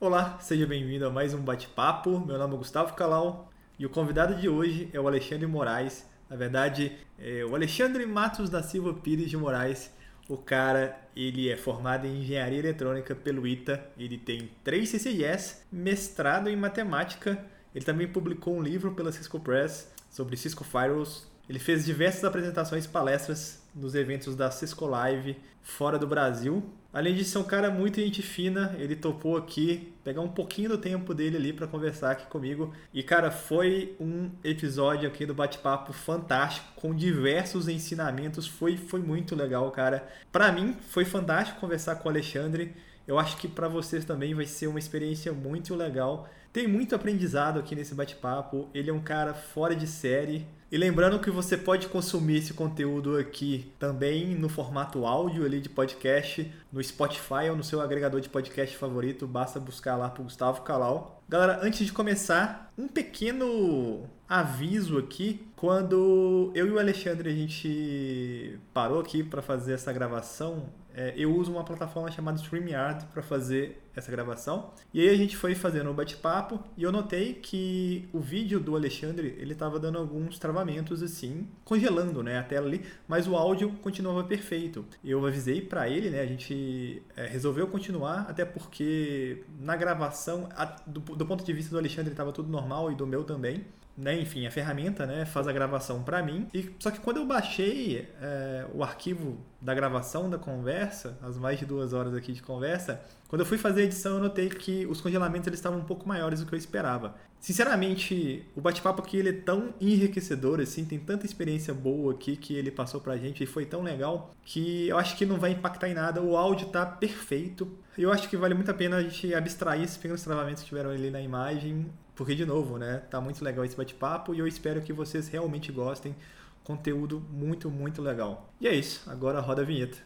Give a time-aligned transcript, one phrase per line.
[0.00, 2.20] Olá, seja bem-vindo a mais um bate-papo.
[2.24, 6.06] Meu nome é Gustavo Calau e o convidado de hoje é o Alexandre Moraes.
[6.30, 9.92] Na verdade, é o Alexandre Matos da Silva Pires de Moraes.
[10.28, 16.48] O cara, ele é formado em engenharia eletrônica pelo ITA, ele tem três CCIS, mestrado
[16.48, 17.44] em matemática.
[17.74, 21.26] Ele também publicou um livro pela Cisco Press sobre Cisco Firewalls.
[21.48, 26.62] Ele fez diversas apresentações e palestras nos eventos da Cisco Live fora do Brasil.
[26.90, 30.78] Além de ser um cara muito gente fina, ele topou aqui pegar um pouquinho do
[30.78, 32.74] tempo dele ali para conversar aqui comigo.
[32.94, 38.46] E cara, foi um episódio aqui do bate-papo fantástico com diversos ensinamentos.
[38.46, 40.08] Foi foi muito legal, cara.
[40.32, 42.74] Para mim foi fantástico conversar com o Alexandre.
[43.06, 46.26] Eu acho que para vocês também vai ser uma experiência muito legal.
[46.52, 48.68] Tem muito aprendizado aqui nesse bate-papo.
[48.72, 50.46] Ele é um cara fora de série.
[50.70, 55.68] E lembrando que você pode consumir esse conteúdo aqui também no formato áudio ali de
[55.70, 60.60] podcast, no Spotify ou no seu agregador de podcast favorito, basta buscar lá por Gustavo
[60.60, 61.22] Calau.
[61.26, 65.40] Galera, antes de começar, um pequeno aviso aqui.
[65.56, 71.32] Quando eu e o Alexandre a gente parou aqui para fazer essa gravação, é, eu
[71.32, 74.72] uso uma plataforma chamada StreamYard para fazer essa gravação.
[74.92, 78.74] E aí a gente foi fazendo um bate-papo e eu notei que o vídeo do
[78.74, 83.70] Alexandre ele estava dando alguns travamentos assim, congelando né, a tela ali, mas o áudio
[83.80, 84.84] continuava perfeito.
[85.04, 90.64] Eu avisei para ele, né, a gente é, resolveu continuar, até porque na gravação, a,
[90.84, 93.64] do, do ponto de vista do Alexandre estava tudo normal e do meu também
[93.98, 96.46] né, enfim, a ferramenta né, faz a gravação para mim.
[96.54, 101.58] E só que quando eu baixei é, o arquivo da gravação da conversa, as mais
[101.58, 104.86] de duas horas aqui de conversa, quando eu fui fazer a edição eu notei que
[104.86, 107.16] os congelamentos eles estavam um pouco maiores do que eu esperava.
[107.40, 112.54] Sinceramente, o bate-papo aqui ele é tão enriquecedor, assim, tem tanta experiência boa aqui que
[112.54, 115.88] ele passou pra gente e foi tão legal que eu acho que não vai impactar
[115.88, 116.22] em nada.
[116.22, 117.68] O áudio tá perfeito.
[117.96, 120.90] Eu acho que vale muito a pena a gente abstrair esses pequenos travamentos que tiveram
[120.90, 121.86] ali na imagem
[122.18, 123.00] porque, de novo, né?
[123.08, 126.16] Tá muito legal esse bate-papo e eu espero que vocês realmente gostem.
[126.64, 128.52] Conteúdo muito, muito legal.
[128.60, 129.08] E é isso.
[129.08, 129.96] Agora roda a vinheta.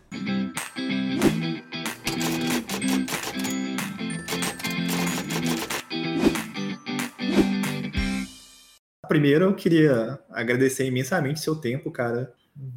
[9.08, 12.34] Primeiro, eu queria agradecer imensamente seu tempo, cara.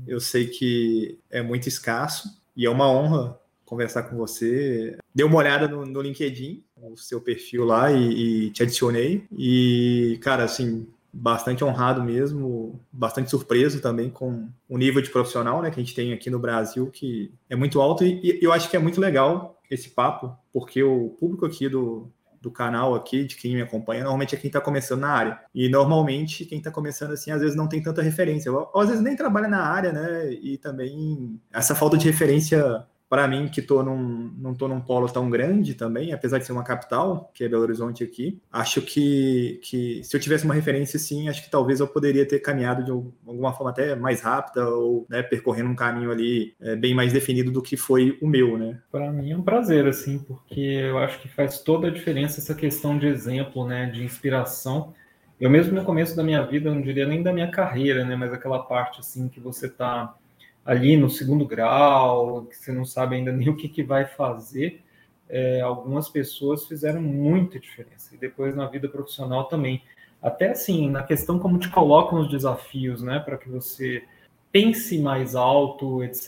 [0.08, 4.98] Eu sei que é muito escasso e é uma honra conversar com você.
[5.14, 9.26] Dei uma olhada no, no LinkedIn, o seu perfil lá e, e, te adicionei.
[9.32, 15.72] E, cara, assim, bastante honrado mesmo, bastante surpreso também com o nível de profissional né,
[15.72, 18.04] que a gente tem aqui no Brasil, que é muito alto.
[18.04, 22.12] E, e eu acho que é muito legal esse papo, porque o público aqui do,
[22.46, 25.40] do canal aqui, de quem me acompanha, normalmente é quem está começando na área.
[25.54, 29.04] E normalmente quem está começando assim, às vezes não tem tanta referência, ou, às vezes
[29.04, 30.32] nem trabalha na área, né?
[30.32, 35.08] E também essa falta de referência para mim, que tô num, não estou num polo
[35.08, 39.60] tão grande também, apesar de ser uma capital, que é Belo Horizonte aqui, acho que,
[39.64, 42.92] que se eu tivesse uma referência, sim, acho que talvez eu poderia ter caminhado de
[42.92, 47.52] alguma forma até mais rápida ou né, percorrendo um caminho ali é, bem mais definido
[47.52, 48.82] do que foi o meu, né?
[48.92, 52.56] Para mim é um prazer, assim, porque eu acho que faz toda a diferença essa
[52.56, 54.94] questão de exemplo, né, de inspiração.
[55.40, 58.34] Eu mesmo no começo da minha vida, não diria nem da minha carreira, né, mas
[58.34, 60.16] aquela parte assim que você está
[60.66, 64.82] ali no segundo grau, que você não sabe ainda nem o que, que vai fazer,
[65.30, 68.16] é, algumas pessoas fizeram muita diferença.
[68.16, 69.84] E depois na vida profissional também.
[70.22, 74.04] Até assim, na questão como te colocam os desafios, né, para que você
[74.52, 76.28] pense mais alto, etc.,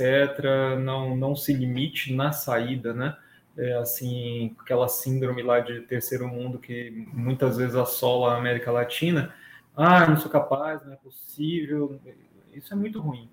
[0.84, 3.18] não, não se limite na saída, né?
[3.58, 9.34] É, assim, aquela síndrome lá de terceiro mundo que muitas vezes assola a América Latina.
[9.76, 12.00] Ah, não sou capaz, não é possível.
[12.54, 13.28] Isso é muito ruim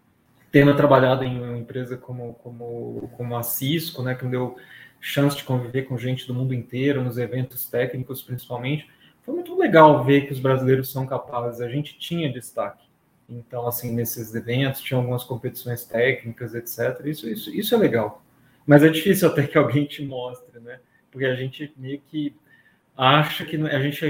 [0.55, 4.57] tendo trabalhado em uma empresa como, como, como a Cisco, né, que me deu
[5.01, 8.89] chance de conviver com gente do mundo inteiro, nos eventos técnicos principalmente,
[9.23, 11.61] foi muito legal ver que os brasileiros são capazes.
[11.61, 12.85] A gente tinha destaque.
[13.29, 17.05] Então, assim, nesses eventos, tinha algumas competições técnicas, etc.
[17.05, 18.23] Isso, isso, isso é legal.
[18.65, 20.79] Mas é difícil até que alguém te mostre, né?
[21.11, 22.33] Porque a gente meio que
[22.97, 24.09] acha que a gente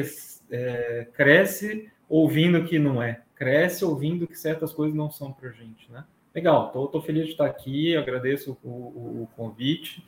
[0.50, 5.90] é, cresce ouvindo que não é, cresce ouvindo que certas coisas não são para gente,
[5.90, 6.04] né?
[6.34, 10.04] Legal, estou feliz de estar aqui, agradeço o, o, convite.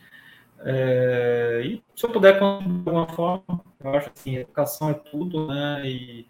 [0.58, 5.46] É, e se eu puder contribuir de alguma forma, eu acho assim, educação é tudo,
[5.46, 5.88] né?
[5.88, 6.26] E,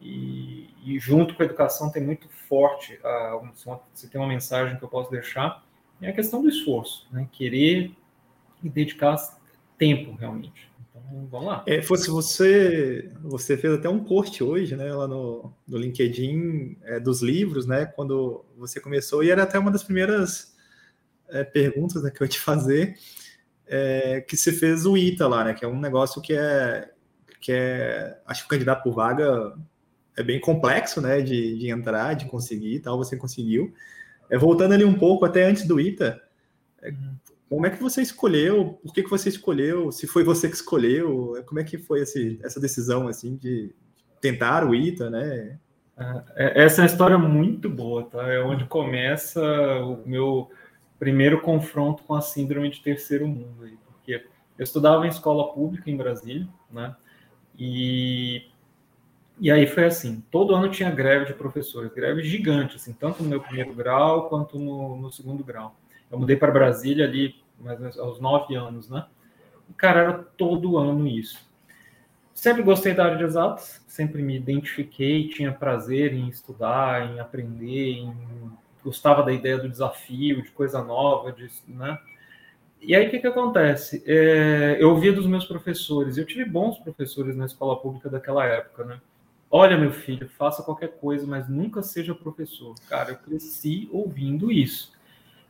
[0.00, 3.40] e, e junto com a educação tem muito forte, a,
[3.92, 5.64] se tem uma mensagem que eu posso deixar,
[6.00, 7.28] é a questão do esforço, né?
[7.32, 7.90] Querer
[8.62, 9.16] e dedicar
[9.76, 10.71] tempo realmente.
[11.30, 11.64] Vamos lá.
[11.66, 17.00] É, fosse você, você fez até um post hoje, né, lá no, no LinkedIn é,
[17.00, 20.54] dos livros, né, quando você começou, e era até uma das primeiras
[21.28, 22.94] é, perguntas né, que eu ia te fazer.
[23.66, 25.54] é, que você fez o ITA lá, né?
[25.54, 26.90] Que é um negócio que é,
[27.40, 29.54] que é, acho que o candidato por vaga
[30.14, 31.22] é bem complexo, né?
[31.22, 32.98] De, de entrar, de conseguir, tal.
[32.98, 33.72] Você conseguiu.
[34.28, 36.20] É, voltando ali um pouco até antes do ITA,
[36.82, 37.14] é, uhum.
[37.52, 38.80] Como é que você escolheu?
[38.82, 39.92] Por que, que você escolheu?
[39.92, 41.34] Se foi você que escolheu?
[41.44, 43.74] Como é que foi esse, essa decisão assim de
[44.22, 45.58] tentar o ITA, né?
[46.34, 48.26] É, essa é uma história muito boa, tá?
[48.26, 49.42] É onde começa
[49.82, 50.50] o meu
[50.98, 53.64] primeiro confronto com a síndrome de terceiro mundo.
[53.64, 54.24] Aí, porque
[54.58, 56.96] eu estudava em escola pública em Brasília, né?
[57.58, 58.46] E,
[59.38, 63.28] e aí foi assim, todo ano tinha greve de professores, greve gigante, assim, tanto no
[63.28, 65.76] meu primeiro grau quanto no, no segundo grau.
[66.10, 69.06] Eu mudei para Brasília ali mais aos nove anos, né?
[69.70, 71.50] E, cara, era todo ano isso.
[72.34, 77.92] Sempre gostei da área de exatas, sempre me identifiquei, tinha prazer em estudar, em aprender,
[77.92, 78.14] em...
[78.82, 81.98] gostava da ideia do desafio, de coisa nova, de, né?
[82.80, 84.02] E aí o que, que acontece?
[84.06, 88.84] É, eu ouvia dos meus professores, eu tive bons professores na escola pública daquela época,
[88.84, 89.00] né?
[89.48, 92.74] Olha, meu filho, faça qualquer coisa, mas nunca seja professor.
[92.88, 94.92] Cara, eu cresci ouvindo isso.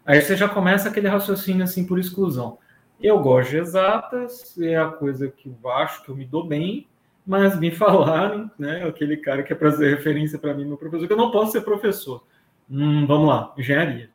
[0.05, 2.59] Aí você já começa aquele raciocínio assim por exclusão.
[3.01, 6.87] Eu gosto de exatas, é a coisa que eu acho que eu me dou bem,
[7.27, 11.07] mas me falaram, né, aquele cara que é para ser referência para mim, meu professor,
[11.07, 12.25] que eu não posso ser professor.
[12.71, 14.11] Hum, vamos lá, engenharia.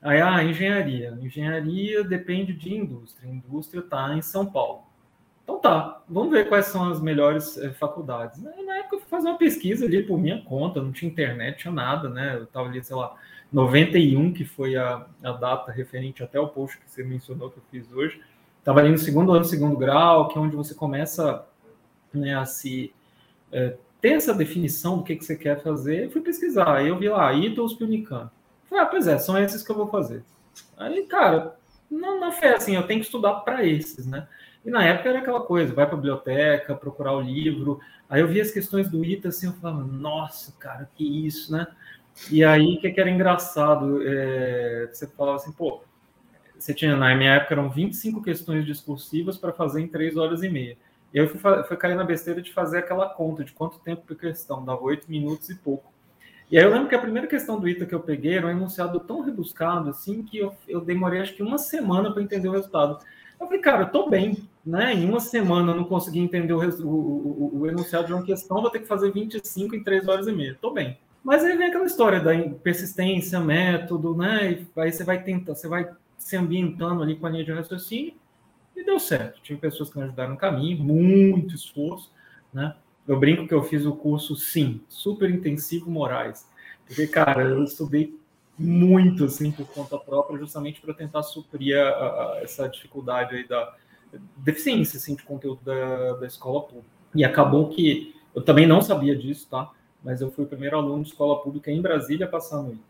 [0.00, 1.18] Aí, ah, engenharia.
[1.20, 3.28] Engenharia depende de indústria.
[3.28, 4.82] indústria está em São Paulo.
[5.42, 8.40] Então tá, vamos ver quais são as melhores é, faculdades.
[8.42, 11.72] Na época eu fui fazer uma pesquisa ali por minha conta, não tinha internet, tinha
[11.72, 12.36] nada, né?
[12.36, 13.16] Eu estava ali, sei lá,
[13.52, 17.62] 91, que foi a, a data referente até o post que você mencionou que eu
[17.70, 18.20] fiz hoje.
[18.58, 21.46] Estava ali no segundo ano, segundo grau, que é onde você começa
[22.12, 22.92] né, a se
[23.50, 26.04] é, ter essa definição do que, que você quer fazer.
[26.04, 28.30] Eu fui pesquisar, aí eu vi lá, ITOS e Unicamp.
[28.68, 30.22] Falei, ah, pois é, são esses que eu vou fazer.
[30.76, 31.56] Aí, cara,
[31.90, 34.28] não, não foi assim, eu tenho que estudar para esses, né?
[34.64, 37.80] E na época era aquela coisa, vai para a biblioteca, procurar o livro.
[38.08, 41.66] Aí eu vi as questões do ITA assim, eu falava, nossa, cara, que isso, né?
[42.30, 44.00] E aí, o que, que, era engraçado?
[44.06, 45.80] É, você falava assim, pô,
[46.58, 50.48] você tinha, na minha época, eram 25 questões discursivas para fazer em 3 horas e
[50.48, 50.76] meia.
[51.14, 54.16] E eu fui, fui cair na besteira de fazer aquela conta de quanto tempo por
[54.16, 55.92] questão, dava 8 minutos e pouco.
[56.50, 58.50] E aí eu lembro que a primeira questão do ITA que eu peguei era um
[58.50, 62.52] enunciado tão rebuscado assim que eu, eu demorei acho que uma semana para entender o
[62.52, 62.98] resultado.
[63.38, 64.94] Eu falei, cara, eu tô bem, né?
[64.94, 68.62] Em uma semana eu não consegui entender o, o, o, o enunciado de uma questão,
[68.62, 70.56] vou ter que fazer 25 em 3 horas e meia.
[70.60, 70.98] Tô bem.
[71.22, 72.32] Mas aí vem aquela história da
[72.62, 74.52] persistência, método, né?
[74.52, 78.14] E aí você vai tentar, você vai se ambientando ali com a linha de raciocínio
[78.76, 79.40] e deu certo.
[79.42, 82.10] Tive pessoas que me ajudaram no caminho, muito esforço,
[82.52, 82.74] né?
[83.06, 86.46] Eu brinco que eu fiz o curso, sim, super intensivo Moraes.
[86.86, 88.18] Porque, cara, eu estudei
[88.58, 93.74] muito, assim, por conta própria, justamente para tentar suprir a, a, essa dificuldade aí da
[94.36, 96.88] deficiência, assim, de conteúdo da, da escola pública.
[97.14, 99.70] E acabou que eu também não sabia disso, tá?
[100.02, 102.88] Mas eu fui o primeiro aluno de escola pública em Brasília a passar no ITA.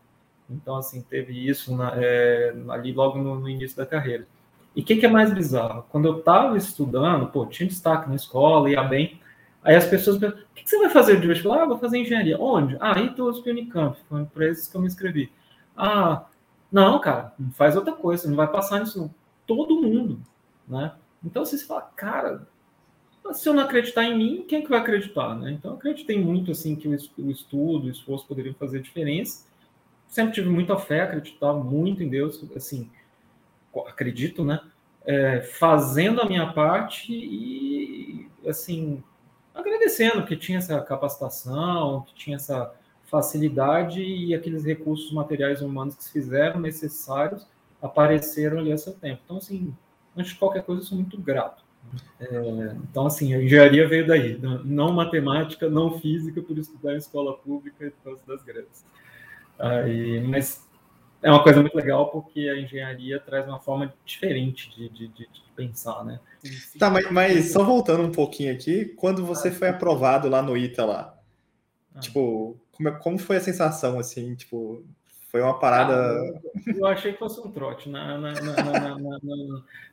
[0.49, 4.27] Então, assim, teve isso na, é, ali logo no, no, início da carreira.
[4.75, 5.85] E o que, que, é mais bizarro?
[5.89, 9.19] Quando eu estava estudando, pô, tinha destaque na escola, ia bem.
[9.63, 11.99] Aí as pessoas perguntam, o que, que, você vai fazer de falei, ah, vou fazer
[11.99, 12.39] engenharia.
[12.39, 12.77] Onde?
[12.79, 15.31] Ah, Itaús Unicamp, foi para esses que eu me inscrevi.
[15.75, 16.25] Ah,
[16.71, 19.13] não, cara, faz outra coisa, não vai passar nisso.
[19.45, 20.19] Todo mundo,
[20.67, 20.93] né?
[21.23, 22.47] Então, você fala, cara,
[23.33, 25.51] se eu não acreditar em mim, quem é que vai acreditar, né?
[25.51, 29.45] Então, acreditei muito, assim, que o estudo, o esforço poderiam fazer diferença.
[30.07, 32.89] Sempre tive muita fé, acreditava muito em Deus, assim,
[33.87, 34.59] acredito, né?
[35.05, 39.03] É, fazendo a minha parte e, assim,
[39.53, 42.73] agradecendo que tinha essa capacitação, que tinha essa
[43.05, 47.47] facilidade e aqueles recursos materiais humanos que se fizeram necessários
[47.81, 49.21] apareceram ali a seu tempo.
[49.25, 49.75] Então, assim,
[50.15, 51.63] antes de qualquer coisa, eu sou muito grato.
[52.19, 57.37] É, então, assim, a engenharia veio daí, não matemática, não física, por estudar em escola
[57.37, 58.85] pública e por causa das greves.
[59.57, 60.67] Aí, mas
[61.21, 65.27] é uma coisa muito legal porque a engenharia traz uma forma diferente de, de, de,
[65.27, 66.19] de pensar, né?
[66.77, 70.85] Tá, mas, mas, só voltando um pouquinho aqui, quando você foi aprovado lá no ITA
[70.85, 71.19] lá,
[71.93, 71.99] ah.
[71.99, 74.85] tipo, como, é, como foi a sensação, assim, tipo,
[75.31, 76.23] foi uma parada.
[76.65, 77.87] Eu achei que fosse um trote.
[77.87, 78.97] Na, na, na,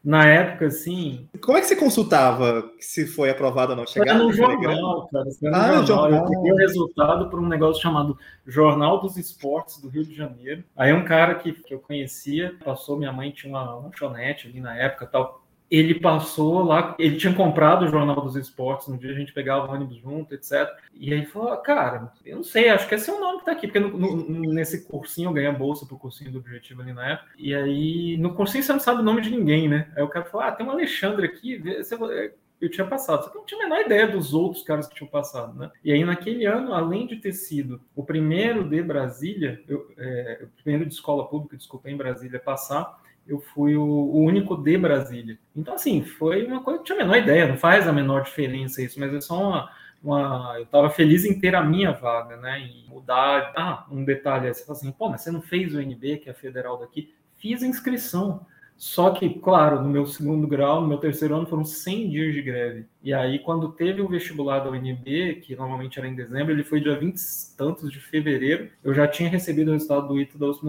[0.02, 1.28] na, época, assim.
[1.42, 3.86] Como é que você consultava se foi aprovado ou não?
[3.86, 5.28] Chegava era no jornal, cara.
[5.42, 6.32] Era ah, jornal.
[6.32, 10.64] Eu o resultado por um negócio chamado Jornal dos Esportes do Rio de Janeiro.
[10.74, 14.74] Aí um cara que, que eu conhecia passou, minha mãe tinha uma lanchonete ali na
[14.74, 15.45] época tal.
[15.70, 19.66] Ele passou lá, ele tinha comprado o Jornal dos Esportes, no dia a gente pegava
[19.66, 20.68] o ônibus junto, etc.
[20.94, 23.52] E aí falou, cara, eu não sei, acho que esse é o nome que tá
[23.52, 26.92] aqui, porque no, no, nesse cursinho eu ganhei a bolsa pro cursinho do Objetivo ali
[26.92, 29.90] na época, e aí no cursinho você não sabe o nome de ninguém, né?
[29.96, 31.96] Aí o cara falou, ah, tem um Alexandre aqui, você,
[32.60, 34.94] eu tinha passado, só que eu não tinha a menor ideia dos outros caras que
[34.94, 35.70] tinham passado, né?
[35.84, 40.62] E aí, naquele ano, além de ter sido o primeiro de Brasília, eu, é, o
[40.62, 45.38] primeiro de escola pública, desculpa, em Brasília passar, eu fui o, o, único de Brasília.
[45.54, 48.22] Então, assim, foi uma coisa que eu tinha a menor ideia, não faz a menor
[48.22, 49.70] diferença isso, mas é só uma.
[50.02, 52.60] uma eu estava feliz em ter a minha vaga, né?
[52.60, 53.52] E mudar.
[53.56, 56.32] Ah, um detalhe, você fala assim, pô, mas você não fez o NB, que é
[56.32, 57.14] a federal daqui?
[57.36, 58.46] Fiz a inscrição.
[58.76, 62.42] Só que, claro, no meu segundo grau, no meu terceiro ano, foram 100 dias de
[62.42, 62.86] greve.
[63.02, 66.80] E aí, quando teve o vestibular da UNB, que normalmente era em dezembro, ele foi
[66.80, 67.18] dia 20
[67.56, 70.66] tantos de fevereiro, eu já tinha recebido o resultado do ITA da USP.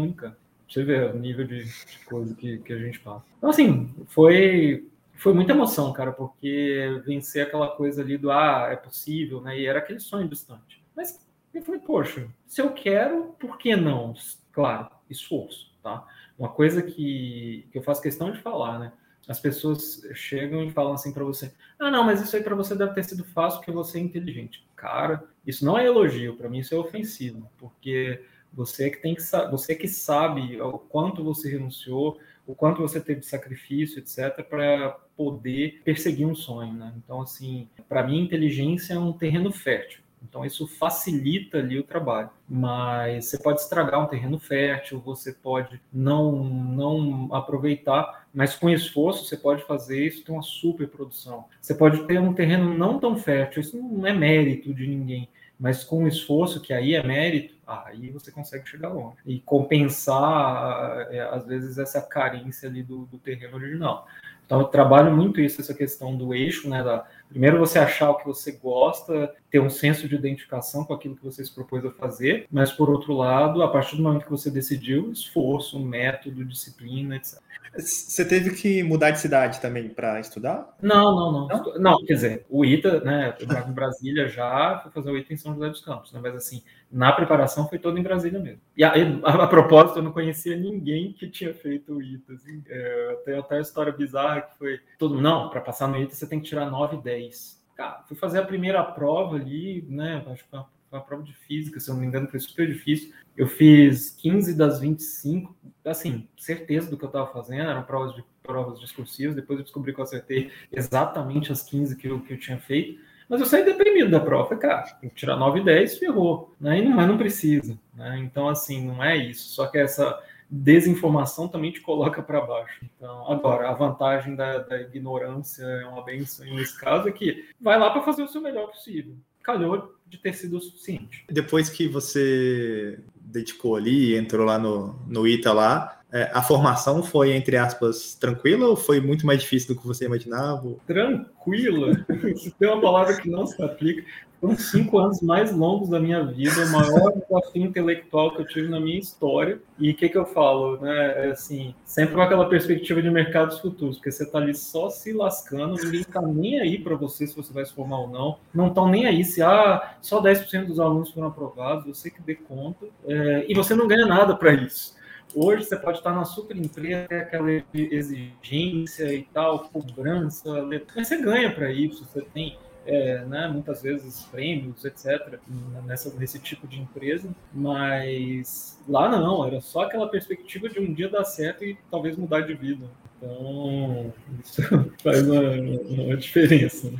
[0.67, 3.25] Você vê o nível de, de coisa que, que a gente passa.
[3.37, 8.75] Então, assim, foi, foi muita emoção, cara, porque vencer aquela coisa ali do, ah, é
[8.75, 9.57] possível, né?
[9.57, 10.83] E era aquele sonho distante.
[10.95, 14.13] Mas eu falei, poxa, se eu quero, por que não?
[14.51, 16.05] Claro, esforço, tá?
[16.37, 18.91] Uma coisa que, que eu faço questão de falar, né?
[19.27, 22.75] As pessoas chegam e falam assim para você: ah, não, mas isso aí para você
[22.75, 24.65] deve ter sido fácil porque você é inteligente.
[24.75, 28.23] Cara, isso não é elogio, para mim isso é ofensivo, porque
[28.57, 29.21] você é que tem que
[29.51, 34.97] você que sabe o quanto você renunciou, o quanto você teve de sacrifício, etc, para
[35.15, 36.91] poder perseguir um sonho, né?
[36.97, 40.01] Então assim, para mim inteligência é um terreno fértil.
[40.27, 42.31] Então isso facilita ali o trabalho.
[42.49, 49.25] Mas você pode estragar um terreno fértil, você pode não não aproveitar, mas com esforço
[49.25, 51.45] você pode fazer isso, ter uma super produção.
[51.61, 55.83] Você pode ter um terreno não tão fértil, isso não é mérito de ninguém, mas
[55.83, 61.45] com esforço, que aí é mérito, aí você consegue chegar longe e compensar, é, às
[61.45, 64.07] vezes, essa carência ali do, do terreno original.
[64.45, 66.81] Então, eu trabalho muito isso, essa questão do eixo, né?
[66.81, 71.15] Da, primeiro você achar o que você gosta, ter um senso de identificação com aquilo
[71.15, 74.29] que você se propôs a fazer, mas por outro lado, a partir do momento que
[74.29, 77.39] você decidiu, esforço, método, disciplina, etc.
[77.75, 80.75] Você teve que mudar de cidade também para estudar?
[80.81, 81.79] Não, não, não, não.
[81.79, 83.35] Não, quer dizer, o ITA, né?
[83.39, 86.19] Eu estava em Brasília já, fui fazer o ITA em São José dos Campos, né?
[86.21, 88.61] Mas assim, na preparação foi todo em Brasília mesmo.
[88.75, 92.33] E a, a, a propósito, eu não conhecia ninguém que tinha feito o ITA.
[92.33, 92.63] Assim.
[92.67, 96.27] É, tem até a história bizarra que foi todo não, para passar no ITA você
[96.27, 97.56] tem que tirar 9 e 10.
[97.77, 100.25] Cara, fui fazer a primeira prova ali, né?
[100.27, 100.59] Acho que foi
[100.91, 103.13] uma, prova de física, se eu não me engano, foi super difícil.
[103.37, 105.55] Eu fiz 15 das 25,
[105.85, 109.93] assim, certeza do que eu estava fazendo, eram provas de provas discursivas, depois eu descobri
[109.93, 112.99] que eu acertei exatamente as 15 que eu, que eu tinha feito.
[113.29, 114.55] Mas eu saí deprimido da prova.
[114.55, 116.55] Cara, tem que tirar 9 e 10, ferrou.
[116.59, 116.79] Né?
[116.79, 117.77] E não, mas não precisa.
[117.93, 118.19] Né?
[118.19, 119.49] Então, assim, não é isso.
[119.49, 120.17] Só que essa
[120.49, 122.85] desinformação também te coloca para baixo.
[122.95, 127.77] Então, agora, a vantagem da, da, ignorância é uma benção nesse caso é que vai
[127.77, 129.15] lá para fazer o seu melhor possível.
[129.43, 131.25] Calhou de ter sido o suficiente.
[131.29, 137.33] Depois que você dedicou ali, entrou lá no, no ITA lá, é, a formação foi,
[137.33, 140.75] entre aspas, tranquila ou foi muito mais difícil do que você imaginava?
[140.85, 141.91] Tranquila?
[142.33, 144.05] Isso tem uma palavra que não se aplica.
[144.39, 148.69] Foram cinco anos mais longos da minha vida, o maior desafio intelectual que eu tive
[148.69, 149.59] na minha história.
[149.79, 150.77] E o que, que eu falo?
[150.77, 151.27] Né?
[151.27, 155.11] É assim, sempre com aquela perspectiva de mercados futuros, porque você está ali só se
[155.11, 158.37] lascando, ninguém está nem aí para você se você vai se formar ou não.
[158.53, 162.35] Não estão nem aí se ah, só 10% dos alunos foram aprovados, você que dê
[162.35, 162.85] conta.
[163.07, 164.95] É, e você não ganha nada para isso.
[165.35, 171.21] Hoje você pode estar na super empresa, ter aquela exigência e tal, cobrança, mas você
[171.21, 175.37] ganha para isso, você tem é, né, muitas vezes prêmios, etc.,
[175.85, 181.09] nessa, nesse tipo de empresa, mas lá não, era só aquela perspectiva de um dia
[181.09, 182.87] dar certo e talvez mudar de vida.
[183.17, 184.61] Então, isso
[185.03, 186.91] faz uma, uma diferença.
[186.91, 186.99] Né?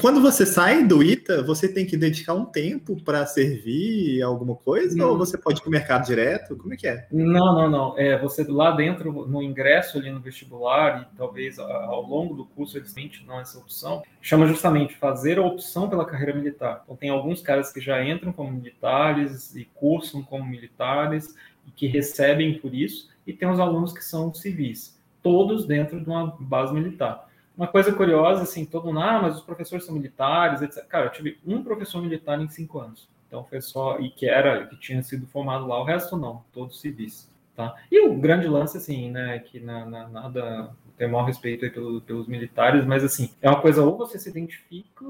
[0.00, 4.96] Quando você sai do ITA, você tem que dedicar um tempo para servir alguma coisa
[4.96, 5.10] não.
[5.10, 6.56] ou você pode ir para o mercado direto?
[6.56, 7.06] Como é que é?
[7.12, 7.98] Não, não, não.
[7.98, 12.78] É, você lá dentro, no ingresso ali no vestibular e talvez ao longo do curso
[12.78, 12.94] eles
[13.26, 16.80] não essa opção, chama justamente fazer a opção pela carreira militar.
[16.84, 21.34] Então tem alguns caras que já entram como militares e cursam como militares
[21.66, 26.08] e que recebem por isso, e tem os alunos que são civis, todos dentro de
[26.08, 27.28] uma base militar.
[27.56, 30.84] Uma coisa curiosa, assim, todo mundo, ah, mas os professores são militares, etc.
[30.86, 33.08] Cara, eu tive um professor militar em cinco anos.
[33.28, 36.80] Então foi só, e que era, que tinha sido formado lá, o resto não, todos
[36.80, 37.30] civis.
[37.54, 37.74] Tá?
[37.90, 42.26] E o grande lance, assim, né, que na, na nada tem maior respeito pelo, pelos
[42.26, 45.04] militares, mas assim, é uma coisa, ou você se identifica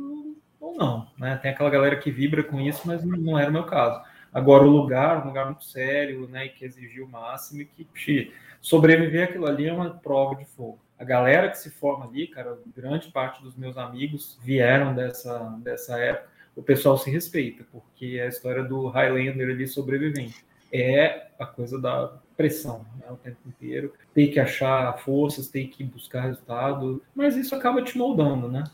[0.61, 1.37] ou não, né?
[1.37, 4.00] Tem aquela galera que vibra com isso, mas não era o meu caso.
[4.32, 8.32] Agora, o lugar, um lugar muito sério, né, e que exigiu o máximo, e que,
[8.60, 10.78] sobreviver aquilo ali é uma prova de fogo.
[10.98, 15.98] a galera que se forma ali, cara, grande parte dos meus amigos vieram dessa, dessa
[15.98, 20.44] época, o pessoal se respeita, porque é a história do Highlander ali sobrevivente.
[20.72, 23.92] É a coisa da pressão né, o tempo inteiro.
[24.14, 28.64] Tem que achar forças, tem que buscar resultado, mas isso acaba te moldando, né?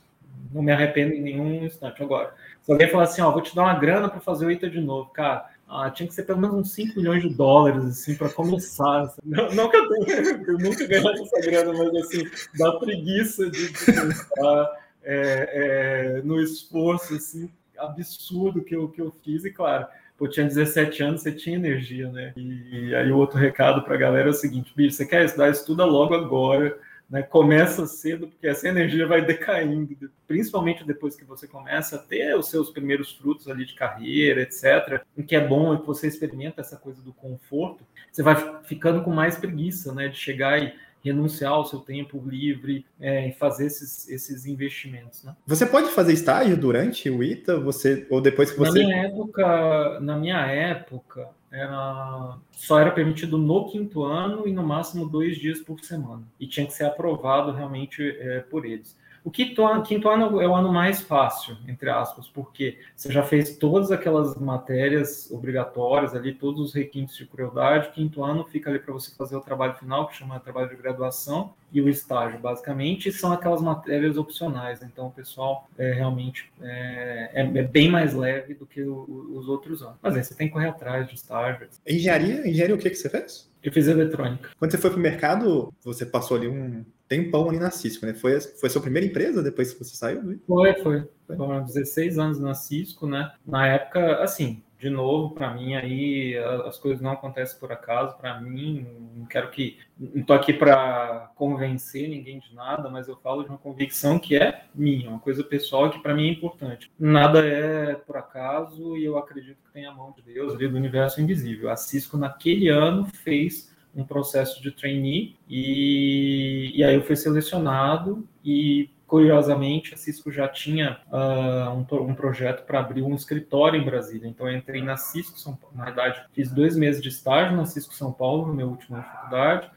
[0.52, 2.02] Não me arrependo em nenhum instante.
[2.02, 4.68] Agora, se alguém falar assim, ó, vou te dar uma grana para fazer o ITA
[4.68, 8.14] de novo, cara, ah, tinha que ser pelo menos uns 5 milhões de dólares, assim,
[8.14, 9.14] para começar.
[9.23, 10.16] Não, não, que eu, tenha,
[10.47, 12.25] eu nunca ganhasse essa grana, mas, assim,
[12.59, 14.71] dá preguiça de, de pensar
[15.02, 19.45] é, é, no esforço, assim, absurdo que eu, que eu fiz.
[19.45, 22.33] E, claro, pô, tinha 17 anos, você tinha energia, né?
[22.37, 25.25] E, e aí o outro recado para a galera é o seguinte, bicho, você quer
[25.26, 25.50] estudar?
[25.50, 27.22] Estuda logo agora, né?
[27.22, 32.48] Começa cedo, porque essa energia vai decaindo, principalmente depois que você começa a ter os
[32.48, 35.02] seus primeiros frutos ali de carreira, etc.
[35.16, 39.02] O que é bom é que você experimenta essa coisa do conforto, você vai ficando
[39.02, 40.08] com mais preguiça, né?
[40.08, 40.72] De chegar e
[41.02, 45.22] renunciar ao seu tempo livre é, e fazer esses, esses investimentos.
[45.22, 45.34] Né?
[45.46, 48.80] Você pode fazer estágio durante o ITA, você ou depois que você?
[48.80, 54.62] Na minha época, na minha época, era, só era permitido no quinto ano e no
[54.62, 56.23] máximo dois dias por semana.
[56.38, 58.97] E tinha que ser aprovado realmente é, por eles.
[59.28, 63.23] O quinto ano, quinto ano é o ano mais fácil, entre aspas, porque você já
[63.23, 67.90] fez todas aquelas matérias obrigatórias ali, todos os requintes de crueldade.
[67.90, 71.52] Quinto ano fica ali para você fazer o trabalho final, que chama trabalho de graduação,
[71.70, 74.82] e o estágio, basicamente, são aquelas matérias opcionais.
[74.82, 79.47] Então, o pessoal é, realmente é, é, é bem mais leve do que o, os
[79.47, 79.97] outros anos.
[80.00, 81.68] Mas aí você tem que correr atrás de estágio.
[81.87, 82.49] Engenharia?
[82.49, 83.47] Engenharia o que, que você fez?
[83.62, 84.49] Eu fiz eletrônica.
[84.58, 88.14] Quando você foi para o mercado, você passou ali um tempão ali na Cisco, né?
[88.14, 90.22] Foi, foi a sua primeira empresa depois que você saiu?
[90.22, 90.36] Né?
[90.46, 91.08] Foi, foi.
[91.36, 93.32] Foram 16 anos na Cisco, né?
[93.46, 98.16] Na época, assim, de novo, para mim aí as coisas não acontecem por acaso.
[98.16, 98.86] Para mim,
[99.16, 103.48] não quero que não tô aqui para convencer ninguém de nada, mas eu falo de
[103.48, 106.90] uma convicção que é minha, uma coisa pessoal que para mim é importante.
[106.98, 110.76] Nada é por acaso e eu acredito que tem a mão de Deus ali do
[110.76, 111.70] universo invisível.
[111.70, 118.26] A Cisco naquele ano fez um processo de trainee e, e aí eu fui selecionado
[118.45, 123.83] e Curiosamente, a Cisco já tinha uh, um, um, projeto para abrir um escritório em
[123.83, 124.28] Brasília.
[124.28, 125.75] Então, eu entrei na Cisco São Paulo.
[125.78, 129.71] Na verdade, fiz dois meses de estágio na Cisco São Paulo, no meu último faculdade.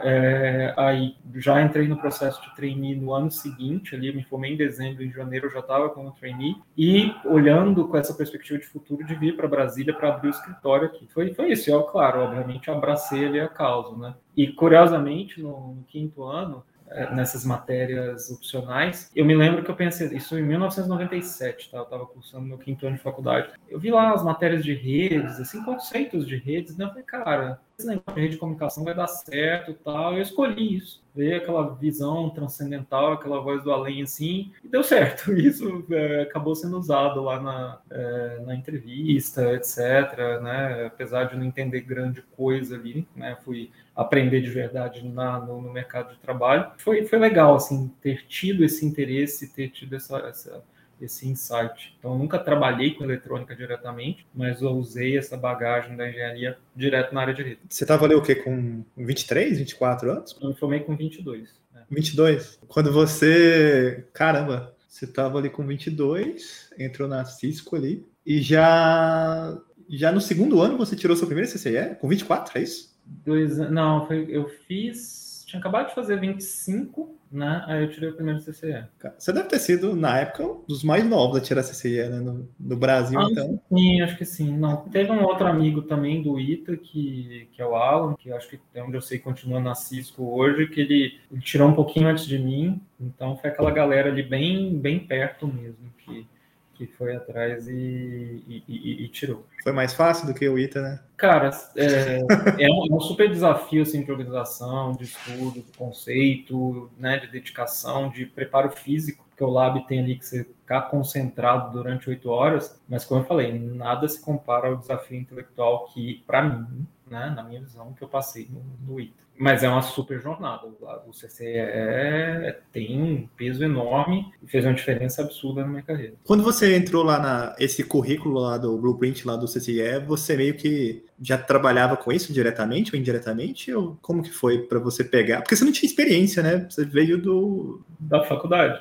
[0.00, 4.56] É, aí já entrei no processo de trainee no ano seguinte, ali me formei em
[4.56, 9.04] dezembro, em janeiro eu já estava como trainee, e olhando com essa perspectiva de futuro
[9.04, 11.06] de vir para Brasília para abrir o escritório aqui.
[11.12, 14.14] Foi, foi isso, eu, claro, obviamente abracei ali a causa, né?
[14.36, 16.73] E curiosamente, no, no quinto ano, é,
[17.12, 19.10] nessas matérias opcionais.
[19.14, 21.78] Eu me lembro que eu pensei, isso em 1997, tá?
[21.78, 23.48] Eu estava cursando meu quinto ano de faculdade.
[23.68, 26.84] Eu vi lá as matérias de redes, assim, conceitos de redes, né?
[26.84, 30.14] Eu falei, cara, esse negócio de rede de comunicação vai dar certo tal.
[30.14, 31.03] Eu escolhi isso.
[31.14, 35.32] Ver aquela visão transcendental, aquela voz do além, assim, e deu certo.
[35.38, 40.40] Isso é, acabou sendo usado lá na, é, na entrevista, etc.
[40.42, 40.86] Né?
[40.86, 43.36] Apesar de não entender grande coisa ali, né?
[43.44, 46.72] Fui aprender de verdade na, no, no, mercado de trabalho.
[46.78, 50.64] Foi, foi legal, assim, ter tido esse interesse, ter tido essa, essa
[51.04, 51.94] esse insight.
[51.98, 57.20] Então, nunca trabalhei com eletrônica diretamente, mas eu usei essa bagagem da engenharia direto na
[57.20, 57.60] área de rede.
[57.68, 60.36] Você estava ali o quê, com 23, 24 anos?
[60.40, 61.60] Eu me formei com 22.
[61.72, 61.82] Né?
[61.90, 62.58] 22?
[62.68, 64.06] Quando você...
[64.12, 69.58] Caramba, você estava ali com 22, entrou na Cisco ali, e já...
[69.86, 71.94] Já no segundo ano você tirou seu primeiro CCE?
[72.00, 72.94] Com 24, é isso?
[73.04, 75.44] Dois, não, foi, eu fiz.
[75.46, 77.64] Tinha acabado de fazer 25, né?
[77.66, 78.84] Aí eu tirei o primeiro CCE.
[79.18, 82.20] Você deve ter sido, na época, um dos mais novos a tirar CCE, né?
[82.20, 83.60] No, no Brasil, ah, então.
[83.68, 84.56] Sim, acho que sim.
[84.56, 88.48] Não, teve um outro amigo também do ITA, que, que é o Alan, que acho
[88.48, 92.08] que é onde eu sei continua na Cisco hoje, que ele, ele tirou um pouquinho
[92.08, 92.80] antes de mim.
[93.00, 96.26] Então foi aquela galera ali bem, bem perto mesmo, que
[96.74, 99.46] que foi atrás e, e, e, tirou.
[99.62, 101.00] Foi mais fácil do que o ITA, né?
[101.16, 106.90] Cara, é, é, um, é, um, super desafio assim, de organização, de estudo, de conceito,
[106.98, 111.72] né, de dedicação, de preparo físico, porque o lab tem ali que você ficar concentrado
[111.72, 116.42] durante oito horas, mas como eu falei, nada se compara ao desafio intelectual que, para
[116.42, 119.23] mim, né, na minha visão, que eu passei no, no ITA.
[119.36, 120.66] Mas é uma super jornada.
[121.06, 126.14] O CCE é, tem um peso enorme e fez uma diferença absurda na minha carreira.
[126.24, 130.54] Quando você entrou lá na esse currículo lá do Blueprint lá do CCE, você meio
[130.54, 133.72] que já trabalhava com isso diretamente ou indiretamente?
[133.72, 135.40] Ou como que foi para você pegar?
[135.42, 136.66] Porque você não tinha experiência, né?
[136.70, 138.80] Você veio do da faculdade.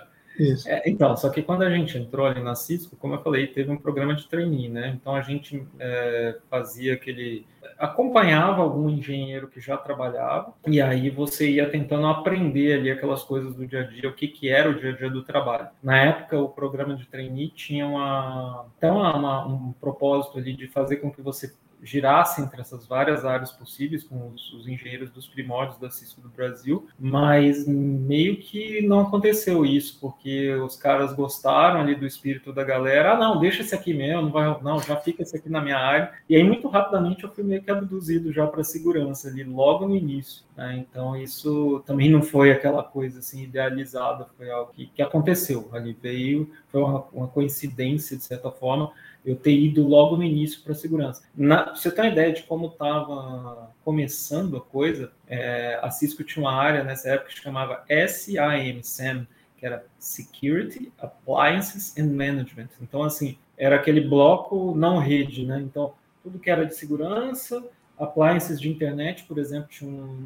[0.66, 3.72] É, então, só que quando a gente entrou ali na Cisco, como eu falei, teve
[3.72, 4.98] um programa de trainee, né?
[5.00, 7.46] Então a gente é, fazia aquele.
[7.78, 13.54] acompanhava algum engenheiro que já trabalhava, e aí você ia tentando aprender ali aquelas coisas
[13.54, 15.68] do dia a dia, o que, que era o dia a dia do trabalho.
[15.82, 20.98] Na época, o programa de trainee tinha uma, então, uma, um propósito ali de fazer
[20.98, 25.78] com que você girasse entre essas várias áreas possíveis com os, os, engenheiros dos primórdios
[25.78, 31.94] da Cisco do Brasil, mas meio que não aconteceu isso, porque os caras gostaram ali
[31.94, 35.22] do espírito da galera, ah, não, deixa esse aqui mesmo, não, vai, não já fica
[35.22, 38.48] esse aqui na minha área, e aí muito rapidamente eu fui meio que abduzido já
[38.48, 40.78] para segurança ali, logo no início, né?
[40.78, 45.98] então isso também não foi aquela coisa assim idealizada, foi algo que, que aconteceu ali,
[46.02, 48.92] veio, foi uma, uma coincidência de certa forma,
[49.26, 51.24] eu ter ido logo no início para segurança.
[51.36, 56.44] Na, você tem uma ideia de como estava começando a coisa, é, a Cisco tinha
[56.44, 62.70] uma área nessa época que chamava SAM, SAM, que era Security, Appliances and Management.
[62.82, 65.62] Então, assim, era aquele bloco não rede, né?
[65.62, 67.64] Então, tudo que era de segurança,
[68.04, 70.26] appliances de internet, por exemplo, tinha um,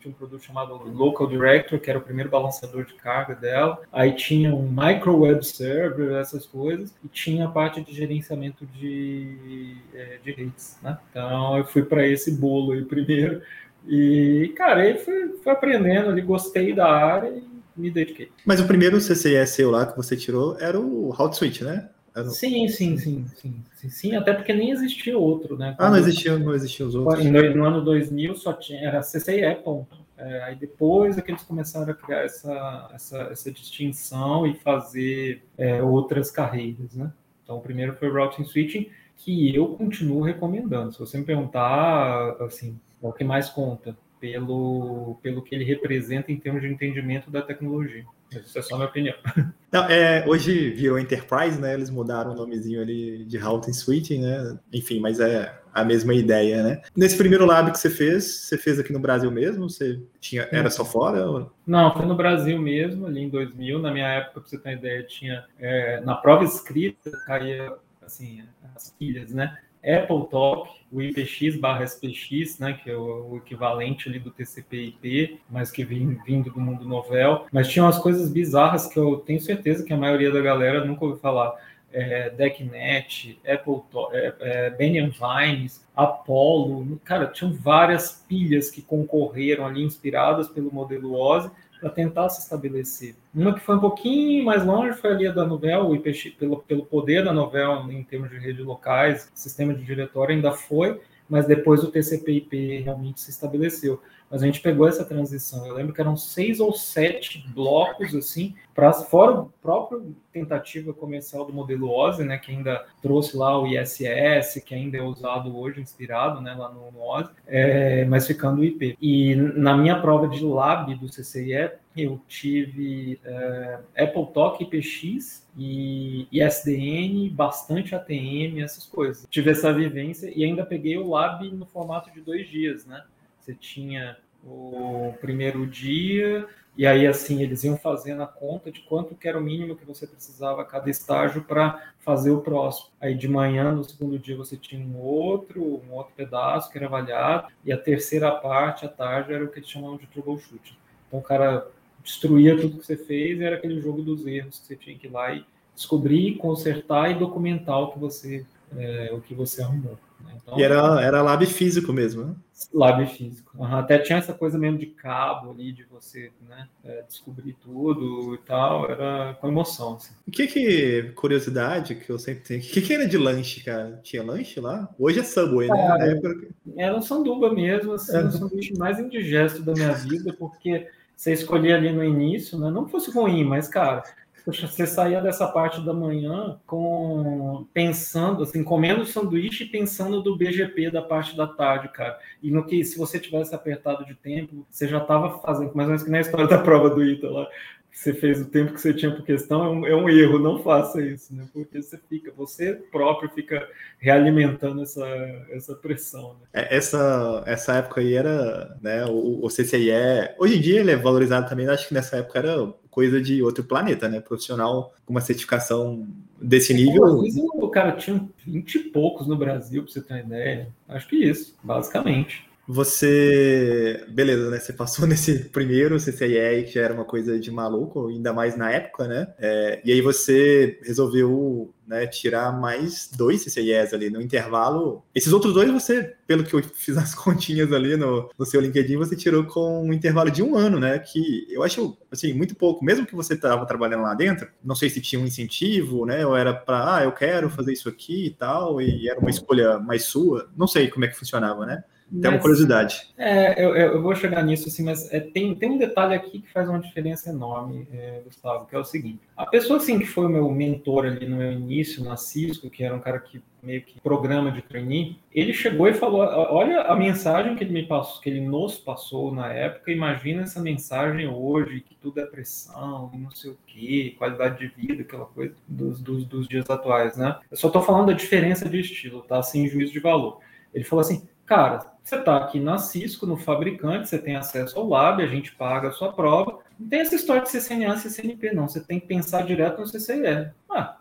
[0.00, 3.80] tinha um produto chamado Local Director, que era o primeiro balanceador de carga dela.
[3.92, 9.76] Aí tinha um micro web server, essas coisas, e tinha a parte de gerenciamento de,
[9.94, 10.98] é, de redes, né?
[11.10, 13.42] Então eu fui para esse bolo aí primeiro.
[13.86, 17.42] E, cara, aí fui, fui aprendendo ali, gostei da área e
[17.76, 18.30] me dediquei.
[18.44, 21.88] Mas o primeiro seu lá que você tirou era o Hot Switch, né?
[22.30, 25.74] Sim, sim, sim, sim, sim, sim, até porque nem existia outro, né?
[25.76, 27.24] Quando, ah, não existia, não existia os outros.
[27.24, 29.86] No, ano 2000 só tinha, era CC e Apple.
[30.16, 35.42] É, aí depois é que eles começaram a criar essa, essa, essa distinção e fazer
[35.56, 37.10] é, outras carreiras, né?
[37.42, 40.92] Então, o primeiro foi o Routing Switching, que eu continuo recomendando.
[40.92, 46.30] Se você me perguntar, assim, é o que mais conta, pelo, pelo que ele representa
[46.30, 48.04] em termos de entendimento da tecnologia.
[48.32, 49.14] Isso é só minha opinião.
[49.72, 51.74] Não, é, hoje virou Enterprise, né?
[51.74, 54.58] Eles mudaram o nomezinho ali de Routing Switching, né?
[54.72, 56.82] Enfim, mas é a mesma ideia, né?
[56.96, 59.70] Nesse primeiro lab que você fez, você fez aqui no Brasil mesmo?
[59.70, 61.24] Você tinha, era só fora?
[61.24, 61.52] Ou...
[61.66, 63.78] Não, foi no Brasil mesmo, ali em 2000.
[63.78, 68.42] Na minha época, para você ter uma ideia, tinha é, na prova escrita caía assim
[68.74, 69.56] as pilhas, né?
[69.84, 75.70] Apple Talk, o IPX barra SPX, né, que é o, equivalente ali do TCP/IP, mas
[75.70, 77.46] que vem vindo do mundo novel.
[77.52, 81.04] Mas tinha umas coisas bizarras que eu tenho certeza que a maioria da galera nunca
[81.04, 81.54] ouviu falar.
[81.92, 90.48] É, DeckNet, Apple, é, é, Vines, Apollo, cara, tinham várias pilhas que concorreram ali inspiradas
[90.48, 93.14] pelo modelo OSI para tentar se estabelecer.
[93.34, 96.58] Uma que foi um pouquinho mais longe foi ali a da Novel, o IPX, pelo,
[96.58, 101.46] pelo poder da Novel em termos de redes locais, sistema de diretório ainda foi, mas
[101.46, 104.00] depois o TCP/IP realmente se estabeleceu.
[104.30, 105.66] Mas a gente pegou essa transição.
[105.66, 111.44] Eu lembro que eram seis ou sete blocos assim, para fora o próprio tentativa comercial
[111.44, 115.80] do modelo OSI, né, que ainda trouxe lá o ISS, que ainda é usado hoje,
[115.80, 118.96] inspirado, né, lá no, no OSI, é, mas ficando o IP.
[119.00, 126.28] E na minha prova de lab do CCIE, eu tive é, Apple Talk IPX e,
[126.30, 129.26] e SDN, bastante ATM, essas coisas.
[129.28, 133.02] Tive essa vivência e ainda peguei o lab no formato de dois dias, né?
[133.40, 139.14] Você tinha o primeiro dia, e aí assim eles iam fazendo a conta de quanto
[139.14, 142.90] que era o mínimo que você precisava a cada estágio para fazer o próximo.
[143.00, 146.86] Aí de manhã, no segundo dia, você tinha um outro, um outro pedaço que era
[146.86, 150.76] avaliado, e a terceira parte, à tarde, era o que eles chamavam de troubleshooting.
[151.06, 151.66] Então o cara
[152.02, 155.06] destruía tudo que você fez e era aquele jogo dos erros que você tinha que
[155.06, 159.98] ir lá e descobrir, consertar e documentar o que você, é, o que você arrumou.
[160.24, 160.32] Né?
[160.42, 162.34] Então, e era, era lab físico mesmo, né?
[162.74, 163.56] Lab físico.
[163.56, 163.74] Uhum.
[163.74, 168.38] Até tinha essa coisa mesmo de cabo ali, de você né, é, descobrir tudo e
[168.38, 169.94] tal, era com emoção.
[169.94, 170.12] Assim.
[170.28, 173.98] O que que, curiosidade que eu sempre tenho, o que que era de lanche, cara?
[174.02, 174.88] Tinha lanche lá?
[174.98, 175.76] Hoje é Subway, né?
[175.76, 176.48] Cara, época...
[176.76, 178.26] Era um sanduba mesmo, assim, era...
[178.26, 182.70] o sanduíche mais indigesto da minha vida, porque você escolhia ali no início, né?
[182.70, 184.02] Não fosse ruim, mas, cara,
[184.50, 190.90] você saía dessa parte da manhã com pensando, assim, comendo sanduíche e pensando do BGP
[190.90, 192.18] da parte da tarde, cara.
[192.42, 195.90] E no que, se você tivesse apertado de tempo, você já estava fazendo, mais ou
[195.90, 197.46] menos que na história da prova do Ita lá,
[197.92, 200.62] você fez o tempo que você tinha por questão, é um, é um, erro, não
[200.62, 201.46] faça isso, né?
[201.52, 205.06] Porque você fica, você próprio fica realimentando essa,
[205.50, 206.36] essa pressão.
[206.40, 206.46] Né?
[206.54, 209.90] É, essa, essa época aí era, né, o, o CCIE,
[210.38, 213.64] hoje em dia ele é valorizado também, acho que nessa época era coisa de outro
[213.64, 214.20] planeta, né?
[214.20, 216.06] Profissional com uma certificação
[216.40, 217.22] desse nível.
[217.54, 220.68] o cara tinha 20 e poucos no Brasil, para você ter uma ideia.
[220.88, 222.49] Acho que isso, basicamente.
[222.72, 224.60] Você, beleza, né?
[224.60, 229.08] Você passou nesse primeiro CCIE, que era uma coisa de maluco, ainda mais na época,
[229.08, 229.34] né?
[229.38, 235.02] É, e aí você resolveu né, tirar mais dois CCIEs ali no intervalo.
[235.12, 238.96] Esses outros dois você, pelo que eu fiz as continhas ali no, no seu LinkedIn,
[238.96, 240.96] você tirou com um intervalo de um ano, né?
[241.00, 242.84] Que eu acho, assim, muito pouco.
[242.84, 246.24] Mesmo que você estava trabalhando lá dentro, não sei se tinha um incentivo, né?
[246.24, 249.80] Ou era para, ah, eu quero fazer isso aqui e tal, e era uma escolha
[249.80, 250.48] mais sua.
[250.56, 251.82] Não sei como é que funcionava, né?
[252.20, 253.08] Tem uma curiosidade.
[253.16, 256.50] É, eu, eu, vou chegar nisso, assim, mas é, tem, tem um detalhe aqui que
[256.50, 259.20] faz uma diferença enorme, é, Gustavo, que é o seguinte.
[259.36, 262.82] A pessoa, assim, que foi o meu mentor ali no meu início, na Cisco, que
[262.82, 266.96] era um cara que meio que programa de trainee, ele chegou e falou, olha a
[266.96, 271.80] mensagem que ele me passou, que ele nos passou na época, imagina essa mensagem hoje,
[271.80, 276.24] que tudo é pressão, não sei o quê, qualidade de vida, aquela coisa dos, dos,
[276.24, 277.38] dos dias atuais, né?
[277.50, 279.42] Eu só tô falando da diferença de estilo, tá?
[279.42, 280.40] Sem juízo de valor.
[280.72, 284.88] Ele falou assim, cara, você está aqui na Cisco, no fabricante, você tem acesso ao
[284.88, 286.60] lab, a gente paga a sua prova.
[286.78, 288.68] Não tem essa história de CCNA CCNP, não.
[288.68, 290.52] Você tem que pensar direto no CCE.
[290.70, 290.96] Ah,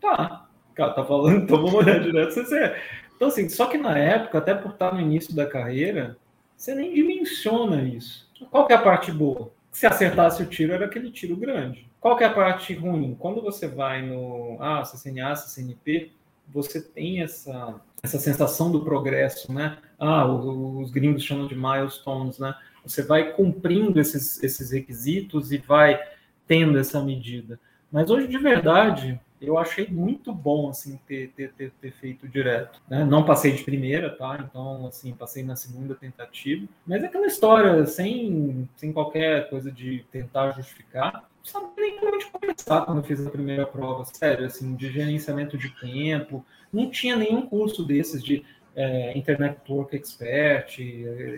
[0.00, 0.48] tá.
[0.74, 2.80] Cara, tá falando, então vamos olhar direto no CCE.
[3.14, 6.16] Então, assim, só que na época, até por estar no início da carreira,
[6.56, 8.26] você nem dimensiona isso.
[8.50, 9.52] Qual que é a parte boa?
[9.70, 11.86] Se acertasse o tiro, era aquele tiro grande.
[12.00, 13.14] Qual que é a parte ruim?
[13.18, 16.10] Quando você vai no ah, CCNA, CCNP,
[16.48, 19.76] você tem essa, essa sensação do progresso, né?
[20.00, 22.54] Ah, os, os gringos chamam de milestones, né?
[22.84, 26.00] Você vai cumprindo esses, esses requisitos e vai
[26.46, 27.60] tendo essa medida.
[27.92, 32.80] Mas hoje, de verdade, eu achei muito bom assim ter, ter, ter, ter, feito direto.
[32.88, 33.04] Né?
[33.04, 34.44] Não passei de primeira, tá?
[34.48, 36.66] Então, assim, passei na segunda tentativa.
[36.86, 42.82] Mas é aquela história, sem, sem qualquer coisa de tentar justificar sabia nem como começar
[42.82, 46.44] quando eu fiz a primeira prova, sério, assim, de gerenciamento de tempo.
[46.72, 50.78] Não tinha nenhum curso desses de é, Internet Network Expert,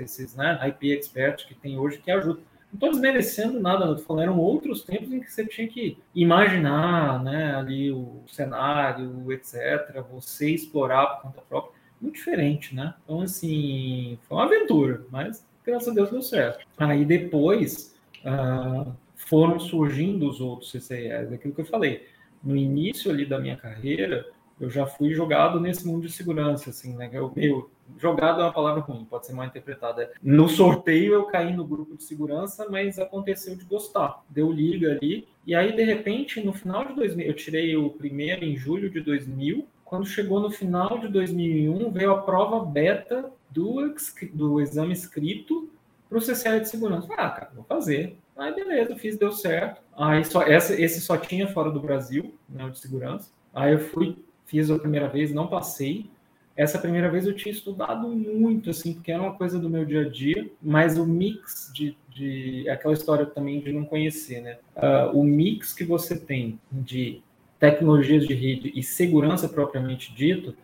[0.01, 2.40] esses, né, IP Expert que tem hoje que ajuda.
[2.73, 7.23] Não estou desmerecendo nada, não falando, eram outros tempos em que você tinha que imaginar,
[7.23, 12.95] né, ali o cenário, etc., você explorar por conta própria, muito diferente, né?
[13.05, 16.66] Então, assim, foi uma aventura, mas graças a Deus deu certo.
[16.79, 21.33] Aí depois, uh, foram surgindo os outros CCIs.
[21.33, 22.07] Aquilo que eu falei,
[22.42, 24.27] no início ali da minha carreira,
[24.62, 27.11] eu já fui jogado nesse mundo de segurança, assim, né?
[27.12, 30.11] Eu, meu, jogado é uma palavra ruim, pode ser mal interpretada.
[30.22, 34.22] No sorteio eu caí no grupo de segurança, mas aconteceu de gostar.
[34.31, 38.44] Deu liga ali, e aí de repente, no final de 2000, eu tirei o primeiro
[38.44, 43.94] em julho de 2000, quando chegou no final de 2001, veio a prova beta do,
[44.33, 45.68] do exame escrito
[46.09, 47.09] para o CCI de segurança.
[47.12, 48.16] Ah, cara, vou fazer.
[48.37, 49.83] Aí beleza, fiz, deu certo.
[49.96, 53.31] Aí só, essa, esse só tinha fora do Brasil, né, de segurança.
[53.53, 54.16] Aí eu fui,
[54.53, 56.11] fiz a primeira vez, não passei.
[56.55, 60.03] Essa primeira vez eu tinha estudado muito, assim, porque era uma coisa do meu dia
[60.03, 61.97] a dia, mas o mix de.
[62.11, 64.59] de aquela história também de não conhecer, né?
[64.77, 67.23] Uh, o mix que você tem de
[67.59, 70.55] tecnologias de rede e segurança propriamente dito,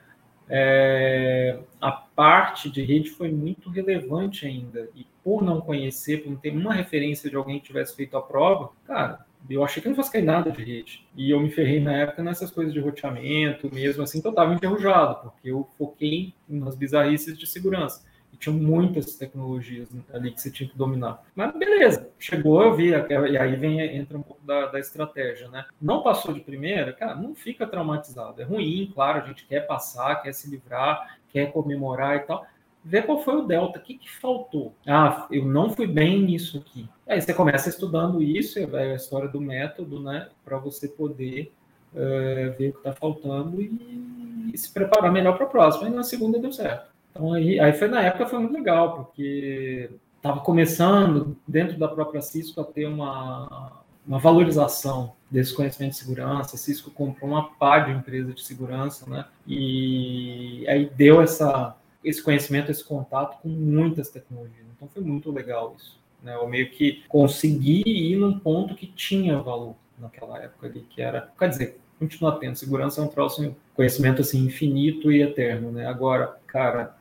[0.50, 4.90] é, a parte de rede foi muito relevante ainda.
[4.94, 8.20] E por não conhecer, por não ter uma referência de alguém que tivesse feito a
[8.20, 11.06] prova, cara, eu achei que não fosse cair nada de rede.
[11.16, 14.52] E eu me ferrei na época nessas coisas de roteamento, mesmo assim, que eu estava
[14.54, 18.06] enferrujado, porque eu foquei nas bizarrices de segurança.
[18.32, 21.22] E tinham muitas tecnologias ali que você tinha que dominar.
[21.34, 25.64] Mas beleza, chegou, eu vi, e aí vem, entra um pouco da, da estratégia, né?
[25.80, 28.42] Não passou de primeira, cara, não fica traumatizado.
[28.42, 32.46] É ruim, claro, a gente quer passar, quer se livrar, quer comemorar e tal.
[32.84, 34.74] Vê qual foi o delta, o que, que faltou.
[34.86, 36.88] Ah, eu não fui bem nisso aqui.
[37.06, 40.28] Aí você começa estudando isso, é a história do método, né?
[40.44, 41.52] Para você poder
[41.92, 45.88] uh, ver o que está faltando e, e, se preparar melhor para a próxima.
[45.88, 46.90] E na segunda deu certo.
[47.10, 52.20] Então aí, aí foi na época foi muito legal, porque estava começando dentro da própria
[52.20, 56.56] Cisco a ter uma, uma valorização desse conhecimento de segurança.
[56.56, 59.24] A Cisco comprou uma pá de empresa de segurança, né?
[59.46, 61.76] E aí deu essa,
[62.08, 64.66] esse conhecimento, esse contato com muitas tecnologias.
[64.76, 65.98] Então foi muito legal isso.
[66.22, 66.34] Né?
[66.34, 71.32] Eu meio que consegui ir num ponto que tinha valor naquela época ali, que era,
[71.38, 72.56] quer dizer, continua tendo.
[72.56, 75.86] Segurança é um próximo conhecimento assim infinito e eterno, né?
[75.86, 76.96] Agora, cara,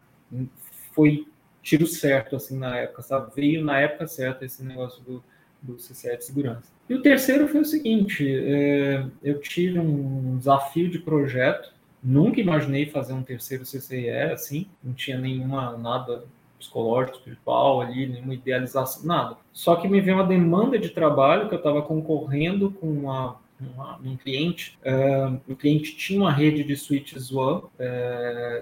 [0.91, 1.27] foi
[1.61, 3.31] tiro certo, assim, na época, sabe?
[3.35, 5.23] Veio na época certa esse negócio do,
[5.61, 6.71] do CCE segurança.
[6.89, 12.85] E o terceiro foi o seguinte, é, eu tive um desafio de projeto, nunca imaginei
[12.85, 16.25] fazer um terceiro CCE, assim, não tinha nenhuma, nada
[16.59, 19.37] psicológico, espiritual ali, nenhuma idealização, nada.
[19.53, 23.97] Só que me veio uma demanda de trabalho que eu estava concorrendo com uma uma,
[24.03, 24.77] um cliente.
[24.85, 27.69] Uh, o cliente tinha uma rede de switches WAN, uh,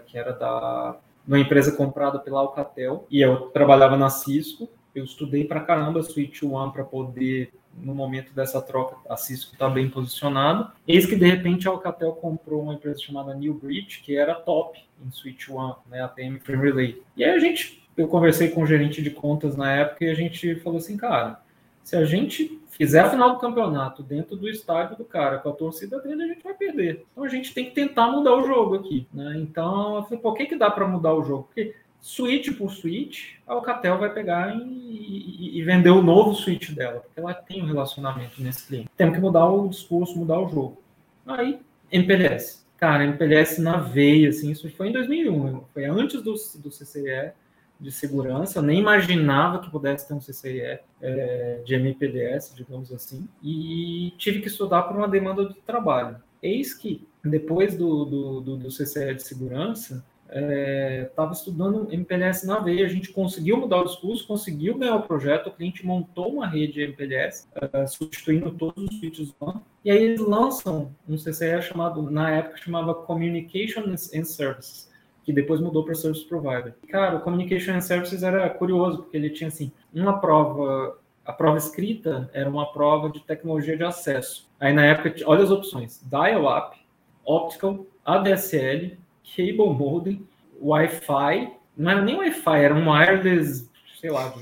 [0.05, 5.43] que era da numa empresa comprada pela Alcatel, e eu trabalhava na Cisco, eu estudei
[5.43, 10.71] para caramba Switch One para poder, no momento dessa troca, a Cisco está bem posicionada.
[10.87, 14.79] Eis que, de repente, a Alcatel comprou uma empresa chamada New Bridge, que era top
[15.05, 17.01] em Switch One, né, ATM Free Relay.
[17.17, 20.15] E aí a gente, eu conversei com o gerente de contas na época e a
[20.15, 21.41] gente falou assim, cara,
[21.83, 25.53] se a gente fizer a final do campeonato dentro do estádio do cara, com a
[25.53, 27.05] torcida dele, a gente vai perder.
[27.11, 29.07] Então a gente tem que tentar mudar o jogo aqui.
[29.13, 29.35] Né?
[29.37, 31.43] Então, eu falei, por que, que dá para mudar o jogo?
[31.43, 36.69] Porque Switch por Switch, a Alcatel vai pegar e, e, e, vender o novo Switch
[36.69, 38.91] dela, porque ela tem um relacionamento nesse cliente.
[38.95, 40.83] Temos que mudar o discurso, mudar o jogo.
[41.25, 41.59] Aí,
[41.91, 42.63] MPLS.
[42.77, 47.31] Cara, MPLS na veia, assim, isso foi em 2001, foi antes do, do CCE
[47.79, 53.27] de segurança, eu nem imaginava que pudesse ter um CCE é, de MPLS, digamos assim,
[53.41, 56.17] e tive que estudar por uma demanda do trabalho.
[56.39, 62.85] Eis que, depois do, do, do CCE de segurança, estava é, estudando MPLS na veia,
[62.85, 66.81] a gente conseguiu mudar o discurso, conseguiu ganhar o projeto, o cliente montou uma rede
[66.81, 72.31] MPLS, é, substituindo todos os switches One, e aí eles lançam um CCE chamado, na
[72.31, 74.91] época chamava Communication and Services,
[75.23, 76.73] que depois mudou para Service Provider.
[76.87, 81.57] Cara, o Communication and Services era curioso, porque ele tinha assim, uma prova, a prova
[81.57, 84.49] escrita era uma prova de tecnologia de acesso.
[84.59, 86.77] Aí na época, olha as opções, dial-up,
[87.23, 88.97] optical, ADSL,
[89.35, 90.27] cable modem,
[90.61, 94.33] Wi-Fi, não era nem Wi-Fi, era um wireless, sei lá,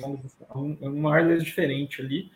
[0.56, 2.32] um, um wireless diferente ali,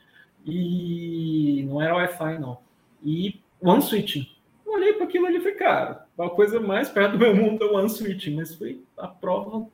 [0.46, 2.60] e não era Wi-Fi não.
[3.04, 4.28] E One Switching.
[4.66, 7.64] Eu olhei para aquilo ali e falei, cara, a coisa mais perto do meu mundo
[7.64, 9.68] é One Switching, mas foi a prova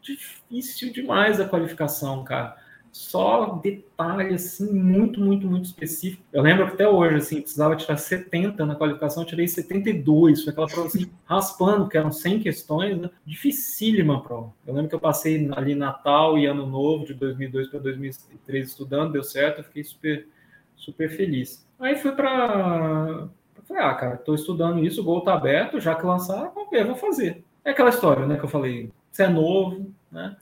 [0.00, 2.65] difícil demais a qualificação, cara
[2.96, 6.22] só detalhe assim muito, muito, muito específico.
[6.32, 10.50] Eu lembro que até hoje assim, precisava tirar 70 na qualificação, eu tirei 72, foi
[10.50, 13.10] aquela prova assim, raspando, que eram 100 questões, né?
[13.26, 14.50] dificílima a prova.
[14.66, 19.12] Eu lembro que eu passei ali Natal e Ano Novo de 2002 para 2003 estudando,
[19.12, 20.26] deu certo, eu fiquei super
[20.74, 21.68] super feliz.
[21.78, 23.28] Aí fui para
[23.66, 26.86] falei, ah, cara, estou estudando isso, o gol tá aberto, já que lançar, vamos ver,
[26.86, 27.44] vou fazer.
[27.62, 30.34] É aquela história, né, que eu falei, você é novo, né?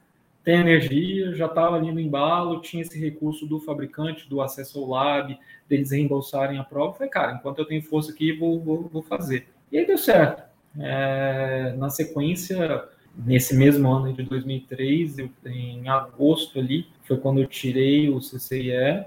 [0.45, 4.89] Tem energia, já estava ali no embalo, tinha esse recurso do fabricante, do acesso ao
[4.89, 6.93] lab, deles reembolsarem a prova.
[6.93, 9.49] falei, cara, enquanto eu tenho força aqui, vou, vou, vou fazer.
[9.73, 10.43] E aí deu certo.
[10.79, 12.85] É, na sequência,
[13.17, 19.07] nesse mesmo ano de 2003, eu, em agosto ali, foi quando eu tirei o CCIE,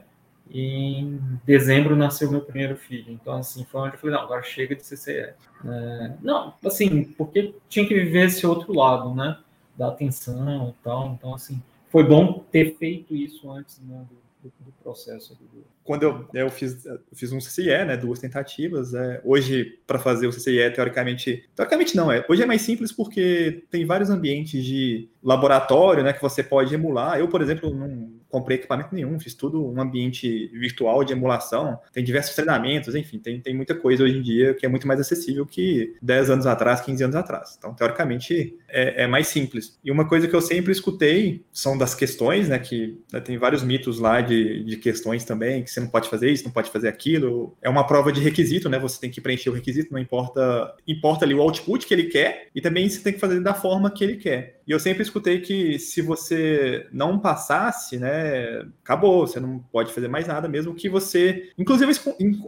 [0.50, 3.12] e em dezembro nasceu meu primeiro filho.
[3.12, 5.34] Então, assim, foi onde eu falei, não, agora chega de CCE.
[5.65, 9.38] É, não, assim, porque tinha que viver esse outro lado, né?
[9.78, 11.13] Da atenção e tal.
[11.13, 14.06] Então, assim, foi bom ter feito isso antes né,
[14.42, 15.36] do, do, processo.
[15.36, 15.63] Do...
[15.88, 20.32] Quando eu, eu, fiz, fiz um CCIE, né, duas tentativas, é, hoje, para fazer o
[20.32, 26.04] CCIE, teoricamente, teoricamente não, é, hoje é mais simples porque tem vários ambientes de laboratório,
[26.04, 27.17] né, que você pode emular.
[27.17, 32.04] Eu, por exemplo, não comprei equipamento nenhum, fiz tudo um ambiente virtual de emulação, tem
[32.04, 35.45] diversos treinamentos, enfim, tem, tem muita coisa hoje em dia que é muito mais acessível
[35.45, 37.56] que 10 anos atrás, 15 anos atrás.
[37.58, 39.80] Então, teoricamente, é, é mais simples.
[39.84, 43.63] E uma coisa que eu sempre escutei são das questões, né, que né, tem vários
[43.63, 46.88] mitos lá de, de questões também, que você não pode fazer isso, não pode fazer
[46.88, 47.56] aquilo.
[47.62, 51.24] É uma prova de requisito, né, você tem que preencher o requisito, não importa, importa
[51.26, 54.04] ali o output que ele quer, e também você tem que fazer da forma que
[54.04, 54.57] ele quer.
[54.68, 60.10] E eu sempre escutei que se você não passasse, né, acabou, você não pode fazer
[60.10, 61.52] mais nada, mesmo que você.
[61.58, 61.94] Inclusive,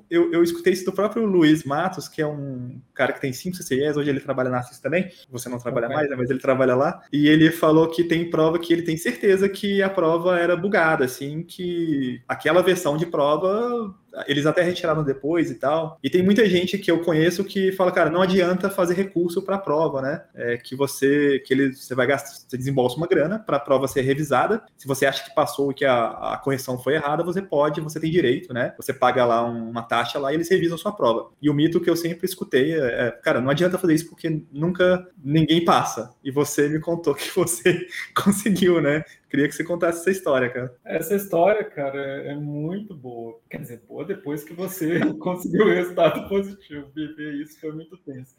[0.10, 3.56] eu, eu escutei isso do próprio Luiz Matos, que é um cara que tem 5
[3.56, 5.10] CCIs, hoje ele trabalha na CIS também.
[5.32, 5.96] Você não trabalha okay.
[5.96, 7.02] mais, né, mas ele trabalha lá.
[7.12, 11.06] E ele falou que tem prova que ele tem certeza que a prova era bugada,
[11.06, 13.96] assim, que aquela versão de prova
[14.28, 15.98] eles até retiraram depois e tal.
[16.04, 19.56] E tem muita gente que eu conheço que fala, cara, não adianta fazer recurso para
[19.56, 20.24] a prova, né?
[20.34, 23.88] É que você que ele, você vai gastar, você desembolsa uma grana para a prova
[23.88, 24.64] ser revisada.
[24.78, 28.00] Se você acha que passou e que a, a correção foi errada, você pode, você
[28.00, 28.74] tem direito, né?
[28.78, 31.30] Você paga lá uma taxa lá e eles revisam sua prova.
[31.42, 34.42] E o mito que eu sempre escutei é, é cara, não adianta fazer isso porque
[34.52, 36.14] nunca ninguém passa.
[36.24, 39.04] E você me contou que você conseguiu, né?
[39.30, 40.76] Queria que você contasse essa história, cara.
[40.84, 43.40] Essa história, cara, é muito boa.
[43.50, 46.90] Quer dizer, boa depois que você conseguiu o resultado positivo.
[46.96, 48.36] Viver isso foi muito tenso.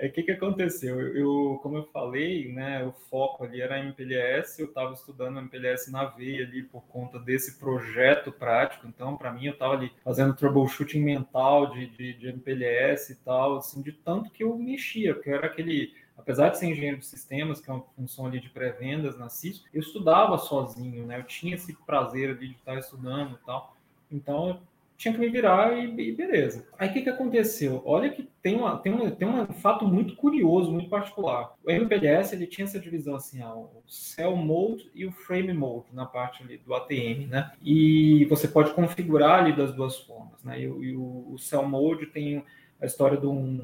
[0.00, 0.98] É o que, que aconteceu?
[1.14, 6.06] Eu, como eu falei, né, o foco ali era MPLS, eu estava estudando MPLS na
[6.06, 8.86] veia ali por conta desse projeto prático.
[8.88, 13.58] Então, para mim, eu estava ali fazendo troubleshooting mental de, de, de MPLS e tal,
[13.58, 17.60] assim, de tanto que eu mexia, porque era aquele apesar de ser engenheiro de sistemas,
[17.60, 21.18] que é uma função ali de pré-vendas na Cisco, eu estudava sozinho, né?
[21.18, 23.74] Eu tinha esse prazer ali de estar estudando e tal.
[24.10, 24.60] Então,
[25.00, 26.68] tinha que me virar e, e beleza.
[26.78, 27.80] Aí o que, que aconteceu?
[27.86, 31.54] Olha que tem, uma, tem, uma, tem um fato muito curioso, muito particular.
[31.64, 35.86] O MPLS ele tinha essa divisão assim, ó, o Cell Mode e o Frame Mode
[35.94, 37.50] na parte ali do ATM, né?
[37.62, 40.60] E você pode configurar ali das duas formas, né?
[40.60, 42.44] E, e o, o Cell Mode tem
[42.78, 43.60] a história de um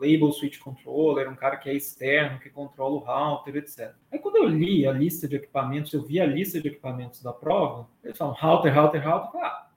[0.00, 3.92] Label Switch Controller, um cara que é externo, que controla o router, etc.
[4.10, 7.32] Aí quando eu li a lista de equipamentos, eu vi a lista de equipamentos da
[7.32, 9.70] prova, eles falam router, router, router, ah,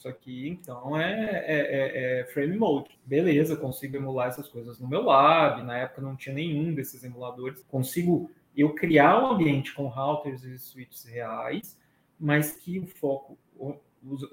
[0.00, 2.98] isso aqui, então, é, é, é, é, frame mode.
[3.04, 5.62] Beleza, consigo emular essas coisas no meu lab.
[5.62, 7.62] Na época não tinha nenhum desses emuladores.
[7.64, 11.78] Consigo eu criar um ambiente com routers e switches reais,
[12.18, 13.78] mas que o foco, o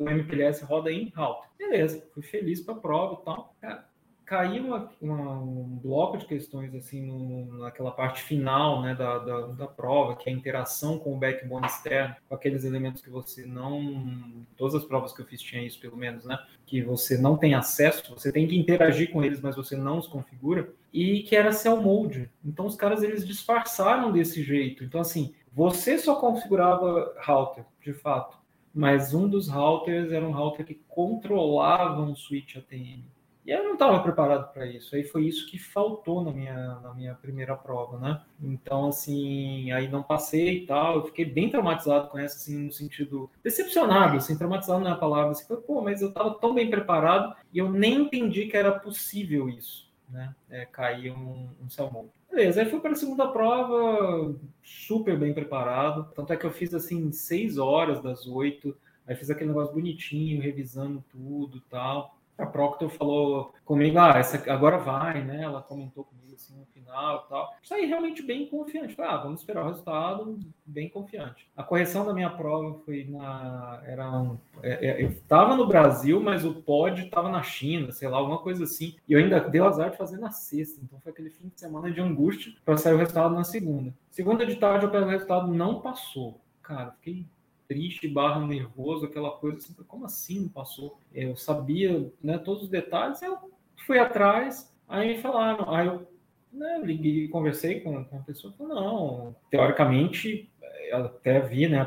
[0.09, 1.49] MPLS roda em router.
[1.57, 3.53] Beleza, fui feliz para a prova e tal.
[3.59, 3.89] Cara,
[4.27, 9.47] caiu uma, uma, um bloco de questões assim no, naquela parte final né, da, da,
[9.47, 13.45] da, prova, que é a interação com o backbone externo, com aqueles elementos que você
[13.45, 14.45] não.
[14.57, 16.37] Todas as provas que eu fiz tinha isso, pelo menos, né?
[16.65, 20.07] Que você não tem acesso, você tem que interagir com eles, mas você não os
[20.07, 22.29] configura, e que era cell mode.
[22.45, 24.83] Então os caras eles disfarçaram desse jeito.
[24.83, 28.37] Então, assim, você só configurava router, de fato.
[28.75, 33.05] Mas um dos routers era um router que controlava um switch ATM.
[33.47, 34.93] E eu não estava preparado para isso.
[34.93, 38.21] Aí foi isso que faltou na minha, na minha primeira prova, né?
[38.41, 40.95] Então, assim, aí não passei e tal.
[40.95, 45.31] Eu fiquei bem traumatizado com essa, assim, no sentido decepcionado, assim, traumatizado não é palavra.
[45.31, 49.47] Assim, pô, mas eu estava tão bem preparado e eu nem entendi que era possível
[49.47, 50.35] isso, né?
[50.49, 52.09] É, cair um, um salmão.
[52.29, 56.11] Beleza, aí fui para a segunda prova super bem preparado.
[56.13, 58.75] Tanto é que eu fiz, assim, seis horas das oito.
[59.07, 64.77] Aí fiz aquele negócio bonitinho, revisando tudo tal a Proctor falou comigo, ah, essa agora
[64.77, 65.41] vai, né?
[65.41, 67.53] Ela comentou comigo assim no final e tal.
[67.63, 68.95] Saí realmente bem confiante.
[68.95, 71.49] Falei, ah, vamos esperar o resultado, bem confiante.
[71.55, 73.81] A correção da minha prova foi na.
[73.85, 78.07] Era um, é, é, eu estava no Brasil, mas o pod estava na China, sei
[78.07, 78.95] lá, alguma coisa assim.
[79.07, 80.79] E eu ainda dei o azar de fazer na sexta.
[80.83, 83.93] Então foi aquele fim de semana de angústia para sair o resultado na segunda.
[84.11, 86.39] Segunda de tarde, eu pego o resultado, não passou.
[86.61, 87.25] Cara, fiquei
[87.67, 90.99] triste, barra nervoso, aquela coisa assim, como assim passou?
[91.13, 93.37] Eu sabia né, todos os detalhes, eu
[93.85, 96.07] fui atrás, aí falaram, aí eu
[96.51, 100.49] né, liguei, conversei com, com a pessoa, não, teoricamente,
[100.91, 101.85] até vi, né,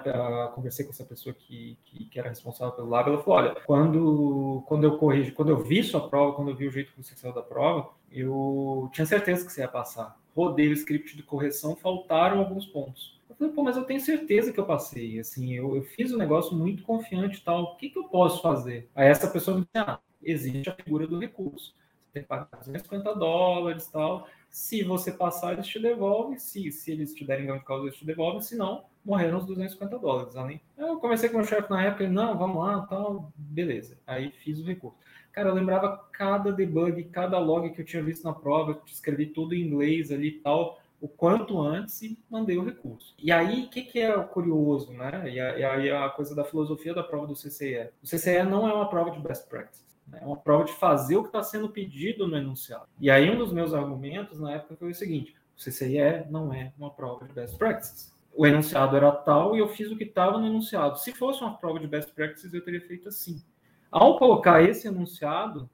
[0.55, 4.63] conversei com essa pessoa que, que, que, era responsável pelo lab, ela falou, olha, quando,
[4.67, 7.15] quando eu corrigi, quando eu vi sua prova, quando eu vi o jeito que você
[7.15, 10.19] saiu da prova, eu tinha certeza que você ia passar.
[10.35, 13.20] Rodei o script de correção, faltaram alguns pontos.
[13.31, 15.21] Eu falei, pô, mas eu tenho certeza que eu passei.
[15.21, 17.63] Assim, eu, eu fiz um negócio muito confiante e tal.
[17.63, 18.91] O que, que eu posso fazer?
[18.95, 21.73] Aí essa pessoa me disse, ah, existe a figura do recurso.
[22.07, 24.27] Você tem que pagar 250 dólares e tal.
[24.49, 26.39] Se você passar, eles te devolvem.
[26.39, 28.41] Se, se eles te derem grande causa, eles te devolvem.
[28.41, 30.35] Se não, morreram os 250 dólares.
[30.35, 30.61] Além.
[30.77, 33.97] Eu comecei com o chefe na época, ele, não, vamos lá, tal, beleza.
[34.05, 34.99] Aí fiz o recurso.
[35.31, 39.27] Cara, eu lembrava cada debug, cada log que eu tinha visto na prova, eu escrevi
[39.27, 43.15] tudo em inglês ali e tal o quanto antes e mandei o recurso.
[43.19, 45.31] E aí, o que, que é curioso, né?
[45.31, 47.91] E aí a coisa da filosofia da prova do CCE.
[48.03, 49.83] O CCE não é uma prova de best practice.
[50.07, 50.19] Né?
[50.23, 52.85] É uma prova de fazer o que está sendo pedido no enunciado.
[53.01, 56.73] E aí um dos meus argumentos na época foi o seguinte, o CCE não é
[56.79, 58.15] uma prova de best practices.
[58.35, 60.99] O enunciado era tal e eu fiz o que estava no enunciado.
[60.99, 63.43] Se fosse uma prova de best practices, eu teria feito assim.
[63.91, 65.69] Ao colocar esse enunciado,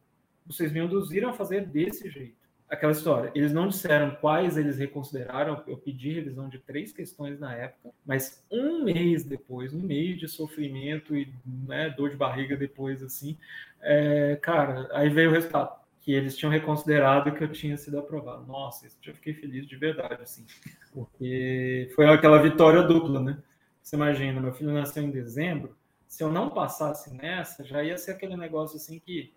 [0.47, 3.31] vocês me induziram a fazer desse jeito aquela história.
[3.35, 5.63] Eles não disseram quais eles reconsideraram.
[5.67, 10.29] Eu pedi revisão de três questões na época, mas um mês depois, um mês de
[10.29, 13.37] sofrimento e né, dor de barriga depois, assim,
[13.81, 18.47] é, cara, aí veio o resultado que eles tinham reconsiderado que eu tinha sido aprovado.
[18.47, 20.47] Nossa, isso eu fiquei feliz de verdade, assim,
[20.93, 23.39] porque foi aquela vitória dupla, né?
[23.83, 25.77] Você imagina, meu filho nasceu em dezembro.
[26.07, 29.33] Se eu não passasse nessa, já ia ser aquele negócio assim que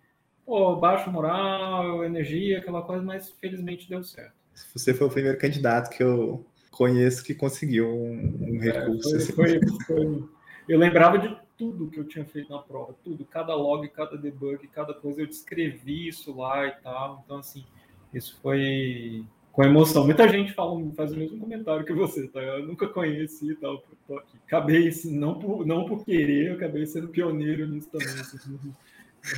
[0.50, 4.32] pô, baixo moral, energia, aquela coisa, mas felizmente deu certo.
[4.74, 9.16] Você foi o primeiro candidato que eu conheço que conseguiu um, um é, recurso.
[9.16, 9.80] É, foi, assim.
[9.86, 10.24] foi, foi,
[10.68, 14.66] eu lembrava de tudo que eu tinha feito na prova, tudo, cada log, cada debug,
[14.66, 17.22] cada coisa, eu descrevi isso lá e tal.
[17.24, 17.64] Então, assim,
[18.12, 20.04] isso foi com emoção.
[20.04, 22.42] Muita gente fala, faz o mesmo comentário que você, tá?
[22.42, 24.36] Eu nunca conheci e tal, tô aqui.
[24.48, 28.58] Acabei, não por, não por querer, eu acabei sendo pioneiro nisso também, assim,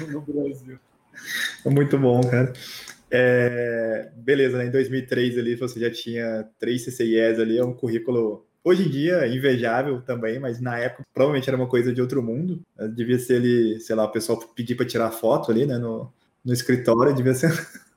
[0.01, 0.79] no, no Brasil.
[1.65, 2.53] Muito bom, cara.
[3.11, 4.67] É, beleza, né?
[4.67, 9.27] em 2003 ali você já tinha três CCIEs ali, é um currículo hoje em dia
[9.27, 12.63] invejável também, mas na época provavelmente era uma coisa de outro mundo.
[12.95, 16.11] Devia ser ali, sei lá, o pessoal pedir para tirar foto ali, né, no,
[16.45, 17.51] no escritório, devia ser.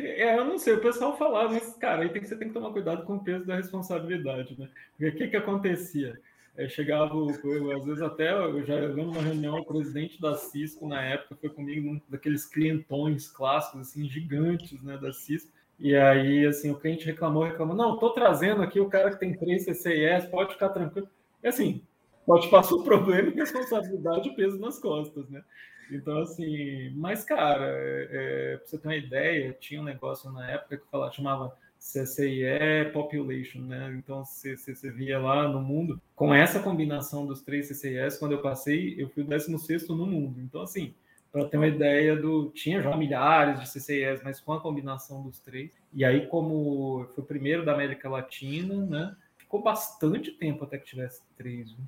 [0.00, 2.54] É, eu não sei, o pessoal falava, mas, cara, aí tem que, você tem que
[2.54, 4.66] tomar cuidado com o peso da responsabilidade, né?
[4.96, 6.18] Porque o que, que acontecia?
[6.58, 10.88] É, chegava, eu, às vezes até, eu já lembro uma reunião, o presidente da Cisco
[10.88, 15.52] na época foi comigo, um daqueles clientões clássicos, assim, gigantes, né, da Cisco.
[15.78, 19.38] E aí, assim, o cliente reclamou, reclamou, não, tô trazendo aqui o cara que tem
[19.38, 21.08] três CCIS, pode ficar tranquilo.
[21.44, 21.80] E assim,
[22.26, 25.44] pode passar o problema e responsabilidade e peso nas costas, né?
[25.92, 30.50] Então, assim, mas, cara, é, é, pra você ter uma ideia, tinha um negócio na
[30.50, 31.56] época que falava, chamava
[31.88, 33.94] CCIE Population, né?
[33.98, 38.94] Então, você, via lá no mundo, com essa combinação dos três CCIS, quando eu passei,
[38.98, 40.38] eu fui o 16 no mundo.
[40.38, 40.92] Então, assim,
[41.32, 42.50] para ter uma ideia do.
[42.50, 45.70] Tinha já milhares de CCIS, mas com a combinação dos três.
[45.94, 49.16] E aí, como foi o primeiro da América Latina, né?
[49.38, 51.72] Ficou bastante tempo até que tivesse três.
[51.72, 51.86] Viu?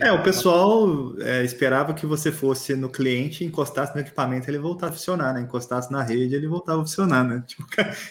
[0.00, 4.92] É, o pessoal é, esperava que você fosse no cliente, encostasse no equipamento, ele voltava
[4.92, 5.42] a funcionar, né?
[5.42, 7.44] Encostasse na rede, ele voltava a funcionar, né?
[7.46, 7.64] Tipo,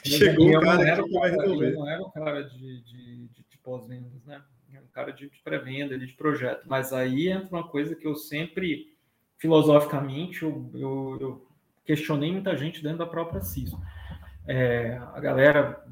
[0.05, 1.71] chegou o cara que vai resolver.
[1.73, 4.41] não era um cara de, de, de, de pós-vendas, né?
[4.73, 6.63] Era um cara de, de pré-venda, de projeto.
[6.67, 8.95] Mas aí entra uma coisa que eu sempre,
[9.37, 11.47] filosoficamente, eu, eu, eu
[11.83, 13.81] questionei muita gente dentro da própria Cisco.
[14.47, 15.85] É, a galera,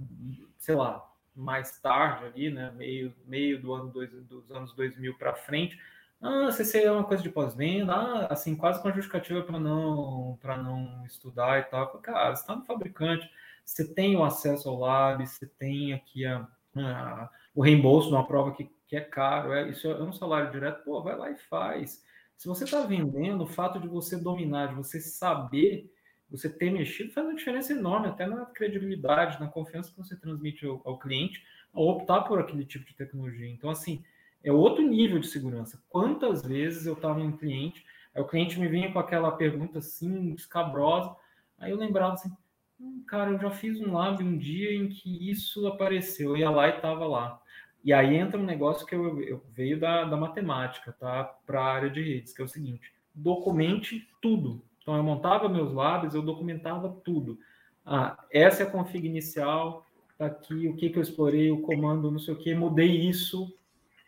[0.57, 1.03] sei lá,
[1.35, 5.79] mais tarde ali, né, meio, meio do ano dois, dos anos 2000 para frente,
[6.21, 10.37] ah, CC é uma coisa de pós-venda, ah, assim, quase com a justificativa para não,
[10.41, 11.87] para não estudar e tal.
[11.99, 13.29] Cara, você está no fabricante,
[13.65, 18.25] você tem o acesso ao lab, você tem aqui a, a o reembolso de uma
[18.25, 21.35] prova que, que é caro, é, isso é um salário direto, pô, vai lá e
[21.35, 22.03] faz.
[22.37, 25.92] Se você está vendendo, o fato de você dominar, de você saber
[26.37, 30.65] você ter mexido faz uma diferença enorme, até na credibilidade, na confiança que você transmite
[30.65, 33.47] ao, ao cliente ao optar por aquele tipo de tecnologia.
[33.47, 34.03] Então, assim,
[34.43, 35.81] é outro nível de segurança.
[35.89, 39.79] Quantas vezes eu estava em um cliente, aí o cliente me vinha com aquela pergunta
[39.79, 41.15] assim, escabrosa,
[41.57, 42.31] aí eu lembrava assim,
[42.79, 46.49] hum, cara, eu já fiz um lab um dia em que isso apareceu, eu ia
[46.49, 47.41] lá e estava lá.
[47.83, 51.23] E aí entra um negócio que eu, eu veio da, da matemática, tá?
[51.45, 54.63] Para a área de redes, que é o seguinte: documente tudo.
[54.83, 57.39] Então, eu montava meus labs, eu documentava tudo.
[57.85, 59.85] Ah, essa é a config inicial,
[60.17, 63.57] tá aqui o que, que eu explorei, o comando, não sei o que, mudei isso,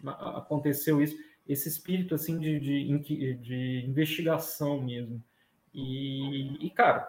[0.06, 1.18] aconteceu isso.
[1.48, 5.24] Esse espírito, assim, de, de, de investigação mesmo.
[5.74, 7.08] E, e, cara,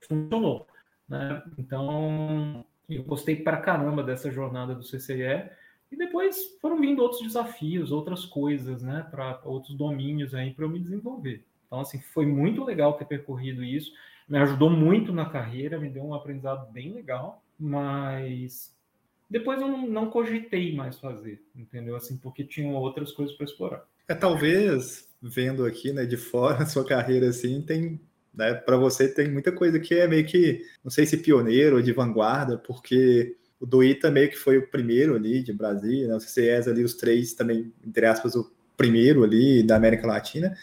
[0.00, 0.66] funcionou.
[1.08, 1.42] Né?
[1.56, 5.50] Então, eu gostei pra caramba dessa jornada do CCE.
[5.90, 10.68] E depois foram vindo outros desafios, outras coisas, né, para outros domínios aí para eu
[10.68, 11.46] me desenvolver.
[11.74, 13.90] Então, assim, foi muito legal ter percorrido isso,
[14.28, 18.72] me ajudou muito na carreira, me deu um aprendizado bem legal, mas
[19.28, 21.96] depois eu não, não cogitei mais fazer, entendeu?
[21.96, 23.84] Assim, porque tinham outras coisas para explorar.
[24.06, 28.00] É, talvez, vendo aqui, né, de fora, a sua carreira, assim, tem
[28.32, 31.82] né, para você tem muita coisa que é meio que, não sei se pioneiro ou
[31.82, 36.14] de vanguarda, porque o do Ita meio que foi o primeiro ali de Brasília, né,
[36.14, 40.56] o CCS ali, os três também, entre aspas, o primeiro ali da América Latina,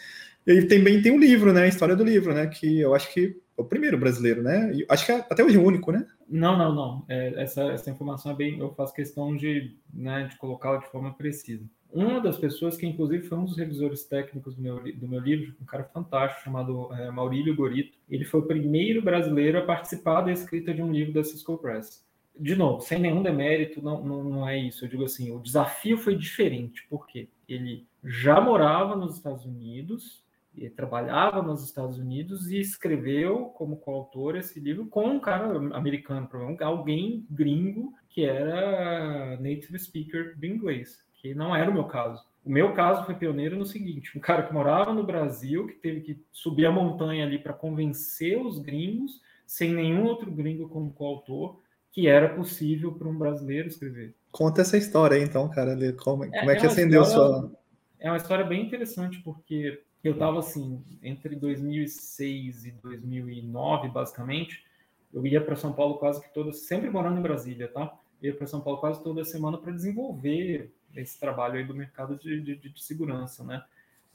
[0.46, 1.62] e também tem um livro, né?
[1.62, 2.46] A história do livro, né?
[2.46, 4.72] Que eu acho que é o primeiro brasileiro, né?
[4.74, 6.06] E acho que é até hoje o único, né?
[6.28, 7.04] Não, não, não.
[7.08, 8.58] É, essa, essa informação é bem.
[8.58, 11.64] Eu faço questão de, né, de colocá-la de forma precisa.
[11.92, 15.54] Uma das pessoas que, inclusive, foi um dos revisores técnicos do meu, do meu livro,
[15.60, 20.32] um cara fantástico chamado é, Maurílio Gorito, ele foi o primeiro brasileiro a participar da
[20.32, 22.02] escrita de um livro da Cisco Press.
[22.38, 24.86] De novo, sem nenhum demérito, não, não, não é isso.
[24.86, 30.24] Eu digo assim: o desafio foi diferente, porque ele já morava nos Estados Unidos,
[30.54, 36.28] e trabalhava nos Estados Unidos e escreveu como coautor esse livro com um cara americano,
[36.60, 42.22] alguém gringo que era native speaker de inglês, que não era o meu caso.
[42.44, 46.00] O meu caso foi pioneiro no seguinte: um cara que morava no Brasil, que teve
[46.00, 51.60] que subir a montanha ali para convencer os gringos, sem nenhum outro gringo como coautor,
[51.92, 54.14] que era possível para um brasileiro escrever.
[54.30, 55.76] Conta essa história aí, então, cara.
[55.92, 57.52] Como, é, como é, é que acendeu história, sua.
[58.00, 64.64] É uma história bem interessante, porque eu estava assim, entre 2006 e 2009, basicamente,
[65.12, 67.94] eu ia para São Paulo quase que toda, sempre morando em Brasília, tá?
[68.20, 72.16] Eu ia para São Paulo quase toda semana para desenvolver esse trabalho aí do mercado
[72.16, 73.62] de, de, de, segurança, né?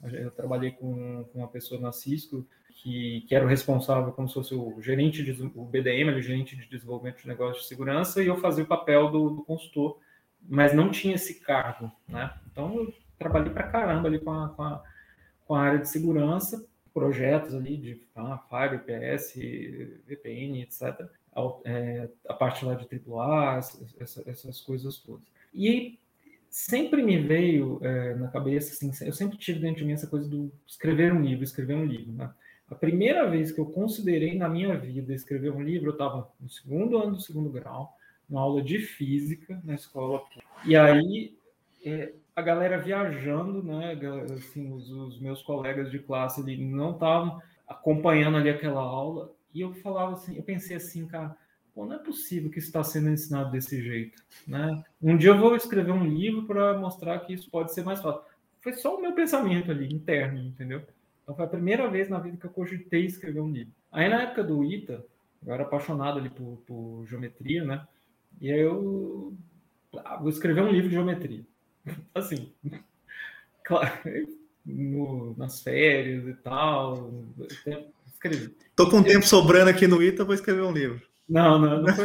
[0.02, 4.34] Eu trabalhei com, com uma pessoa na Cisco que, que era o responsável, como se
[4.34, 8.28] fosse o gerente, de, o BDM, o gerente de desenvolvimento de negócios de segurança, e
[8.28, 9.98] eu fazia o papel do, do consultor,
[10.48, 12.32] mas não tinha esse cargo, né?
[12.50, 14.82] Então eu trabalhei para caramba ali com a, com a
[15.48, 19.34] com a área de segurança, projetos ali de ah, Fire, PS,
[20.06, 21.08] VPN, etc.
[21.34, 23.58] A, é, a parte lá de AAA,
[23.98, 25.26] essa, essas coisas todas.
[25.54, 25.98] E
[26.50, 30.28] sempre me veio é, na cabeça, assim, eu sempre tive dentro de mim essa coisa
[30.28, 32.12] do escrever um livro, escrever um livro.
[32.12, 32.30] Né?
[32.68, 36.50] A primeira vez que eu considerei na minha vida escrever um livro, eu estava no
[36.50, 37.96] segundo ano do segundo grau,
[38.28, 40.22] uma aula de física na escola.
[40.66, 41.34] E aí,
[41.82, 43.98] é, a galera viajando, né?
[44.36, 49.34] Assim, os, os meus colegas de classe ali não estavam acompanhando ali aquela aula.
[49.52, 51.36] E eu falava assim, eu pensei assim, cara,
[51.74, 54.84] pô, não é possível que isso está sendo ensinado desse jeito, né?
[55.02, 58.22] Um dia eu vou escrever um livro para mostrar que isso pode ser mais fácil.
[58.60, 60.82] Foi só o meu pensamento ali, interno, entendeu?
[61.24, 63.72] Então foi a primeira vez na vida que eu cogitei escrever um livro.
[63.90, 65.04] Aí na época do ITA,
[65.44, 67.84] eu era apaixonado ali por, por geometria, né?
[68.40, 69.34] E aí eu
[70.04, 71.44] ah, vou escrever um livro de geometria.
[72.14, 72.52] Assim,
[73.64, 73.92] claro,
[74.64, 77.12] no, nas férias e tal,
[78.12, 78.54] escrevi.
[78.76, 81.00] Tô com tempo sobrando aqui no ITA, vou escrever um livro.
[81.28, 82.04] Não, não, não foi,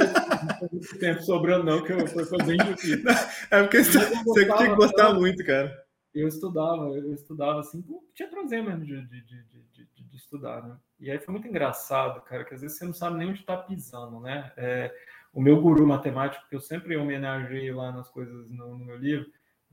[0.72, 3.04] não foi tempo sobrando, não, que eu, foi bem difícil.
[3.50, 5.84] É porque você, você tinha que gostar muito, cara.
[6.14, 10.76] Eu estudava, eu estudava assim, tinha prazer mesmo de, de, de, de, de, estudar, né?
[11.00, 13.58] E aí foi muito engraçado, cara, que às vezes você não sabe nem onde está
[13.58, 14.52] pisando, né?
[14.56, 14.94] É,
[15.34, 19.26] o meu guru matemático, que eu sempre homenageei lá nas coisas no, no meu livro,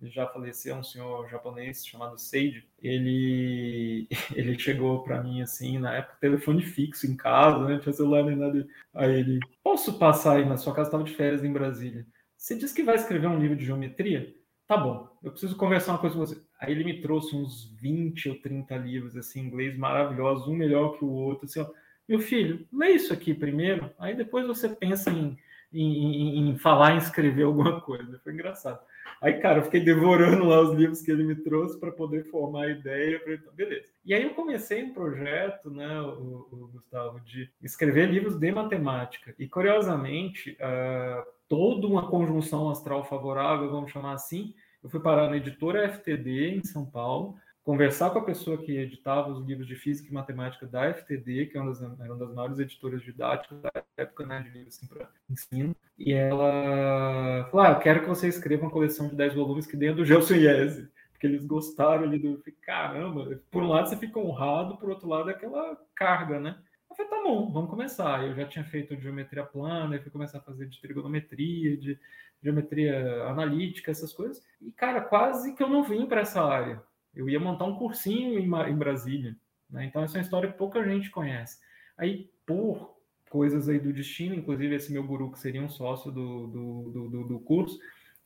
[0.03, 2.67] já faleceu, um senhor japonês chamado Seiji.
[2.83, 7.79] Ele, ele chegou para mim assim, na época, telefone fixo em casa, né?
[7.79, 8.67] Tinha celular nem nada.
[8.95, 10.89] Aí ele, posso passar aí na sua casa?
[10.89, 12.07] Estava de férias em Brasília.
[12.37, 14.35] Você disse que vai escrever um livro de geometria?
[14.67, 16.41] Tá bom, eu preciso conversar uma coisa com você.
[16.61, 20.97] Aí ele me trouxe uns 20 ou 30 livros assim, em inglês maravilhosos, um melhor
[20.97, 21.47] que o outro.
[21.47, 21.67] Assim, ó,
[22.09, 25.37] meu filho, lê isso aqui primeiro, aí depois você pensa em,
[25.73, 28.21] em, em, em falar, em escrever alguma coisa.
[28.23, 28.81] Foi engraçado.
[29.21, 32.65] Aí, cara, eu fiquei devorando lá os livros que ele me trouxe para poder formar
[32.65, 33.21] a ideia.
[33.21, 33.37] Pra...
[33.53, 33.93] Beleza.
[34.05, 39.35] E aí eu comecei um projeto, né, o, o Gustavo, de escrever livros de matemática.
[39.39, 45.37] E, curiosamente, uh, toda uma conjunção astral favorável, vamos chamar assim, eu fui parar na
[45.37, 50.09] editora FTD, em São Paulo, conversar com a pessoa que editava os livros de física
[50.09, 53.71] e matemática da FTD, que é uma das, era uma das maiores editoras didáticas da
[53.97, 58.29] época, né, de livros assim, para ensino, e ela falou: ah, eu quero que você
[58.29, 62.19] escreva uma coleção de 10 volumes que dentro do Gelson Iese, porque eles gostaram ali
[62.19, 62.43] do.
[62.63, 66.59] Caramba, por um lado você fica honrado, por outro lado é aquela carga, né?
[66.89, 68.27] Eu falei, tá bom, vamos começar.
[68.27, 71.97] Eu já tinha feito geometria plana, eu fui começar a fazer de trigonometria, de
[72.43, 74.43] geometria analítica, essas coisas.
[74.61, 76.83] E, cara, quase que eu não vim para essa área
[77.15, 79.37] eu ia montar um cursinho em, em Brasília.
[79.69, 79.87] Né?
[79.87, 81.59] Então, essa é uma história que pouca gente conhece.
[81.97, 82.97] Aí, por
[83.31, 87.25] coisas aí do destino, inclusive esse meu guru, que seria um sócio do, do, do,
[87.25, 87.79] do curso,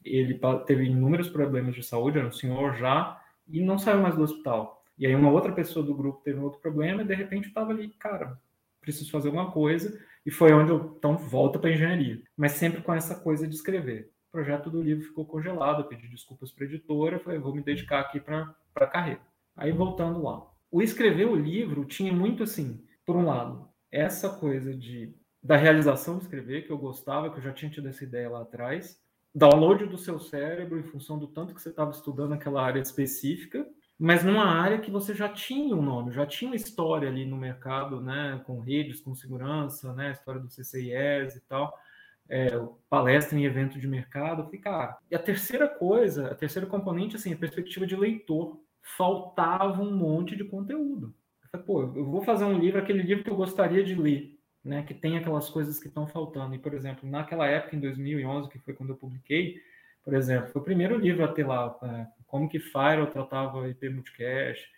[0.03, 4.23] ele teve inúmeros problemas de saúde, era um senhor já, e não saiu mais do
[4.23, 4.83] hospital.
[4.99, 7.49] E aí uma outra pessoa do grupo teve um outro problema, e de repente eu
[7.49, 8.39] estava ali, cara,
[8.81, 12.23] preciso fazer alguma coisa, e foi onde eu, então, volta para engenharia.
[12.37, 14.11] Mas sempre com essa coisa de escrever.
[14.29, 17.63] O projeto do livro ficou congelado, eu pedi desculpas para a editora, falei, vou me
[17.63, 19.23] dedicar aqui para para a carreira.
[19.57, 20.45] Aí voltando lá.
[20.71, 26.17] O escrever o livro tinha muito assim, por um lado, essa coisa de da realização
[26.17, 28.99] de escrever, que eu gostava, que eu já tinha tido essa ideia lá atrás,
[29.35, 33.67] download do seu cérebro em função do tanto que você estava estudando aquela área específica,
[33.99, 37.37] mas numa área que você já tinha um nome, já tinha uma história ali no
[37.37, 41.79] mercado, né, com redes, com segurança, né, história do CCIS e tal,
[42.27, 42.51] é,
[42.89, 44.49] palestra em evento de mercado.
[44.51, 44.61] Eu
[45.11, 50.37] e a terceira coisa, a terceira componente, assim, a perspectiva de leitor faltava um monte
[50.37, 51.15] de conteúdo.
[51.43, 54.39] Eu falei, pô, eu vou fazer um livro, aquele livro que eu gostaria de ler,
[54.63, 56.55] né, que tem aquelas coisas que estão faltando.
[56.55, 59.57] E, por exemplo, naquela época, em 2011, que foi quando eu publiquei,
[60.05, 63.89] por exemplo, foi o primeiro livro a ter lá, é, como que Firewall tratava IP
[63.89, 64.69] multicast,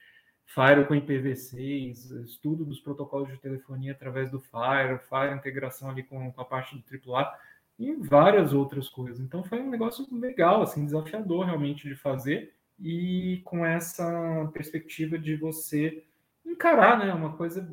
[0.47, 6.31] Firewall com IPv6, estudo dos protocolos de telefonia através do Firewall, Firewall integração ali com,
[6.31, 7.35] com a parte do AAA
[7.77, 9.19] e várias outras coisas.
[9.19, 15.37] Então foi um negócio legal, assim, desafiador realmente de fazer e com essa perspectiva de
[15.37, 16.05] você
[16.45, 17.67] encarar né, uma coisa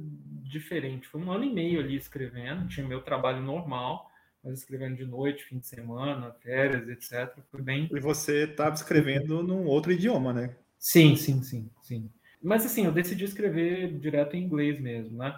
[0.43, 1.08] diferente.
[1.08, 4.10] Foi um ano e meio ali escrevendo, tinha meu trabalho normal,
[4.43, 7.38] mas escrevendo de noite, fim de semana, férias, etc.
[7.49, 7.89] Foi bem.
[7.91, 10.56] E você estava escrevendo num outro idioma, né?
[10.78, 12.10] Sim, sim, sim, sim.
[12.41, 15.34] Mas assim, eu decidi escrever direto em inglês mesmo, né?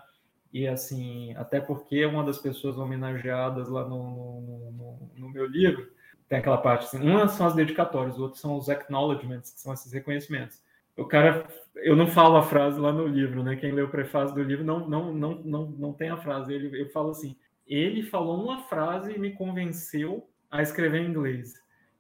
[0.52, 5.95] E assim, até porque uma das pessoas homenageadas lá no, no, no, no meu livro
[6.28, 9.92] tem aquela parte assim, uma são as dedicatórias, outras são os acknowledgements, que são esses
[9.92, 10.62] reconhecimentos.
[10.98, 11.46] O cara,
[11.76, 13.56] eu não falo a frase lá no livro, né?
[13.56, 16.54] Quem lê o prefácio do livro não não não não, não tem a frase.
[16.54, 17.36] Ele eu falo assim,
[17.68, 21.54] ele falou uma frase e me convenceu a escrever em inglês.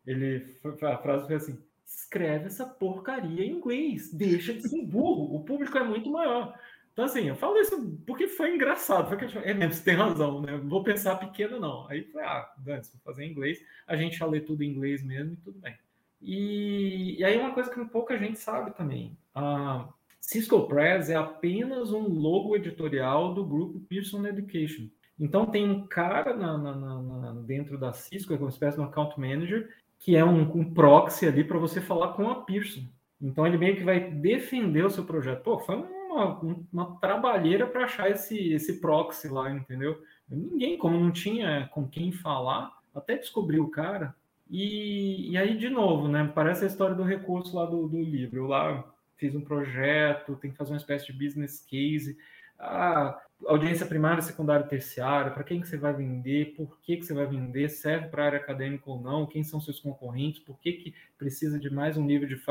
[0.08, 5.44] Ele a frase foi assim: escreve essa porcaria em inglês, deixa de ser burro, o
[5.44, 6.58] público é muito maior.
[6.96, 7.78] Então, assim, eu falo isso
[8.08, 9.10] porque foi engraçado.
[9.10, 10.56] Foi que, é mesmo, você tem razão, né?
[10.64, 11.86] Vou pensar pequeno, não.
[11.90, 15.04] Aí foi, ah, antes vou fazer em inglês, a gente já lê tudo em inglês
[15.04, 15.76] mesmo e tudo bem.
[16.22, 19.90] E, e aí, uma coisa que pouca gente sabe também: a
[20.22, 24.88] Cisco Press é apenas um logo editorial do grupo Pearson Education.
[25.20, 28.86] Então, tem um cara na, na, na, dentro da Cisco, é uma espécie de um
[28.86, 29.70] account manager,
[30.00, 32.86] que é um, um proxy ali para você falar com a Pearson.
[33.22, 35.42] Então ele meio que vai defender o seu projeto.
[35.42, 35.84] Pô, foi
[36.16, 40.02] uma, uma trabalheira para achar esse, esse proxy lá, entendeu?
[40.30, 44.16] Ninguém, como não tinha com quem falar, até descobrir o cara.
[44.50, 46.32] E, e aí, de novo, né?
[46.34, 48.38] Parece a história do recurso lá do, do livro.
[48.38, 48.84] Eu lá
[49.18, 52.18] fiz um projeto, tem que fazer uma espécie de business case.
[52.58, 57.14] Ah, audiência primária, secundária, terciária, para quem que você vai vender, por que, que você
[57.14, 60.74] vai vender, serve para a área acadêmica ou não, quem são seus concorrentes, por que,
[60.74, 62.42] que precisa de mais um nível de...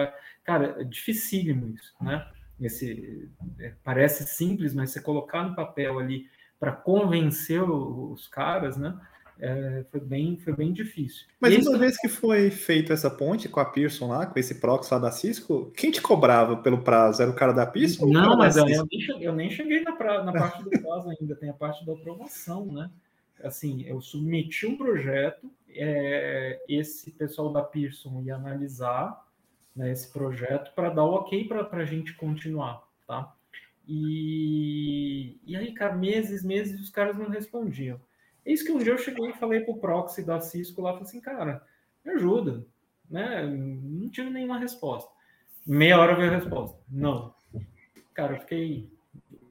[0.45, 2.27] Cara, é dificílimo isso, né?
[2.61, 3.29] Esse,
[3.59, 6.29] é, parece simples, mas você colocar no papel ali
[6.59, 8.99] para convencer os caras, né?
[9.41, 11.27] é, foi, bem, foi bem difícil.
[11.41, 11.69] Mas Isso...
[11.69, 14.99] uma vez que foi feita essa ponte com a Pearson lá, com esse prox lá
[14.99, 17.23] da Cisco, quem te cobrava pelo prazo?
[17.23, 18.07] Era o cara da Pearson?
[18.07, 21.11] Não, mas eu, eu, nem cheguei, eu nem cheguei na, pra, na parte do prazo
[21.11, 22.91] ainda, tem a parte da aprovação, né?
[23.43, 29.23] Assim, eu submeti um projeto, é, esse pessoal da Pearson ia analisar
[29.75, 33.35] né, esse projeto para dar o ok para a gente continuar, tá?
[33.87, 38.01] E, e aí, cara, meses, meses, os caras não respondiam.
[38.45, 41.21] Eis que um dia eu cheguei e falei pro proxy da Cisco lá, falei assim,
[41.21, 41.63] cara,
[42.05, 42.67] me ajuda,
[43.11, 43.47] né?
[43.47, 45.11] Não tive nenhuma resposta.
[45.67, 46.79] Meia hora veio a resposta.
[46.89, 47.35] Não.
[48.13, 48.91] Cara, eu fiquei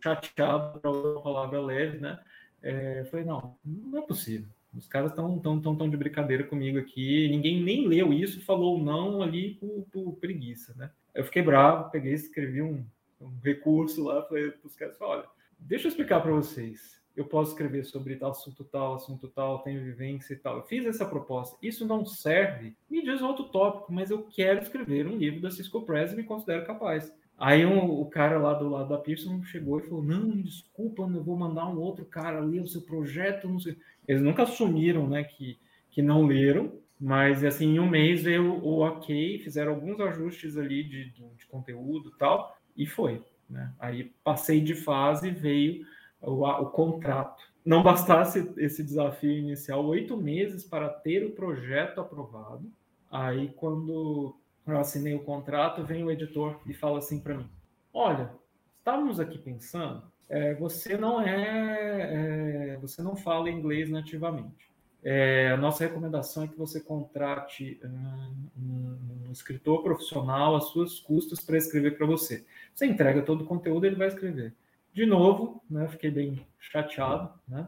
[0.02, 2.20] chateado para a palavra leve, né?
[2.62, 4.48] É, falei, não, não é possível.
[4.76, 7.28] Os caras estão tão, tão, tão de brincadeira comigo aqui.
[7.30, 10.90] Ninguém nem leu isso, falou não ali por, por preguiça, né?
[11.14, 12.84] Eu fiquei bravo, peguei, escrevi um,
[13.22, 15.26] um recurso lá, falei para os caras, olha,
[15.60, 19.84] deixa eu explicar para vocês eu posso escrever sobre tal assunto tal, assunto tal, tenho
[19.84, 20.58] vivência e tal.
[20.58, 21.58] Eu fiz essa proposta.
[21.62, 25.84] Isso não serve, me diz outro tópico, mas eu quero escrever um livro da Cisco
[25.84, 27.14] Press e me considero capaz.
[27.38, 31.24] Aí um, o cara lá do lado da Pearson chegou e falou: Não, desculpa, eu
[31.24, 33.48] vou mandar um outro cara ler o seu projeto.
[33.48, 33.78] Não sei.
[34.08, 35.60] Eles nunca assumiram né, que,
[35.92, 40.84] que não leram, mas assim, em um mês veio o ok, fizeram alguns ajustes ali
[40.84, 43.22] de, de, conteúdo e tal, e foi.
[43.50, 43.72] Né?
[43.80, 45.86] Aí passei de fase, veio
[46.22, 47.44] o, o contrato.
[47.66, 52.70] Não bastasse esse desafio inicial, oito meses para ter o projeto aprovado.
[53.10, 54.36] Aí, quando
[54.66, 57.50] eu assinei o contrato, vem o editor e fala assim para mim:
[57.94, 58.34] Olha,
[58.80, 64.72] estávamos aqui pensando, é, você não é, é, você não fala inglês nativamente.
[65.04, 68.98] É, a nossa recomendação é que você contrate um,
[69.28, 72.46] um escritor profissional às suas custas para escrever para você.
[72.74, 74.54] Você entrega todo o conteúdo, ele vai escrever
[74.94, 77.68] de novo, né, fiquei bem chateado, né,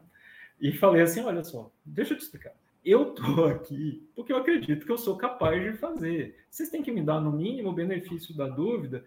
[0.62, 2.54] e falei assim, olha só, deixa eu te explicar.
[2.86, 6.38] Eu tô aqui porque eu acredito que eu sou capaz de fazer.
[6.50, 9.04] Vocês têm que me dar, no mínimo, o benefício da dúvida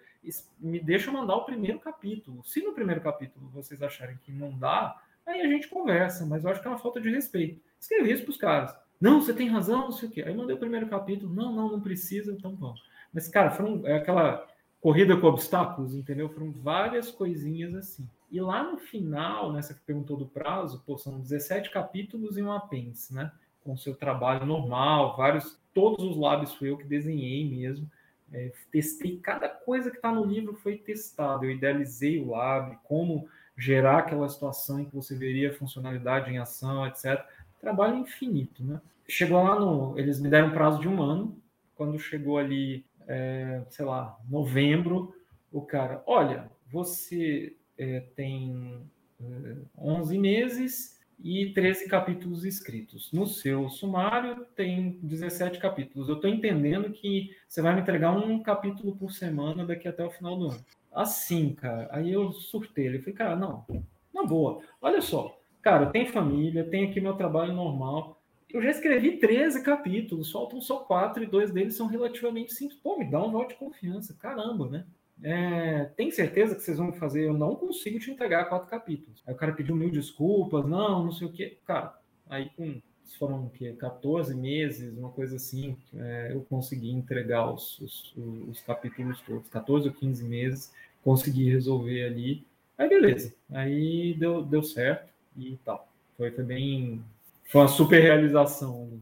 [0.59, 2.45] me deixa mandar o primeiro capítulo.
[2.45, 6.51] Se no primeiro capítulo vocês acharem que não dá, aí a gente conversa, mas eu
[6.51, 7.61] acho que é uma falta de respeito.
[7.79, 8.77] Escrevi isso para os caras.
[9.01, 10.23] Não, você tem razão, não sei o quê.
[10.23, 11.33] Aí mandei o primeiro capítulo.
[11.33, 12.83] Não, não, não precisa, então vamos.
[13.15, 14.45] Mas, cara, foram, é aquela
[14.81, 16.29] corrida com obstáculos, entendeu?
[16.29, 18.09] Foram várias coisinhas assim.
[18.31, 22.53] E lá no final, nessa que perguntou do prazo, pô, são 17 capítulos e um
[22.53, 23.33] apêndice, né?
[23.69, 27.87] Com seu trabalho normal, vários, todos os lábios fui eu que desenhei mesmo.
[28.33, 31.45] É, testei cada coisa que está no livro foi testado.
[31.45, 36.87] Eu idealizei o lab, como gerar aquela situação em que você veria funcionalidade em ação,
[36.87, 37.23] etc.
[37.61, 38.81] Trabalho infinito, né?
[39.07, 41.39] Chegou lá no, eles me deram um prazo de um ano.
[41.77, 45.15] Quando chegou ali é, sei lá, novembro,
[45.53, 48.83] o cara, olha, você é, tem
[49.21, 53.11] é, 11 meses e 13 capítulos escritos.
[53.13, 56.09] No seu sumário tem 17 capítulos.
[56.09, 60.11] Eu estou entendendo que você vai me entregar um capítulo por semana daqui até o
[60.11, 60.65] final do ano.
[60.93, 62.87] Assim, cara, aí eu surtei.
[62.87, 63.67] Ele falei, cara, não,
[64.15, 68.19] na boa, olha só, cara, tem família, tem aqui meu trabalho normal,
[68.51, 72.81] eu já escrevi 13 capítulos, faltam só quatro e dois deles são relativamente simples.
[72.81, 74.87] Pô, me dá um voto de confiança, caramba, né?
[75.23, 77.27] É, tem certeza que vocês vão fazer?
[77.27, 79.23] Eu não consigo te entregar quatro capítulos.
[79.27, 81.59] Aí o cara pediu mil desculpas, não, não sei o quê.
[81.67, 81.99] Cara,
[82.29, 82.81] aí com
[83.19, 83.75] foram o quê?
[83.79, 88.15] 14 meses, uma coisa assim, é, eu consegui entregar os, os,
[88.49, 92.45] os, capítulos todos, 14 ou 15 meses, consegui resolver ali.
[92.77, 95.89] Aí beleza, aí deu, deu certo e tal.
[96.17, 97.03] Foi, foi bem,
[97.51, 99.01] foi uma super realização.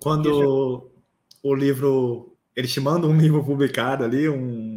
[0.00, 0.90] Quando
[1.42, 2.32] o livro.
[2.56, 4.73] Eles te mandam um livro publicado ali, um.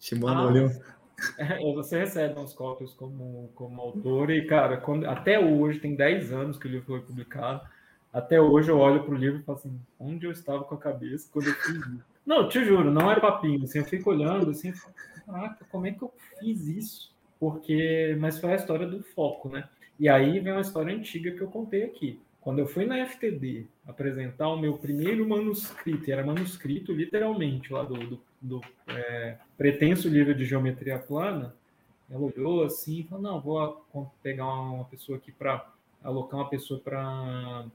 [0.00, 1.00] Te mandam ah, um.
[1.38, 6.32] É, você recebe uns cópias como, como autor, e, cara, quando, até hoje, tem 10
[6.32, 7.60] anos que o livro foi publicado.
[8.12, 10.78] Até hoje eu olho para o livro e falo assim: onde eu estava com a
[10.78, 12.04] cabeça quando eu fiz isso?
[12.26, 13.62] Não, te juro, não era papinho.
[13.64, 14.72] Assim, eu fico olhando assim,
[15.26, 17.14] caraca, como é que eu fiz isso?
[17.38, 19.68] Porque, mas foi a história do foco, né?
[19.98, 23.66] E aí vem uma história antiga que eu contei aqui Quando eu fui na FTD
[23.86, 30.08] apresentar o meu primeiro manuscrito, e era manuscrito literalmente lá do, do, do é, pretenso
[30.08, 31.54] livro de geometria plana,
[32.10, 35.66] ela olhou assim e falou: Não, vou pegar uma pessoa aqui para
[36.02, 37.66] alocar uma pessoa para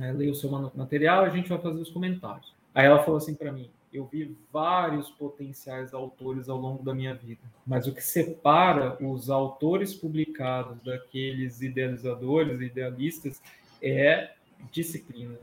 [0.00, 2.54] é, ler o seu material, a gente vai fazer os comentários.
[2.74, 7.14] Aí ela falou assim para mim: eu vi vários potenciais autores ao longo da minha
[7.14, 13.42] vida, mas o que separa os autores publicados daqueles idealizadores, idealistas,
[13.82, 14.32] é
[14.70, 15.36] disciplina,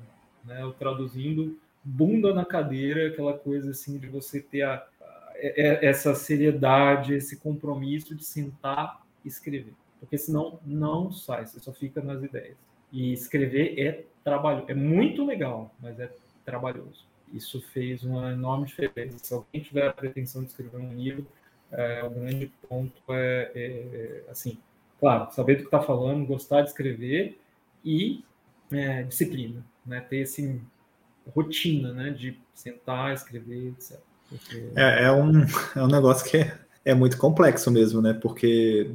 [0.43, 0.63] né?
[0.63, 1.59] Eu traduzindo
[1.89, 8.15] bunda na cadeira, aquela coisa assim de você ter a, a, essa seriedade, esse compromisso
[8.15, 12.55] de sentar e escrever, porque senão não sai, você só fica nas ideias.
[12.91, 16.11] E escrever é trabalho, é muito legal, mas é
[16.45, 17.07] trabalhoso.
[17.31, 19.19] Isso fez uma enorme diferença.
[19.21, 21.27] Se alguém tiver a pretensão de escrever um livro,
[21.71, 24.57] é, o grande ponto é, é, é assim,
[24.99, 27.39] claro, saber do que está falando, gostar de escrever
[27.85, 28.23] e
[28.71, 30.01] é, disciplina, né?
[30.01, 30.59] Ter esse
[31.35, 32.09] rotina, né?
[32.11, 33.99] De sentar, escrever, etc.
[34.29, 34.69] Porque...
[34.75, 35.31] É, é, um,
[35.75, 38.13] é um negócio que é, é muito complexo mesmo, né?
[38.13, 38.91] Porque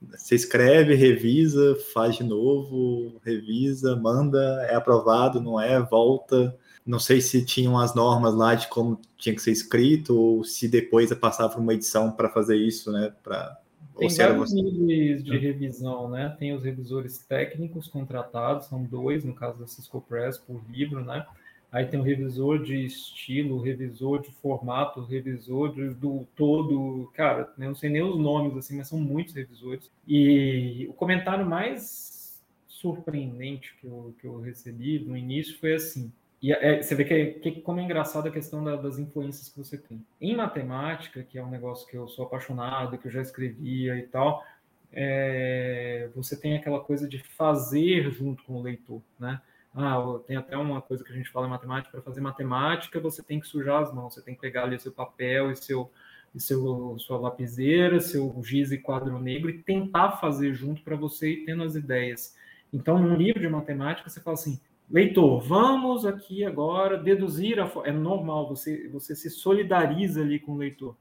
[0.00, 4.38] você escreve, revisa, faz de novo, revisa, manda,
[4.68, 6.56] é aprovado, não é, volta.
[6.84, 10.68] Não sei se tinham as normas lá de como tinha que ser escrito ou se
[10.68, 13.12] depois passava por uma edição para fazer isso, né?
[13.22, 13.58] Pra,
[13.98, 16.34] tem vários níveis de revisão, né?
[16.38, 21.24] Tem os revisores técnicos contratados, são dois, no caso da Cisco Press, por livro, né?
[21.70, 27.10] Aí tem o revisor de estilo, revisor de formato, revisor de, do todo.
[27.14, 29.90] Cara, não sei nem os nomes, assim, mas são muitos revisores.
[30.06, 36.52] E o comentário mais surpreendente que eu, que eu recebi no início foi assim: e
[36.52, 39.76] é, você vê que, que, como é engraçado a questão da, das influências que você
[39.76, 40.04] tem.
[40.20, 44.02] Em matemática, que é um negócio que eu sou apaixonado, que eu já escrevia e
[44.02, 44.44] tal,
[44.92, 49.40] é, você tem aquela coisa de fazer junto com o leitor, né?
[49.78, 53.22] Ah, tem até uma coisa que a gente fala em matemática, para fazer matemática você
[53.22, 55.92] tem que sujar as mãos, você tem que pegar ali seu papel e seu,
[56.34, 61.30] e seu sua lapiseira, seu giz e quadro negro e tentar fazer junto para você
[61.32, 62.34] ir tendo as ideias.
[62.72, 64.58] Então, num livro de matemática, você fala assim,
[64.90, 70.56] Leitor, vamos aqui agora deduzir a é normal, você você se solidariza ali com o
[70.56, 70.96] leitor.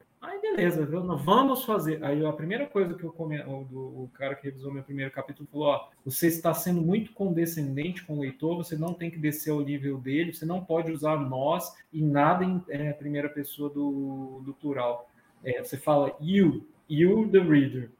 [0.55, 2.01] Beleza, vamos fazer.
[2.01, 3.41] Aí a primeira coisa que eu come...
[3.41, 8.05] o, o cara que revisou meu primeiro capítulo falou: ó, você está sendo muito condescendente
[8.05, 11.17] com o leitor, você não tem que descer ao nível dele, você não pode usar
[11.17, 15.09] nós e nada em é, primeira pessoa do, do plural.
[15.43, 17.91] É, você fala you, you the reader.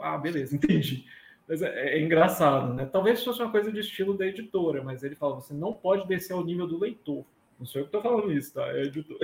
[0.00, 1.04] Ah, beleza, entendi.
[1.48, 2.84] Mas é, é, engraçado, né?
[2.86, 6.32] Talvez fosse uma coisa de estilo da editora, mas ele fala: você não pode descer
[6.32, 7.24] ao nível do leitor.
[7.60, 8.66] Não sou eu que estou falando isso, tá?
[8.76, 9.18] É editor.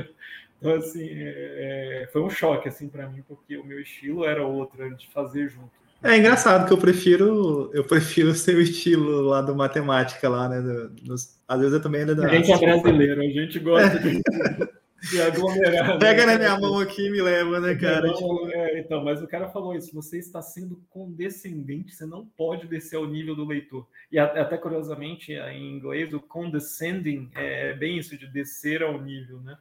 [0.63, 4.47] Então, assim, é, é, foi um choque, assim, para mim, porque o meu estilo era
[4.47, 5.73] outro, era de fazer junto.
[6.05, 10.61] É engraçado que eu prefiro eu prefiro o seu estilo lá do matemática lá, né?
[11.05, 12.25] Nos, às vezes eu também ainda.
[12.25, 14.23] A gente é brasileiro, a gente gosta de.
[15.11, 15.99] de aglomerar.
[15.99, 16.35] Pega né?
[16.35, 18.07] na minha mão aqui e me leva, né, cara?
[18.07, 18.49] Não, tipo...
[18.51, 22.97] é, então, mas o cara falou isso: você está sendo condescendente, você não pode descer
[22.97, 23.85] ao nível do leitor.
[24.13, 29.57] E até curiosamente, em inglês, o condescending é bem isso, de descer ao nível, né?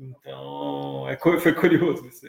[0.00, 2.28] Então, é, foi curioso isso.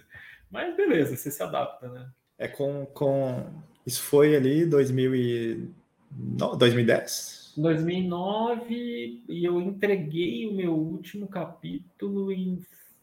[0.49, 2.09] Mas beleza, você se adapta, né?
[2.37, 2.85] É com.
[2.87, 3.45] com...
[3.85, 5.69] Isso foi ali 2000 e...
[6.11, 7.53] 2010?
[7.57, 12.59] 2009 e eu entreguei o meu último capítulo em,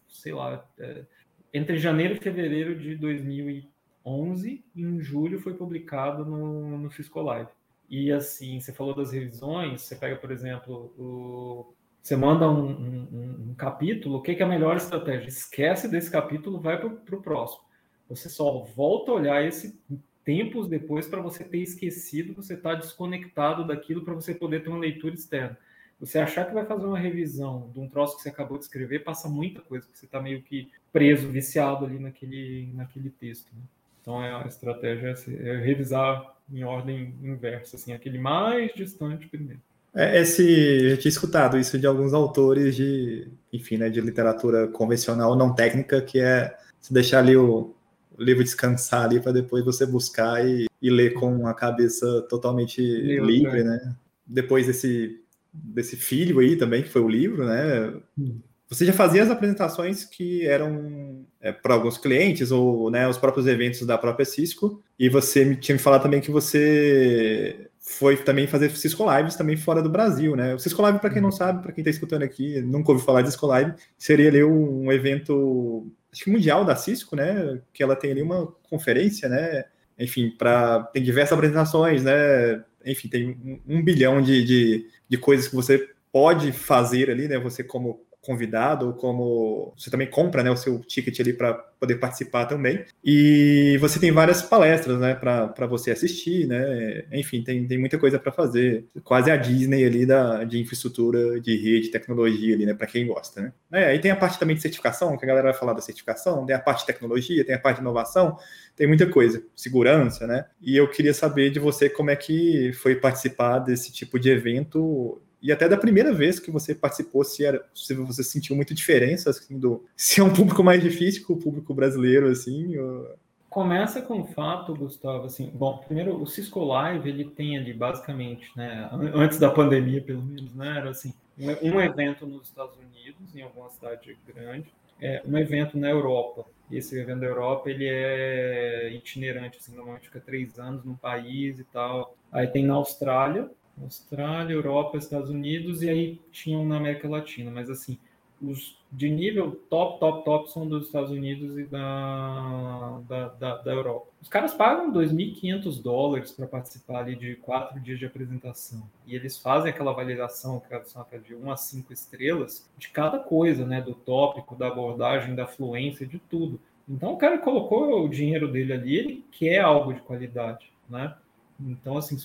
[0.09, 1.05] sei lá, é,
[1.53, 4.65] entre janeiro e fevereiro de 2011.
[4.75, 6.91] E em julho foi publicado no, no
[7.23, 7.51] Live.
[7.89, 13.51] E assim, você falou das revisões, você pega, por exemplo, o, você manda um, um,
[13.51, 15.29] um capítulo, o que, que é a melhor estratégia?
[15.29, 17.63] Esquece desse capítulo, vai para o próximo.
[18.09, 19.79] Você só volta a olhar esse
[20.25, 24.79] tempos depois para você ter esquecido, você está desconectado daquilo para você poder ter uma
[24.79, 25.59] leitura externa.
[25.99, 29.05] Você achar que vai fazer uma revisão de um troço que você acabou de escrever,
[29.05, 33.53] passa muita coisa, porque você está meio que preso, viciado ali naquele, naquele texto.
[33.55, 33.63] Né?
[34.01, 39.61] Então é a estratégia é, é revisar em ordem inversa, assim, aquele mais distante primeiro.
[39.95, 45.37] É, esse, eu tinha escutado isso de alguns autores de, enfim, né, de literatura convencional
[45.37, 47.75] não técnica, que é se deixar ali o,
[48.19, 52.81] o livro descansar ali para depois você buscar e, e, ler com a cabeça totalmente
[52.81, 53.95] livre, livre né?
[54.27, 55.21] Depois desse,
[55.53, 57.93] desse filho aí também, que foi o livro, né?
[58.19, 58.39] Hum.
[58.69, 63.47] Você já fazia as apresentações que eram é, para alguns clientes ou né, os próprios
[63.47, 68.47] eventos da própria Cisco, e você me tinha me falado também que você foi também
[68.47, 70.55] fazer Cisco Lives também fora do Brasil, né?
[70.55, 71.37] O Cisco Live, para quem não uhum.
[71.37, 74.87] sabe, para quem está escutando aqui, nunca ouviu falar de Cisco Live, seria ali um,
[74.87, 77.61] um evento acho que mundial da Cisco, né?
[77.73, 79.65] Que ela tem ali uma conferência, né?
[79.99, 82.63] Enfim, para tem diversas apresentações, né?
[82.85, 87.39] enfim, tem um, um bilhão de, de, de coisas que você pode fazer ali, né?
[87.39, 91.97] Você como convidado ou como você também compra né, o seu ticket ali para poder
[91.97, 92.85] participar também.
[93.05, 97.05] E você tem várias palestras né, para você assistir, né?
[97.13, 98.87] Enfim, tem, tem muita coisa para fazer.
[99.03, 102.75] Quase a Disney ali da, de infraestrutura, de rede, tecnologia ali, né?
[102.75, 103.53] Para quem gosta, né?
[103.73, 106.47] É, aí tem a parte também de certificação, que a galera vai falar da certificação,
[106.47, 108.37] tem a parte de tecnologia, tem a parte de inovação,
[108.77, 110.47] tem muita coisa, segurança, né?
[110.61, 115.21] E eu queria saber de você como é que foi participar desse tipo de evento
[115.43, 119.31] e até da primeira vez que você participou, se, era, se você sentiu muita diferença,
[119.31, 123.15] assim, do, se é um público mais difícil que o público brasileiro, assim, ou...
[123.51, 128.51] Começa com o fato, Gustavo, assim, bom, primeiro o Cisco Live, ele tem ali basicamente,
[128.57, 133.43] né, antes da pandemia pelo menos, né, era assim, um evento nos Estados Unidos, em
[133.43, 139.59] alguma cidade grande, é, um evento na Europa, esse evento da Europa, ele é itinerante,
[139.59, 143.51] assim, normalmente fica três anos no país e tal, aí tem na Austrália,
[143.81, 147.99] Austrália, Europa, Estados Unidos e aí tinham na América Latina, mas assim,
[148.41, 153.73] os de nível top, top, top são dos Estados Unidos e da, da, da, da
[153.73, 154.07] Europa.
[154.21, 158.83] Os caras pagam 2.500 dólares para participar ali de quatro dias de apresentação.
[159.07, 163.65] E eles fazem aquela avaliação, que são de 1 a 5 estrelas, de cada coisa,
[163.65, 163.81] né?
[163.81, 166.61] Do tópico, da abordagem, da fluência, de tudo.
[166.87, 171.15] Então o cara colocou o dinheiro dele ali, ele quer algo de qualidade, né?
[171.61, 172.17] Então, assim,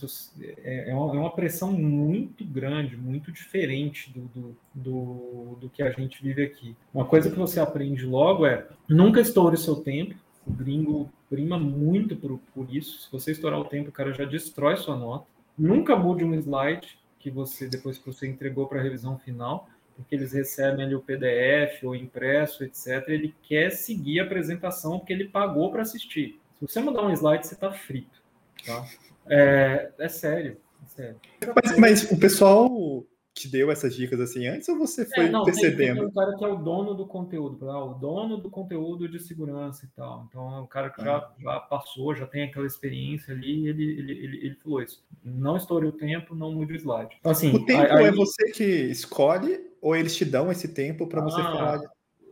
[0.42, 5.92] é, é, é uma pressão muito grande, muito diferente do, do, do, do, que a
[5.92, 6.76] gente vive aqui.
[6.94, 10.16] Uma coisa que você aprende logo é nunca estoure o seu tempo.
[10.46, 13.02] O gringo prima muito por, por isso.
[13.02, 15.28] Se você estourar o tempo, o cara já destrói sua nota.
[15.58, 20.16] Nunca mude um slide que você depois que você entregou para a revisão final, porque
[20.16, 23.04] eles recebem ali o PDF ou impresso, etc.
[23.08, 26.40] Ele quer seguir a apresentação porque ele pagou para assistir.
[26.60, 28.22] Se você mudar um slide, você está frito.
[28.66, 28.88] Tá?
[29.30, 31.20] É, é sério, é sério.
[31.56, 33.06] Mas, mas, o pessoal
[33.38, 35.78] te deu essas dicas assim antes ou você foi é, não, percebendo?
[35.78, 39.20] Tem, tem um cara que é o dono do conteúdo, o dono do conteúdo de
[39.20, 40.26] segurança e tal.
[40.28, 41.34] Então é um cara que já, ah.
[41.40, 45.06] já passou, já tem aquela experiência ali, ele, ele, ele, ele falou isso.
[45.24, 47.16] Não estoure o tempo, não mude o slide.
[47.20, 51.08] Então, assim, o tempo aí, é você que escolhe ou eles te dão esse tempo
[51.08, 51.82] para você ah, falar?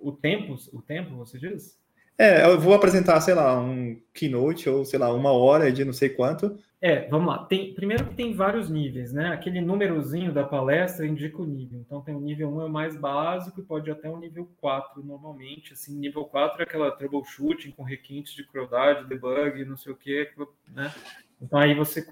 [0.01, 1.77] O tempo, o tempo, você diz?
[2.17, 5.93] É, eu vou apresentar, sei lá, um keynote ou, sei lá, uma hora de não
[5.93, 6.57] sei quanto.
[6.85, 7.43] É, vamos lá.
[7.45, 9.29] Tem, primeiro que tem vários níveis, né?
[9.29, 11.79] Aquele númerozinho da palestra indica o nível.
[11.79, 14.47] Então tem o nível 1 é o mais básico e pode ir até o nível
[14.61, 15.73] 4 normalmente.
[15.73, 20.31] Assim, nível 4 é aquela troubleshooting com requintes de crueldade, debug, não sei o quê,
[20.67, 20.93] né?
[21.41, 22.07] Então aí você,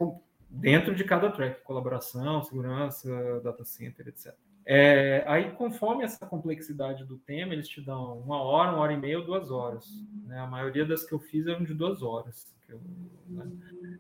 [0.50, 4.34] dentro de cada track, colaboração, segurança, data center, etc.
[4.66, 8.98] É, aí, conforme essa complexidade do tema, eles te dão uma hora, uma hora e
[8.98, 9.86] meia duas horas.
[10.26, 10.40] Né?
[10.40, 12.52] A maioria das que eu fiz eram de duas horas.
[12.74, 13.52] Eu, né?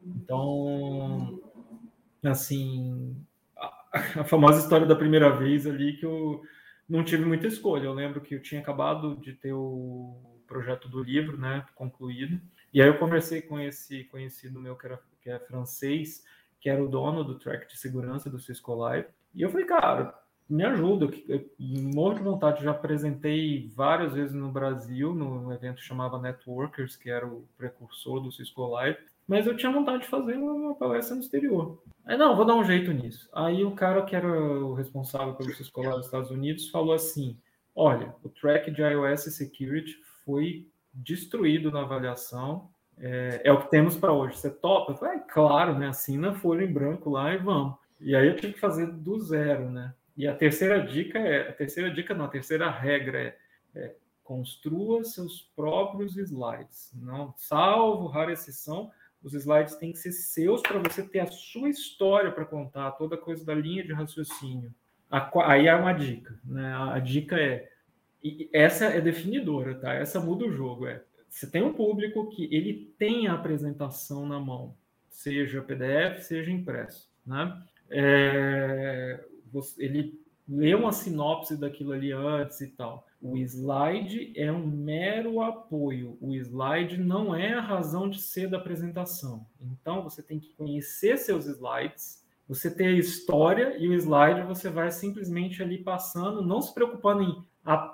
[0.05, 1.39] Então,
[2.23, 3.15] assim,
[3.55, 3.87] a,
[4.21, 6.41] a, famosa história da primeira vez ali que eu
[6.87, 7.85] não tive muita escolha.
[7.85, 12.39] Eu lembro que eu tinha acabado de ter o projeto do livro, né, concluído.
[12.73, 16.23] E aí eu conversei com esse conhecido meu que, era, que é francês,
[16.59, 19.07] que era o dono do track de segurança do Cisco Live.
[19.33, 20.13] E eu falei, cara,
[20.49, 21.09] me ajuda.
[21.27, 26.95] Eu, morro de vontade, já apresentei várias vezes no Brasil, no evento que chamava Networkers,
[26.95, 31.15] que era o precursor do Cisco Live, mas eu tinha vontade de fazer uma palestra
[31.15, 31.81] no exterior.
[32.05, 33.29] Aí, não, vou dar um jeito nisso.
[33.33, 37.37] Aí o cara que era o responsável pelo Cisco Live dos Estados Unidos falou assim,
[37.75, 42.69] olha, o track de iOS Security foi destruído na avaliação,
[42.99, 44.37] é, é o que temos para hoje.
[44.37, 44.91] Você topa?
[44.91, 45.87] Eu falei, é, claro, né?
[45.87, 47.75] Assina folha em branco lá e vamos.
[47.99, 49.93] E aí eu tive que fazer do zero, né?
[50.15, 53.37] E a terceira dica é, a terceira dica não, a terceira regra é,
[53.75, 56.91] é construa seus próprios slides.
[56.95, 58.91] Não, salvo rara exceção,
[59.21, 63.17] os slides têm que ser seus para você ter a sua história para contar, toda
[63.17, 64.73] coisa da linha de raciocínio.
[65.45, 66.73] aí é uma dica, né?
[66.75, 67.69] A, dica é
[68.53, 69.93] essa é definidora, tá?
[69.93, 70.87] Essa muda o jogo.
[70.87, 71.03] É
[71.33, 74.77] você tem um público que ele tem a apresentação na mão,
[75.09, 77.59] seja PDF, seja impresso, né?
[77.89, 79.25] É,
[79.77, 83.07] ele lê uma sinopse daquilo ali antes e tal.
[83.21, 86.17] O slide é um mero apoio.
[86.19, 89.45] O slide não é a razão de ser da apresentação.
[89.61, 94.69] Então você tem que conhecer seus slides, você tem a história e o slide você
[94.69, 97.43] vai simplesmente ali passando, não se preocupando em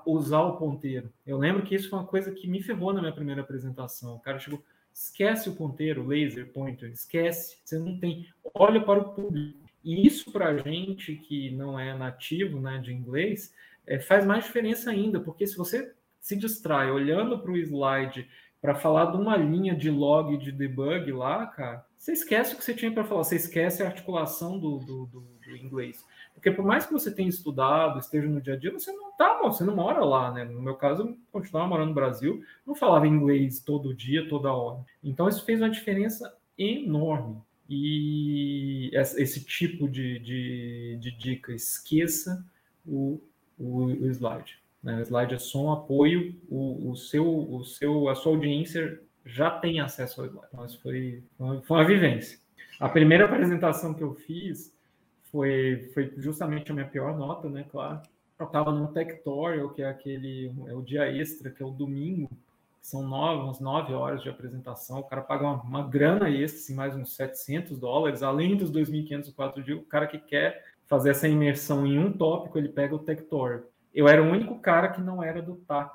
[0.05, 1.13] usar o ponteiro.
[1.25, 4.15] Eu lembro que isso foi uma coisa que me ferrou na minha primeira apresentação.
[4.15, 7.59] O cara chegou, esquece o ponteiro, laser pointer, esquece.
[7.63, 8.27] Você não tem.
[8.55, 9.68] Olha para o público.
[9.83, 13.53] E isso para a gente que não é nativo né, de inglês
[13.87, 18.27] é, faz mais diferença ainda, porque se você se distrai olhando para o slide
[18.61, 22.63] para falar de uma linha de log de debug lá, cara, você esquece o que
[22.63, 26.05] você tinha para falar, você esquece a articulação do, do, do, do, inglês.
[26.33, 29.39] Porque por mais que você tenha estudado, esteja no dia a dia, você não tá,
[29.41, 30.43] você não mora lá, né?
[30.43, 34.83] No meu caso, eu continuava morando no Brasil, não falava inglês todo dia, toda hora.
[35.03, 37.41] Então isso fez uma diferença enorme.
[37.69, 42.43] E esse tipo de, de, de dica, esqueça
[42.85, 43.21] o,
[43.59, 44.57] o, o slide.
[44.81, 44.97] Né?
[44.97, 49.51] O slide é só um apoio, o, o, seu, o seu, a sua audiência já
[49.51, 50.47] tem acesso ao slide.
[50.51, 52.39] Então, isso foi, foi uma vivência.
[52.79, 54.73] A primeira apresentação que eu fiz
[55.31, 57.65] foi, foi justamente a minha pior nota, né?
[57.69, 58.01] Claro.
[58.39, 62.29] Eu estava no Tectorial, que é aquele é o dia extra, que é o domingo,
[62.81, 64.99] são nove, umas nove horas de apresentação.
[64.99, 69.33] O cara paga uma, uma grana extra, assim, mais uns 700 dólares, além dos 2.500
[69.33, 69.79] quatro dias.
[69.79, 73.63] O cara que quer fazer essa imersão em um tópico, ele pega o Tectorial
[73.93, 75.93] eu era o único cara que não era do TAC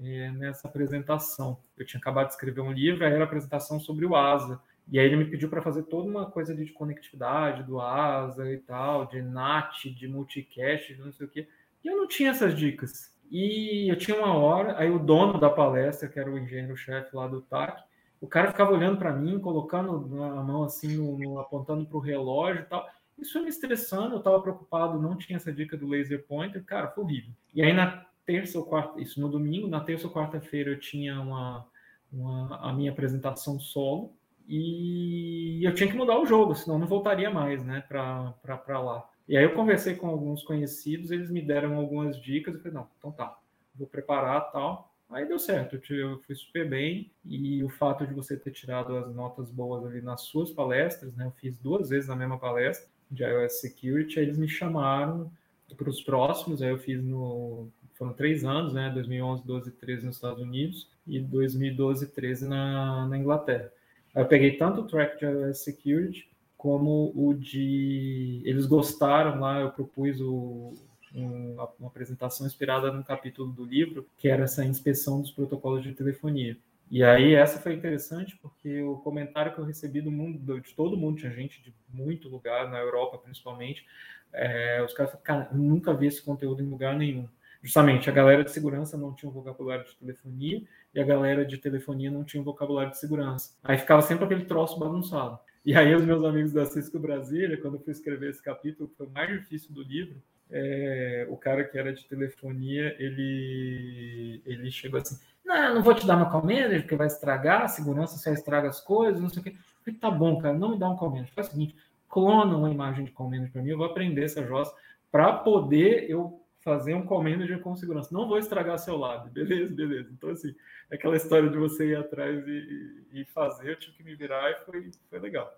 [0.00, 1.58] é, nessa apresentação.
[1.76, 4.60] Eu tinha acabado de escrever um livro, aí era a apresentação sobre o ASA.
[4.88, 8.58] E aí ele me pediu para fazer toda uma coisa de conectividade do ASA e
[8.58, 11.48] tal, de NAT, de multicast, não sei o quê.
[11.84, 13.14] E eu não tinha essas dicas.
[13.30, 17.26] E eu tinha uma hora, aí o dono da palestra, que era o engenheiro-chefe lá
[17.26, 17.82] do TAC,
[18.20, 22.00] o cara ficava olhando para mim, colocando a mão assim, no, no, apontando para o
[22.00, 22.88] relógio e tal.
[23.18, 27.04] Isso me estressando, eu estava preocupado, não tinha essa dica do laser pointer, cara, foi
[27.04, 27.32] horrível.
[27.54, 31.20] E aí na terça ou quarta, isso no domingo, na terça ou quarta-feira eu tinha
[31.20, 31.66] uma,
[32.12, 34.12] uma, a minha apresentação solo
[34.48, 39.08] e eu tinha que mudar o jogo, senão não voltaria mais, né, para lá.
[39.28, 42.88] E aí eu conversei com alguns conhecidos, eles me deram algumas dicas, eu falei, não,
[42.98, 43.36] então tá,
[43.74, 44.92] vou preparar tal.
[45.08, 49.14] Aí deu certo, eu fui super bem e o fato de você ter tirado as
[49.14, 51.26] notas boas ali nas suas palestras, né?
[51.26, 55.30] Eu fiz duas vezes na mesma palestra de iOS Security, aí eles me chamaram
[55.76, 57.68] para os próximos, aí eu fiz no.
[57.94, 58.90] Foram três anos, né?
[58.90, 63.72] 2011, 12 13 nos Estados Unidos e 2012, 13 na, na Inglaterra.
[64.12, 66.28] Aí eu peguei tanto o track de iOS Security
[66.66, 68.42] como o de.
[68.44, 70.72] Eles gostaram lá, eu propus o,
[71.14, 75.92] um, uma apresentação inspirada no capítulo do livro, que era essa inspeção dos protocolos de
[75.92, 76.58] telefonia.
[76.90, 80.96] E aí essa foi interessante porque o comentário que eu recebi do mundo, de todo
[80.96, 83.86] mundo, tinha gente de muito lugar, na Europa principalmente,
[84.32, 87.28] é, os caras falaram, cara, eu nunca vi esse conteúdo em lugar nenhum.
[87.62, 91.58] Justamente, a galera de segurança não tinha um vocabulário de telefonia e a galera de
[91.58, 93.56] telefonia não tinha um vocabulário de segurança.
[93.62, 95.38] Aí ficava sempre aquele troço bagunçado.
[95.66, 98.94] E aí os meus amigos da Cisco Brasília, quando eu fui escrever esse capítulo, que
[98.94, 104.70] foi o mais difícil do livro, é, o cara que era de telefonia, ele, ele
[104.70, 108.30] chegou assim, não, não vou te dar uma call porque vai estragar, a segurança só
[108.30, 109.50] estraga as coisas, não sei o quê.
[109.50, 111.26] Eu falei, tá bom, cara, não me dá um call.
[111.34, 111.74] Faz o seguinte,
[112.08, 114.72] clona uma imagem de call para mim, eu vou aprender essa JOS
[115.10, 118.10] para poder eu fazer um call manager com segurança.
[118.12, 120.10] Não vou estragar seu lado, beleza, beleza.
[120.12, 120.54] Então, assim,
[120.90, 124.64] aquela história de você ir atrás e, e fazer, eu tive que me virar e
[124.64, 125.52] foi, foi legal.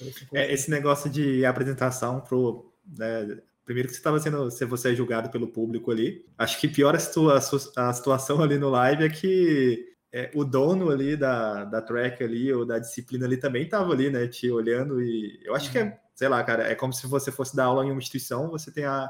[0.00, 4.90] Assim, é, esse negócio de apresentação pro, né, Primeiro que você estava sendo, se você
[4.90, 6.26] é julgado pelo público ali.
[6.36, 7.38] Acho que pior a, situa
[7.76, 12.52] a situação ali no live é que é, o dono ali da, da track ali,
[12.52, 15.72] ou da disciplina ali, também estava ali, né, te olhando e eu acho uhum.
[15.72, 15.92] que é, uhum.
[16.14, 18.84] sei lá, cara, é como se você fosse dar aula em uma instituição, você tem
[18.84, 19.08] a,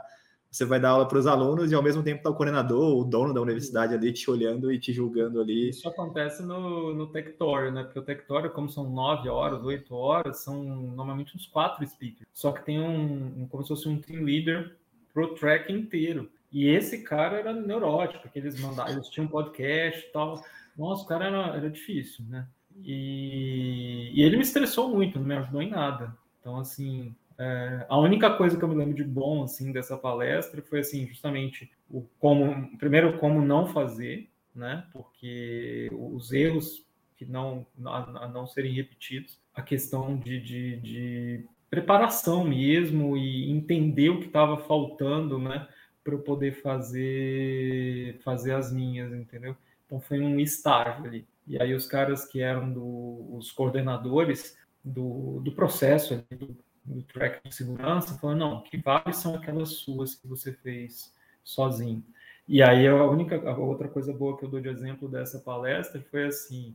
[0.52, 3.04] você vai dar aula para os alunos e ao mesmo tempo está o coordenador, o
[3.04, 5.70] dono da universidade ali te olhando e te julgando ali.
[5.70, 7.82] Isso acontece no, no Tectório, né?
[7.84, 12.28] Porque o Tectório, como são nove horas, oito horas, são normalmente uns quatro speakers.
[12.34, 14.76] Só que tem um, um como se fosse um team leader
[15.14, 16.30] pro track inteiro.
[16.52, 20.44] E esse cara era neurótico, porque eles mandavam, eles tinham um podcast e tal.
[20.76, 22.46] Nossa, o cara era, era difícil, né?
[22.84, 26.14] E, e ele me estressou muito, não me ajudou em nada.
[26.40, 30.62] Então, assim, é, a única coisa que eu me lembro de bom assim dessa palestra
[30.62, 34.86] foi assim justamente o como primeiro como não fazer, né?
[34.92, 36.84] Porque os erros
[37.16, 43.50] que não a, a não serem repetidos, a questão de, de, de preparação mesmo e
[43.50, 45.68] entender o que estava faltando, né?
[46.04, 49.56] Para eu poder fazer fazer as minhas, entendeu?
[49.86, 51.26] Então foi um estágio ali.
[51.46, 57.02] E aí os caras que eram do, os coordenadores do, do processo ali, do, do
[57.02, 61.12] track de segurança, falando, não, que vale são aquelas suas que você fez
[61.44, 62.02] sozinho.
[62.48, 66.04] E aí a única, a outra coisa boa que eu dou de exemplo dessa palestra
[66.10, 66.74] foi assim,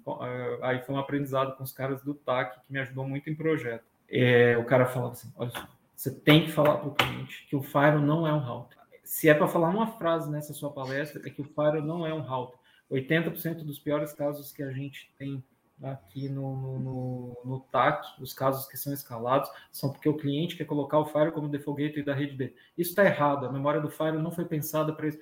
[0.61, 3.83] aí foi um aprendizado com os caras do TAC que me ajudou muito em projeto.
[4.09, 5.51] É, o cara falava assim, olha
[5.97, 8.77] você tem que falar para o cliente que o Fire não é um router.
[9.03, 12.13] Se é para falar uma frase nessa sua palestra, é que o Fire não é
[12.13, 12.59] um router.
[12.91, 15.43] 80% dos piores casos que a gente tem
[15.83, 20.65] aqui no, no, no, TAC, os casos que são escalados, são porque o cliente quer
[20.65, 22.53] colocar o Fire como default gateway da rede B.
[22.77, 25.19] Isso está errado, a memória do Fire não foi pensada para isso.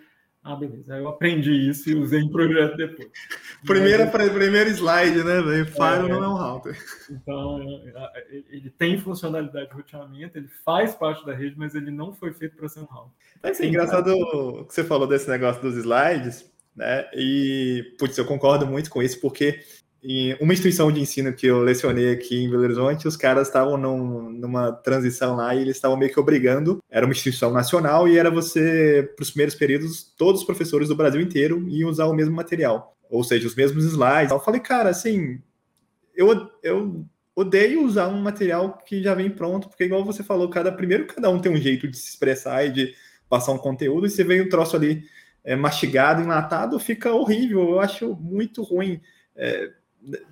[0.47, 0.95] Ah, beleza.
[0.95, 3.09] Eu aprendi isso e usei em projeto depois.
[3.65, 5.65] Primeira, Mas, primeiro slide, né, velho?
[5.65, 6.77] Fire é, não é um router.
[7.09, 7.59] Então,
[8.29, 12.55] ele tem funcionalidade de roteamento, ele faz parte da rede, mas ele não foi feito
[12.55, 13.11] para ser um router.
[13.41, 16.45] É assim, engraçado o que você falou desse negócio dos slides,
[16.75, 17.09] né?
[17.15, 19.61] E, putz, eu concordo muito com isso, porque
[20.07, 23.75] em uma instituição de ensino que eu lecionei aqui em Belo Horizonte, os caras estavam
[23.75, 26.79] num, numa transição lá e eles estavam meio que obrigando.
[26.87, 30.95] Era uma instituição nacional e era você, para os primeiros períodos, todos os professores do
[30.95, 34.31] Brasil inteiro iam usar o mesmo material, ou seja, os mesmos slides.
[34.31, 35.41] Eu falei, cara, assim,
[36.15, 37.03] eu, eu
[37.35, 41.31] odeio usar um material que já vem pronto, porque igual você falou, cada primeiro cada
[41.31, 42.93] um tem um jeito de se expressar e de
[43.27, 45.03] passar um conteúdo, e você vem um troço ali
[45.43, 47.69] é, mastigado, enlatado, fica horrível.
[47.69, 49.01] Eu acho muito ruim.
[49.35, 49.71] É,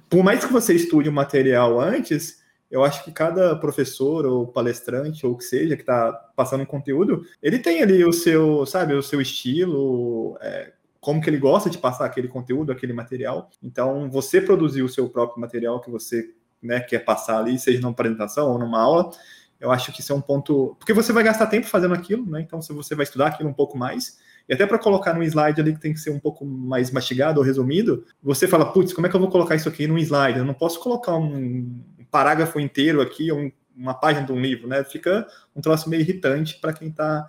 [0.10, 5.26] por mais que você estude o material antes, eu acho que cada professor ou palestrante
[5.26, 8.94] ou o que seja que está passando um conteúdo, ele tem ali o seu, sabe,
[8.94, 13.50] o seu estilo, é, como que ele gosta de passar aquele conteúdo, aquele material.
[13.62, 17.92] Então, você produzir o seu próprio material que você né, quer passar ali, seja numa
[17.92, 19.12] apresentação ou numa aula,
[19.60, 20.76] eu acho que isso é um ponto.
[20.80, 22.42] Porque você vai gastar tempo fazendo aquilo, né?
[22.42, 24.18] Então, se você vai estudar aquilo um pouco mais,
[24.48, 27.40] e até para colocar num slide ali que tem que ser um pouco mais mastigado
[27.40, 30.40] ou resumido, você fala, putz, como é que eu vou colocar isso aqui num slide?
[30.40, 34.84] Eu não posso colocar um parágrafo inteiro aqui, ou uma página de um livro, né?
[34.84, 35.26] Fica
[35.56, 37.28] um troço meio irritante para quem está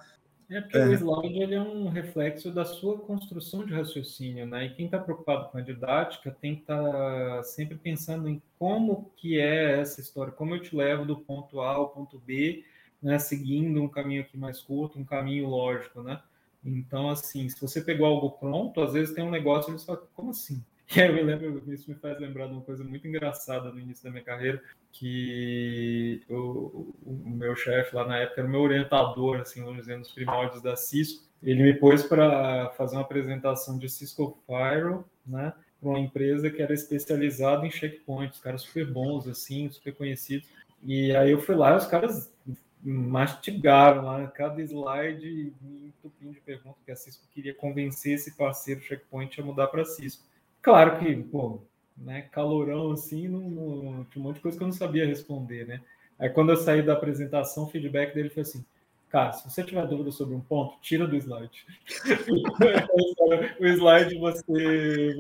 [0.50, 0.86] é porque é.
[0.86, 4.66] o slide ele é um reflexo da sua construção de raciocínio, né?
[4.66, 9.10] E quem está preocupado com a didática tem que estar tá sempre pensando em como
[9.16, 12.62] que é essa história, como eu te levo do ponto A ao ponto B,
[13.02, 13.18] né?
[13.18, 16.20] Seguindo um caminho aqui mais curto, um caminho lógico, né?
[16.64, 20.02] Então, assim, se você pegou algo pronto, às vezes tem um negócio e eles falam,
[20.14, 20.62] como assim?
[20.94, 23.80] E aí eu me lembro, isso me faz lembrar de uma coisa muito engraçada no
[23.80, 24.62] início da minha carreira,
[24.92, 29.96] que o, o meu chefe lá na época era o meu orientador, assim, vamos dizer,
[29.96, 31.24] nos primórdios da Cisco.
[31.42, 36.60] Ele me pôs para fazer uma apresentação de Cisco Firewall, né, para uma empresa que
[36.60, 40.46] era especializada em checkpoints, caras super bons, assim, super conhecidos.
[40.82, 42.30] E aí eu fui lá e os caras
[42.84, 45.52] mastigaram lá cada slide
[45.86, 50.22] entupindo de perguntas que a Cisco queria convencer esse parceiro checkpoint a mudar para Cisco.
[50.60, 51.60] Claro que, pô,
[51.96, 55.66] né, calorão assim, não, não, tinha um monte de coisa que eu não sabia responder,
[55.66, 55.80] né?
[56.18, 58.64] Aí quando eu saí da apresentação, o feedback dele foi assim:
[59.14, 61.64] Cara, se você tiver dúvida sobre um ponto, tira do slide.
[63.60, 65.16] o slide você.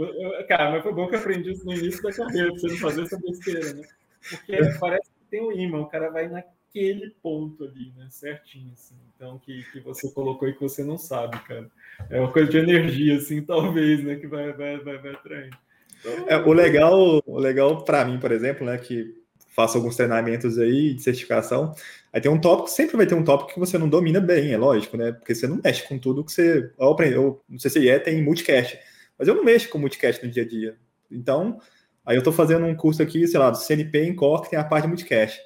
[0.48, 2.76] Cara, mas foi bom que eu aprendi isso no início da carreira, pra você não
[2.76, 3.88] fazer essa besteira, né?
[4.28, 6.28] Porque parece que tem um imã, o cara vai
[6.74, 8.08] naquele ponto ali, né?
[8.10, 8.96] Certinho, assim.
[9.14, 11.70] Então, que, que você colocou e que você não sabe, cara.
[12.10, 14.16] É uma coisa de energia, assim, talvez, né?
[14.16, 15.56] Que vai, vai, vai, vai atraindo.
[16.00, 18.76] Então, é, o legal, o legal para mim, por exemplo, né?
[18.76, 19.14] Que
[19.48, 21.72] faço alguns treinamentos aí de certificação.
[22.12, 24.58] Aí tem um tópico, sempre vai ter um tópico que você não domina bem, é
[24.58, 25.12] lógico, né?
[25.12, 26.72] Porque você não mexe com tudo que você.
[26.78, 28.78] Eu aprendi, eu, não sei se é, tem multicast,
[29.16, 30.76] mas eu não mexo com multicast no dia a dia.
[31.10, 31.60] Então,
[32.04, 34.58] aí eu estou fazendo um curso aqui, sei lá, do CNP em Core, que tem
[34.58, 35.40] a parte de multicast.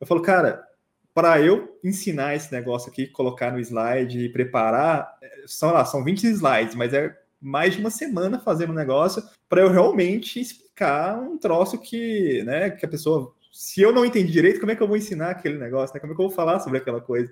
[0.00, 0.64] Eu falo, cara,
[1.12, 6.24] para eu ensinar esse negócio aqui, colocar no slide e preparar, são lá, são 20
[6.24, 11.36] slides, mas é mais de uma semana fazendo um negócio para eu realmente explicar um
[11.38, 14.88] troço que, né, que a pessoa, se eu não entendi direito, como é que eu
[14.88, 16.00] vou ensinar aquele negócio, né?
[16.00, 17.30] Como é que eu vou falar sobre aquela coisa?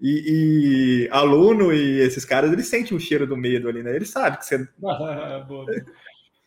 [0.00, 3.94] E, e aluno e esses caras, eles sentem o cheiro do medo ali, né?
[3.94, 4.68] Eles sabem que você.
[4.84, 5.46] Ah,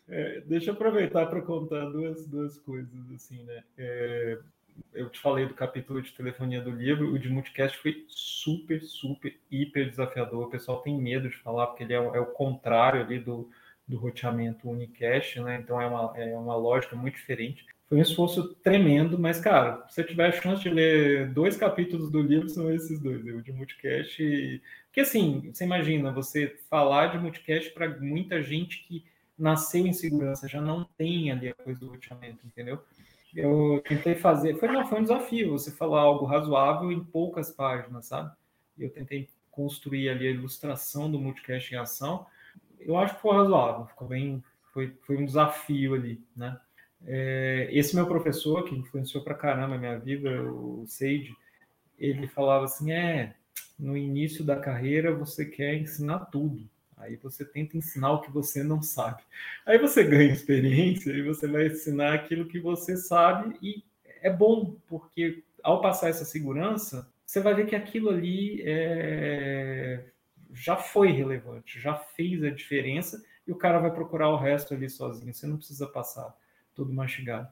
[0.08, 3.64] é, deixa eu aproveitar para contar duas, duas coisas, assim, né?
[3.76, 4.38] É,
[4.92, 9.38] eu te falei do capítulo de telefonia do livro, o de multicast foi super, super,
[9.50, 10.46] hiper desafiador.
[10.46, 13.50] O pessoal tem medo de falar, porque ele é, é o contrário ali do,
[13.86, 15.60] do roteamento unicast, né?
[15.62, 17.64] Então é uma, é uma lógica muito diferente.
[17.88, 22.10] Foi um esforço tremendo, mas, cara, se você tiver a chance de ler dois capítulos
[22.10, 24.22] do livro, são esses dois, o de multicast.
[24.22, 24.60] E...
[24.86, 29.04] Porque, assim, você imagina, você falar de multicast para muita gente que
[29.38, 32.82] nasceu em segurança, já não tem ali a coisa do roteamento, entendeu?
[33.36, 38.06] Eu tentei fazer, foi, não, foi um desafio você falar algo razoável em poucas páginas,
[38.06, 38.34] sabe?
[38.78, 42.26] Eu tentei construir ali a ilustração do multicast em ação.
[42.80, 44.42] Eu acho que foi razoável, ficou bem,
[44.72, 46.58] foi, foi um desafio ali, né?
[47.04, 51.34] É, esse meu professor, que influenciou pra caramba a minha vida, o Sage,
[51.98, 53.34] ele falava assim: é,
[53.78, 58.62] no início da carreira você quer ensinar tudo, Aí você tenta ensinar o que você
[58.62, 59.22] não sabe.
[59.66, 63.84] Aí você ganha experiência e você vai ensinar aquilo que você sabe e
[64.22, 70.04] é bom, porque ao passar essa segurança, você vai ver que aquilo ali é...
[70.52, 74.88] já foi relevante, já fez a diferença e o cara vai procurar o resto ali
[74.88, 75.34] sozinho.
[75.34, 76.34] Você não precisa passar
[76.74, 77.48] tudo mastigado.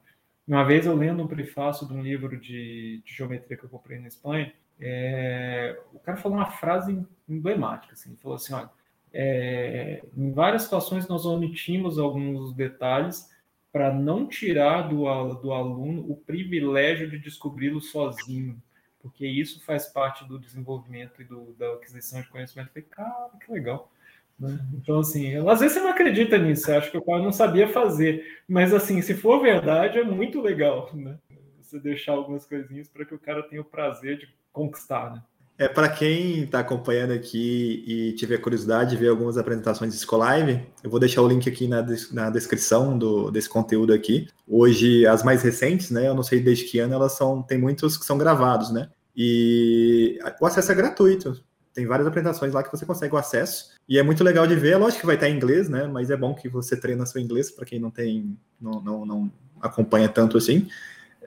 [0.47, 3.99] Uma vez eu lendo um prefácio de um livro de, de geometria que eu comprei
[3.99, 5.79] na Espanha, é...
[5.93, 8.69] o cara falou uma frase emblemática, assim, ele falou assim, olha,
[9.17, 13.29] é, em várias situações nós omitimos alguns detalhes
[13.71, 15.05] para não tirar do,
[15.35, 18.61] do aluno o privilégio de descobri-lo sozinho,
[18.99, 22.69] porque isso faz parte do desenvolvimento e do, da aquisição de conhecimento.
[22.73, 23.89] Falei, cara, que legal.
[24.37, 24.59] Né?
[24.73, 28.43] Então, assim, às vezes você não acredita nisso, acha que o cara não sabia fazer,
[28.45, 31.17] mas, assim, se for verdade, é muito legal, né?
[31.61, 35.23] Você deixar algumas coisinhas para que o cara tenha o prazer de conquistar, né?
[35.57, 40.67] É, para quem está acompanhando aqui e tiver curiosidade de ver algumas apresentações de Scolive,
[40.83, 44.27] eu vou deixar o link aqui na, na descrição do, desse conteúdo aqui.
[44.45, 46.09] Hoje, as mais recentes, né?
[46.09, 48.89] Eu não sei desde que ano elas são, tem muitos que são gravados, né?
[49.15, 51.41] E o acesso é gratuito.
[51.73, 53.71] Tem várias apresentações lá que você consegue o acesso.
[53.87, 54.75] E é muito legal de ver.
[54.75, 55.87] Lógico que vai estar em inglês, né?
[55.87, 59.31] Mas é bom que você treina seu inglês para quem não tem, não, não, não
[59.61, 60.67] acompanha tanto assim.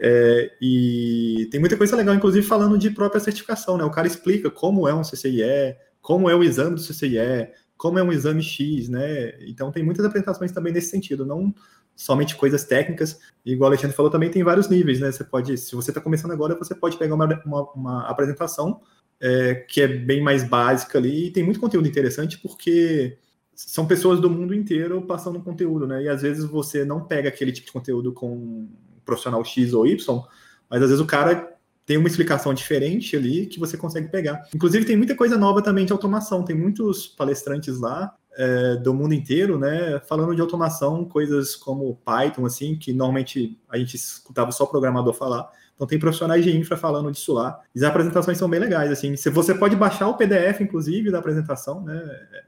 [0.00, 3.84] É, e tem muita coisa legal, inclusive falando de própria certificação, né?
[3.84, 8.02] O cara explica como é um CCIE, como é o exame do CCIE, como é
[8.02, 9.34] um exame X, né?
[9.46, 11.54] Então tem muitas apresentações também nesse sentido, não
[11.96, 13.18] somente coisas técnicas.
[13.44, 15.10] Igual o Alexandre falou, também tem vários níveis, né?
[15.10, 18.80] Você pode, se você está começando agora, você pode pegar uma, uma, uma apresentação
[19.20, 23.18] é, que é bem mais básica ali, e tem muito conteúdo interessante porque
[23.52, 26.04] são pessoas do mundo inteiro passando conteúdo, né?
[26.04, 28.68] E às vezes você não pega aquele tipo de conteúdo com
[29.08, 30.22] profissional X ou Y,
[30.68, 31.56] mas às vezes o cara
[31.86, 34.42] tem uma explicação diferente ali que você consegue pegar.
[34.54, 39.14] Inclusive, tem muita coisa nova também de automação, tem muitos palestrantes lá é, do mundo
[39.14, 44.66] inteiro, né, falando de automação, coisas como Python, assim, que normalmente a gente escutava só
[44.66, 45.50] programador falar.
[45.74, 47.58] Então tem profissionais de infra falando disso lá.
[47.74, 49.14] E as apresentações são bem legais, assim.
[49.16, 51.96] Você pode baixar o PDF, inclusive, da apresentação, né?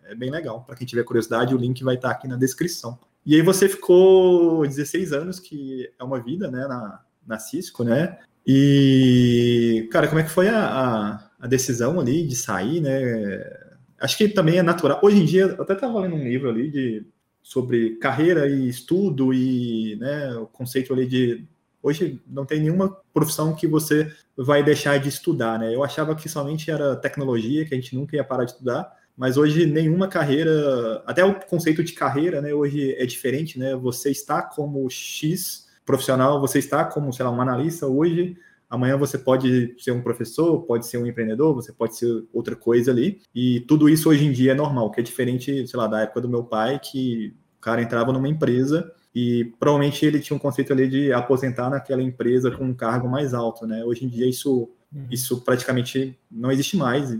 [0.04, 0.64] É, é bem legal.
[0.64, 2.98] Para quem tiver curiosidade, o link vai estar aqui na descrição.
[3.24, 8.18] E aí você ficou 16 anos, que é uma vida, né, na, na Cisco, né?
[8.46, 13.60] E, cara, como é que foi a, a, a decisão ali de sair, né?
[14.00, 14.98] Acho que também é natural.
[15.02, 17.06] Hoje em dia, eu até estava lendo um livro ali de,
[17.42, 21.46] sobre carreira e estudo e né, o conceito ali de.
[21.82, 25.74] Hoje não tem nenhuma profissão que você vai deixar de estudar, né?
[25.74, 28.90] Eu achava que somente era tecnologia, que a gente nunca ia parar de estudar,
[29.20, 33.76] mas hoje nenhuma carreira, até o conceito de carreira, né, hoje é diferente, né?
[33.76, 38.34] Você está como X profissional, você está como, sei lá, um analista hoje,
[38.70, 42.92] amanhã você pode ser um professor, pode ser um empreendedor, você pode ser outra coisa
[42.92, 46.00] ali, e tudo isso hoje em dia é normal, que é diferente, sei lá, da
[46.00, 50.40] época do meu pai, que o cara entrava numa empresa e provavelmente ele tinha um
[50.40, 53.84] conceito ali de aposentar naquela empresa com um cargo mais alto, né?
[53.84, 55.06] Hoje em dia isso, uhum.
[55.10, 57.14] isso praticamente não existe mais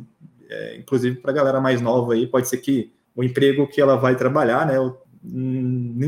[0.50, 3.96] é, inclusive para a galera mais nova aí, pode ser que o emprego que ela
[3.96, 4.76] vai trabalhar, né,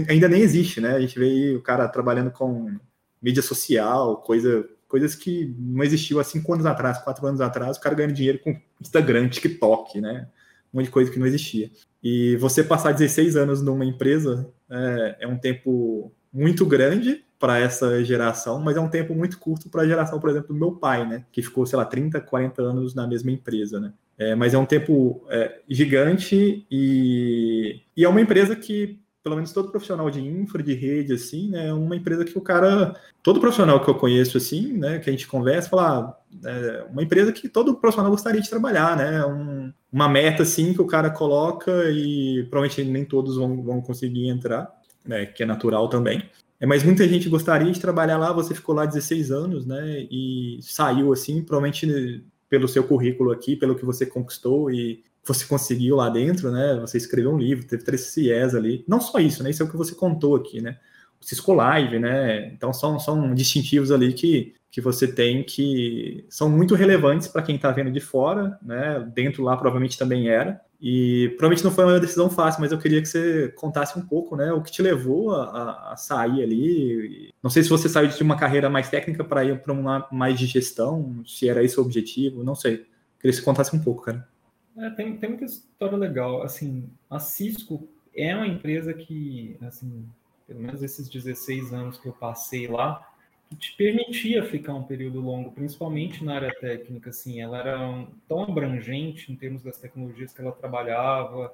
[0.09, 0.97] ainda nem existe, né?
[0.97, 2.75] A gente vê aí o cara trabalhando com
[3.21, 7.81] mídia social, coisa, coisas que não existiam há cinco anos atrás, quatro anos atrás, o
[7.81, 10.29] cara ganhando dinheiro com Instagram, TikTok, né?
[10.73, 11.71] Um monte de coisa que não existia.
[12.03, 18.03] E você passar 16 anos numa empresa é, é um tempo muito grande para essa
[18.05, 21.07] geração, mas é um tempo muito curto para a geração, por exemplo, do meu pai,
[21.07, 21.27] né?
[21.31, 23.93] Que ficou, sei lá, 30, 40 anos na mesma empresa, né?
[24.23, 29.53] É, mas é um tempo é, gigante e, e é uma empresa que, pelo menos
[29.53, 33.41] todo profissional de infra, de rede, assim, né, é uma empresa que o cara, todo
[33.41, 37.33] profissional que eu conheço, assim, né, que a gente conversa, fala, ah, é uma empresa
[37.33, 41.91] que todo profissional gostaria de trabalhar, né, um, uma meta, assim, que o cara coloca
[41.91, 44.71] e provavelmente nem todos vão, vão conseguir entrar,
[45.05, 46.23] né, que é natural também.
[46.61, 50.61] É, mas muita gente gostaria de trabalhar lá, você ficou lá 16 anos, né, e
[50.63, 52.23] saiu, assim, provavelmente
[52.53, 56.79] pelo seu currículo aqui, pelo que você conquistou e você conseguiu lá dentro, né?
[56.83, 58.85] Você escreveu um livro, teve três CIEs ali.
[58.87, 59.49] Não só isso, né?
[59.49, 60.77] Isso é o que você contou aqui, né?
[61.19, 62.49] O Cisco Live, né?
[62.49, 67.57] Então são, são distintivos ali que, que você tem que são muito relevantes para quem
[67.57, 69.11] está vendo de fora, né?
[69.15, 70.61] Dentro lá provavelmente também era.
[70.85, 74.35] E provavelmente não foi uma decisão fácil, mas eu queria que você contasse um pouco,
[74.35, 77.33] né, o que te levou a, a sair ali.
[77.41, 80.37] Não sei se você saiu de uma carreira mais técnica para ir para uma mais
[80.37, 82.79] de gestão, se era esse o objetivo, não sei.
[83.21, 84.29] Queria que você contasse um pouco, cara.
[84.77, 86.43] É, tem, tem muita história legal.
[86.43, 90.05] Assim, a Cisco é uma empresa que, assim,
[90.49, 93.12] pelo menos esses 16 anos que eu passei lá,
[93.57, 99.33] te permitia ficar um período longo, principalmente na área técnica, assim, ela era tão abrangente
[99.33, 101.53] em termos das tecnologias que ela trabalhava,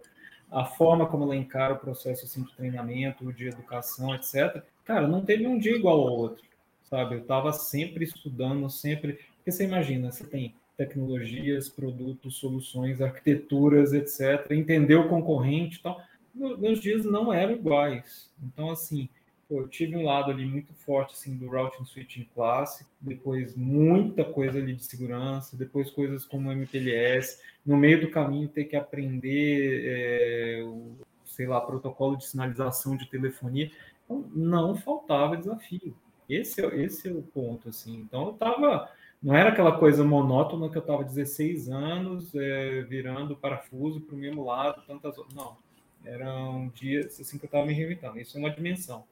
[0.50, 4.62] a forma como ela encara o processo assim, de treinamento, de educação, etc.
[4.84, 6.44] Cara, não teve um dia igual ao outro,
[6.84, 7.16] sabe?
[7.16, 9.18] Eu estava sempre estudando, sempre.
[9.36, 14.50] Porque você imagina, você tem tecnologias, produtos, soluções, arquiteturas, etc.
[14.52, 16.00] Entender o concorrente e tal.
[16.34, 18.32] Meus dias não eram iguais.
[18.42, 19.08] Então, assim,
[19.50, 24.58] eu tive um lado ali muito forte assim do routing switching clássico, depois muita coisa
[24.58, 30.62] ali de segurança, depois coisas como MPLS, no meio do caminho ter que aprender é,
[30.64, 33.70] o, sei lá, protocolo de sinalização de telefonia,
[34.04, 35.94] então, não faltava desafio.
[36.28, 37.96] Esse, é, esse é o ponto, assim.
[37.96, 43.36] Então, eu estava não era aquela coisa monótona que eu estava 16 anos é, virando
[43.36, 45.56] parafuso para o mesmo lado, tantas Não,
[46.04, 48.20] eram dias assim que eu estava me reinventando.
[48.20, 49.04] Isso é uma dimensão.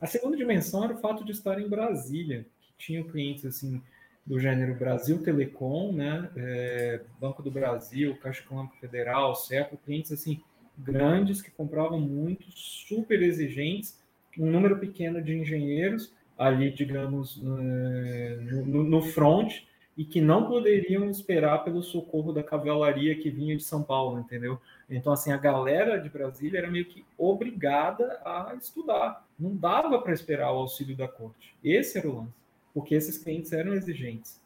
[0.00, 3.82] A segunda dimensão era o fato de estar em Brasília, que tinha clientes assim
[4.26, 10.40] do gênero Brasil Telecom, né, é, Banco do Brasil, Caixa Econômica Federal, CEPO, clientes assim
[10.78, 13.98] grandes que compravam muito, super exigentes,
[14.38, 19.62] um número pequeno de engenheiros ali, digamos, é, no, no front
[20.00, 24.58] e que não poderiam esperar pelo socorro da cavalaria que vinha de São Paulo, entendeu?
[24.88, 29.28] Então, assim, a galera de Brasília era meio que obrigada a estudar.
[29.38, 31.54] Não dava para esperar o auxílio da corte.
[31.62, 32.32] Esse era o lance.
[32.72, 34.40] Porque esses clientes eram exigentes,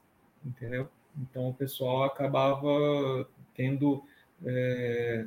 [0.44, 0.89] entendeu?
[1.16, 3.24] Então, o pessoal acabava
[3.55, 4.02] tendo...
[4.44, 5.24] É,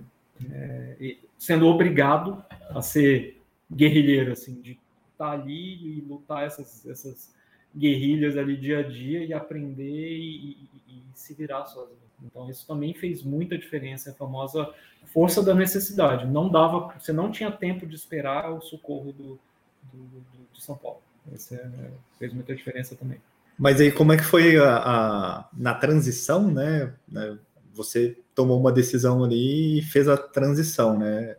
[0.51, 3.41] é, sendo obrigado a ser
[3.71, 4.71] guerrilheiro, assim, de
[5.13, 7.33] estar tá ali e lutar essas, essas
[7.77, 11.97] guerrilhas ali dia a dia e aprender e, e, e, se virar sozinho.
[12.23, 14.73] Então isso também fez muita diferença, a famosa
[15.13, 16.25] força da necessidade.
[16.25, 19.39] Não dava, você não tinha tempo de esperar o socorro do,
[19.93, 20.23] do, do
[20.53, 20.99] de São Paulo.
[21.33, 21.69] Isso é,
[22.17, 23.19] fez muita diferença também.
[23.57, 26.93] Mas aí como é que foi a, a, na transição, né?
[27.73, 31.35] Você tomou uma decisão ali e fez a transição, né?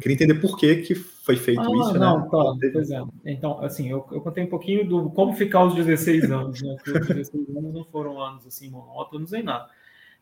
[0.00, 2.28] Queria entender por que, que foi feito ah, isso, não, né?
[2.30, 3.02] Tá, pois é.
[3.24, 6.76] Então, assim, eu, eu contei um pouquinho do como ficar aos 16 anos, né?
[6.82, 9.68] Porque os 16 anos não foram anos assim monótonos nem nada.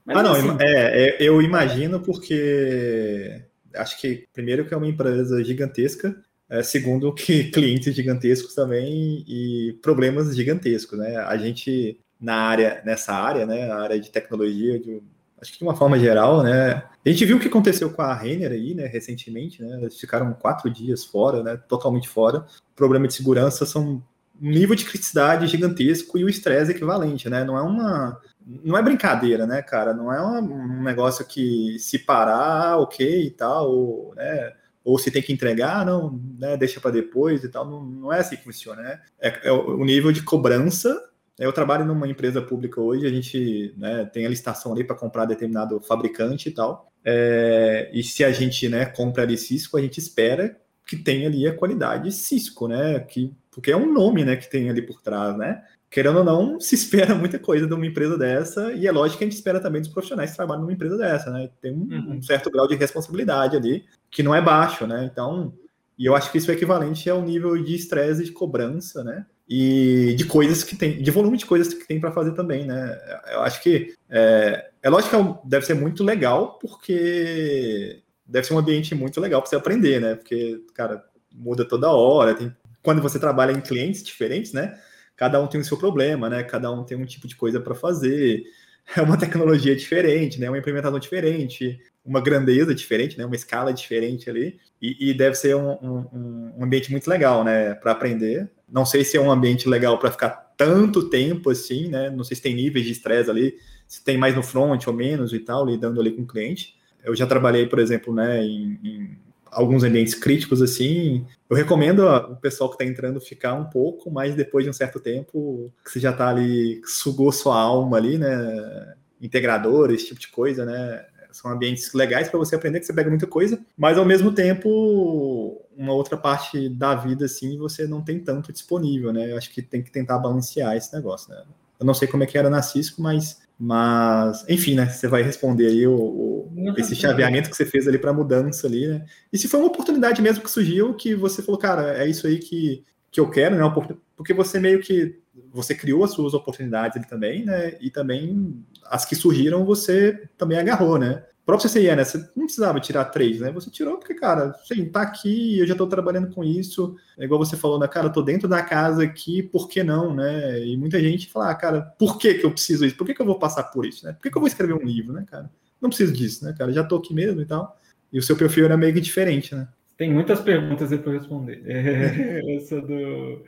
[0.04, 3.42] Mas, ah, não, assim, é, é, eu imagino porque
[3.74, 9.78] acho que primeiro que é uma empresa gigantesca, é, segundo que clientes gigantescos também e
[9.82, 11.16] problemas gigantescos, né?
[11.16, 15.02] A gente na área, nessa área, né, a área de tecnologia, de
[15.40, 16.82] acho que de uma forma geral, né?
[17.04, 19.78] A gente viu o que aconteceu com a Renner aí, né, recentemente, né?
[19.80, 21.56] Eles ficaram quatro dias fora, né?
[21.56, 22.46] Totalmente fora.
[22.72, 24.02] O problema de segurança são
[24.40, 27.44] um nível de criticidade gigantesco e o estresse equivalente, né?
[27.44, 28.20] Não é uma.
[28.64, 29.94] Não é brincadeira, né, cara?
[29.94, 34.52] Não é um negócio que se parar, ok e tal, ou, né?
[34.82, 38.20] ou se tem que entregar, não, né, deixa para depois e tal, não, não é
[38.20, 39.00] assim que funciona, né?
[39.20, 41.09] É, é o nível de cobrança
[41.46, 45.24] eu trabalho numa empresa pública hoje, a gente né, tem a licitação ali para comprar
[45.24, 46.92] determinado fabricante e tal.
[47.04, 50.56] É, e se a gente né, compra ali Cisco, a gente espera
[50.86, 52.98] que tenha ali a qualidade Cisco, né?
[53.00, 55.62] Que, porque é um nome né, que tem ali por trás, né?
[55.88, 59.24] Querendo ou não, se espera muita coisa de uma empresa dessa, e é lógico que
[59.24, 61.48] a gente espera também dos profissionais que trabalham numa empresa dessa, né?
[61.60, 62.16] Tem um, uhum.
[62.16, 65.08] um certo grau de responsabilidade ali, que não é baixo, né?
[65.10, 65.54] Então,
[65.96, 69.26] e eu acho que isso é equivalente ao nível de estresse de cobrança, né?
[69.52, 72.96] E de coisas que tem, de volume de coisas que tem para fazer também, né?
[73.32, 78.54] Eu acho que é, é lógico que é deve ser muito legal, porque deve ser
[78.54, 80.14] um ambiente muito legal para você aprender, né?
[80.14, 82.32] Porque, cara, muda toda hora.
[82.32, 84.78] Tem, quando você trabalha em clientes diferentes, né?
[85.16, 86.44] Cada um tem o seu problema, né?
[86.44, 88.44] Cada um tem um tipo de coisa para fazer.
[88.96, 90.48] É uma tecnologia diferente, né?
[90.48, 93.24] Uma implementação diferente, uma grandeza diferente, né?
[93.24, 94.58] Uma escala diferente ali.
[94.80, 97.74] E, e deve ser um, um, um ambiente muito legal, né?
[97.74, 98.50] Para aprender.
[98.68, 102.10] Não sei se é um ambiente legal para ficar tanto tempo assim, né?
[102.10, 103.54] Não sei se tem níveis de estresse ali,
[103.86, 106.78] se tem mais no front ou menos e tal, lidando ali com o cliente.
[107.02, 109.18] Eu já trabalhei, por exemplo, né, em, em
[109.50, 111.26] alguns ambientes críticos assim.
[111.48, 115.00] Eu recomendo o pessoal que está entrando ficar um pouco, mas depois de um certo
[115.00, 118.94] tempo, que você já está ali, sugou sua alma ali, né?
[119.20, 121.04] Integrador, esse tipo de coisa, né?
[121.40, 125.58] São ambientes legais para você aprender, que você pega muita coisa, mas ao mesmo tempo,
[125.74, 129.32] uma outra parte da vida, assim, você não tem tanto disponível, né?
[129.32, 131.42] Eu acho que tem que tentar balancear esse negócio, né?
[131.78, 134.90] Eu não sei como é que era na Cisco, mas, mas enfim, né?
[134.90, 138.86] Você vai responder aí o, o esse chaveamento que você fez ali para mudança ali,
[138.86, 139.06] né?
[139.32, 142.38] E se foi uma oportunidade mesmo que surgiu, que você falou, cara, é isso aí
[142.38, 143.96] que, que eu quero, né?
[144.14, 145.18] Porque você meio que
[145.50, 147.78] você criou as suas oportunidades ali também, né?
[147.80, 151.24] E também as que surgiram você também agarrou, né?
[151.42, 152.04] O próprio CCIE, né?
[152.04, 153.50] Você não precisava tirar três, né?
[153.52, 156.96] Você tirou porque, cara, sim, tá aqui, eu já tô trabalhando com isso.
[157.18, 157.88] É igual você falou, né?
[157.88, 160.64] Cara, eu tô dentro da casa aqui, por que não, né?
[160.64, 162.96] E muita gente fala, ah, cara, por que que eu preciso isso?
[162.96, 164.12] Por que que eu vou passar por isso, né?
[164.12, 165.50] Por que que eu vou escrever um livro, né, cara?
[165.80, 166.72] Não preciso disso, né, cara?
[166.72, 167.76] Já tô aqui mesmo e tal.
[168.12, 169.66] E o seu perfil era meio que diferente, né?
[169.96, 171.62] Tem muitas perguntas aí para responder.
[171.66, 173.42] É, essa do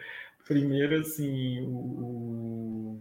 [0.46, 3.00] primeiro, assim, o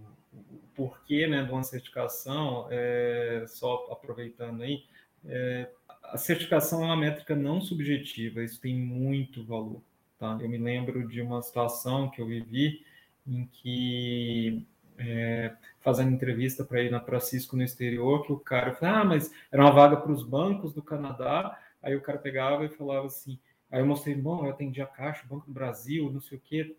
[0.81, 4.83] porquê né, de uma certificação, é, só aproveitando aí,
[5.23, 5.69] é,
[6.05, 9.79] a certificação é uma métrica não subjetiva, isso tem muito valor.
[10.17, 10.39] Tá?
[10.41, 12.83] Eu me lembro de uma situação que eu vivi
[13.27, 14.65] em que
[14.97, 19.31] é, fazendo entrevista para ir para Cisco no exterior, que o cara falou, ah, mas
[19.51, 23.37] era uma vaga para os bancos do Canadá, aí o cara pegava e falava assim,
[23.69, 26.75] aí eu mostrei, bom, eu atendi a Caixa, Banco do Brasil, não sei o quê,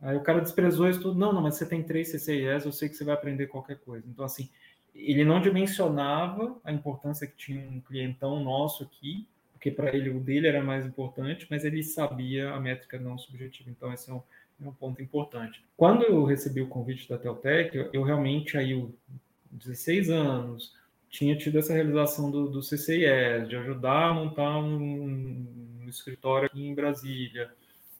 [0.00, 2.88] aí o cara desprezou isso tudo, não, não, mas você tem três CCIS, eu sei
[2.88, 4.06] que você vai aprender qualquer coisa.
[4.08, 4.48] Então, assim,
[4.94, 10.20] ele não dimensionava a importância que tinha um clientão nosso aqui, porque para ele o
[10.20, 13.70] dele era mais importante, mas ele sabia a métrica não subjetiva.
[13.70, 14.22] Então, esse é um,
[14.62, 15.62] é um ponto importante.
[15.76, 18.88] Quando eu recebi o convite da Teltec, eu, realmente aí,
[19.50, 20.74] 16 anos,
[21.08, 26.62] tinha tido essa realização do, do CCIS, de ajudar a montar um, um escritório aqui
[26.62, 27.50] em Brasília,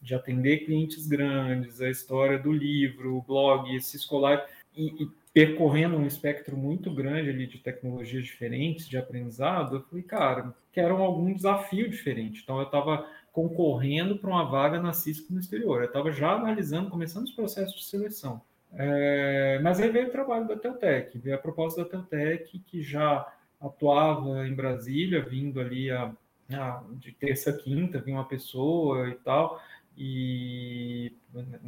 [0.01, 4.45] de atender clientes grandes, a história do livro, o blog, esse escolar,
[4.75, 10.03] e, e percorrendo um espectro muito grande ali de tecnologias diferentes, de aprendizado, eu falei,
[10.03, 12.41] cara, quero algum desafio diferente.
[12.43, 15.81] Então, eu estava concorrendo para uma vaga na Cisco no exterior.
[15.81, 18.41] Eu estava já analisando, começando os processos de seleção.
[18.73, 23.31] É, mas aí veio o trabalho da Teltec, veio a proposta da Teltec, que já
[23.61, 26.11] atuava em Brasília, vindo ali a,
[26.51, 29.61] a, de terça a quinta, vinha uma pessoa e tal,
[29.97, 31.13] e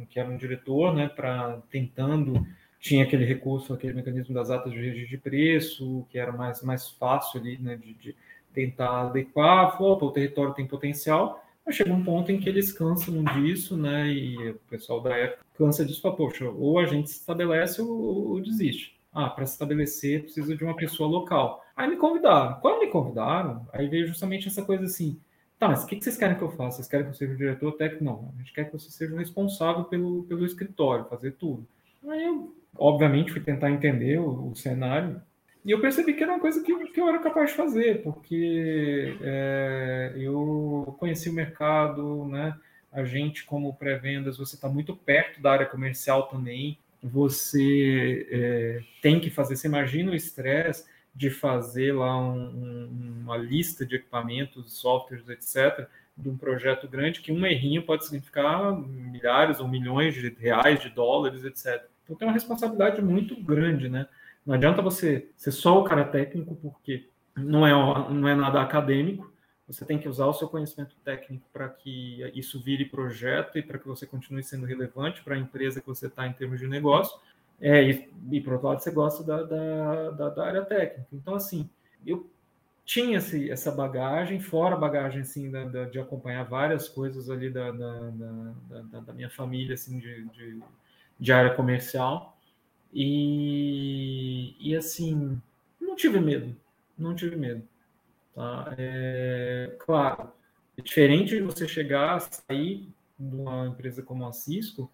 [0.08, 2.46] que era um diretor, né, para tentando
[2.78, 6.88] tinha aquele recurso, aquele mecanismo das atas de registro de preço, que era mais, mais
[6.88, 8.16] fácil ali, né, de, de
[8.54, 13.22] tentar adequar, opa, o território tem potencial, mas chega um ponto em que eles cansam
[13.22, 17.20] disso, né, e o pessoal da época cansa disso, fala, poxa, ou a gente se
[17.20, 18.98] estabelece ou, ou desiste.
[19.12, 21.64] Ah, para se estabelecer precisa de uma pessoa local.
[21.76, 22.60] Aí me convidaram.
[22.60, 25.20] Quando me convidaram, aí veio justamente essa coisa assim,
[25.60, 26.78] tá, mas o que vocês querem que eu faça?
[26.78, 28.02] Vocês querem que eu seja o diretor técnico?
[28.02, 31.64] Não, a gente quer que você seja o responsável pelo, pelo escritório, fazer tudo.
[32.08, 35.20] Aí eu obviamente, fui tentar entender o, o, cenário
[35.64, 39.16] e eu percebi que era uma coisa que, que eu era capaz de fazer, porque
[39.20, 42.56] é, eu conheci o mercado, né?
[42.92, 46.78] A gente, como pré-vendas, você está muito perto da área comercial também.
[47.02, 49.54] Você é, tem que fazer.
[49.54, 50.84] Você imagina o estresse
[51.14, 57.20] de fazer lá um, um, uma lista de equipamentos, softwares, etc., de um projeto grande,
[57.20, 61.84] que um errinho pode significar milhares ou milhões de reais, de dólares, etc.
[62.04, 64.06] Então tem uma responsabilidade muito grande, né?
[64.44, 67.72] Não adianta você ser só o cara técnico, porque não é,
[68.10, 69.30] não é nada acadêmico.
[69.66, 73.78] Você tem que usar o seu conhecimento técnico para que isso vire projeto e para
[73.78, 77.18] que você continue sendo relevante para a empresa que você está em termos de negócio.
[77.60, 81.06] É, e, e, por outro lado, você gosta da, da, da, da área técnica.
[81.12, 81.68] Então, assim,
[82.06, 82.28] eu
[82.84, 87.70] tinha essa bagagem, fora a bagagem assim, da, da, de acompanhar várias coisas ali da,
[87.70, 90.60] da, minha família, assim, de, de,
[91.18, 92.36] de área comercial.
[92.92, 95.40] E, e assim,
[95.80, 96.56] não tive medo,
[96.98, 97.62] não tive medo.
[98.34, 98.74] Tá?
[98.76, 100.32] É, claro,
[100.76, 102.88] é diferente de você chegar, sair
[103.18, 104.90] de uma empresa como a Cisco,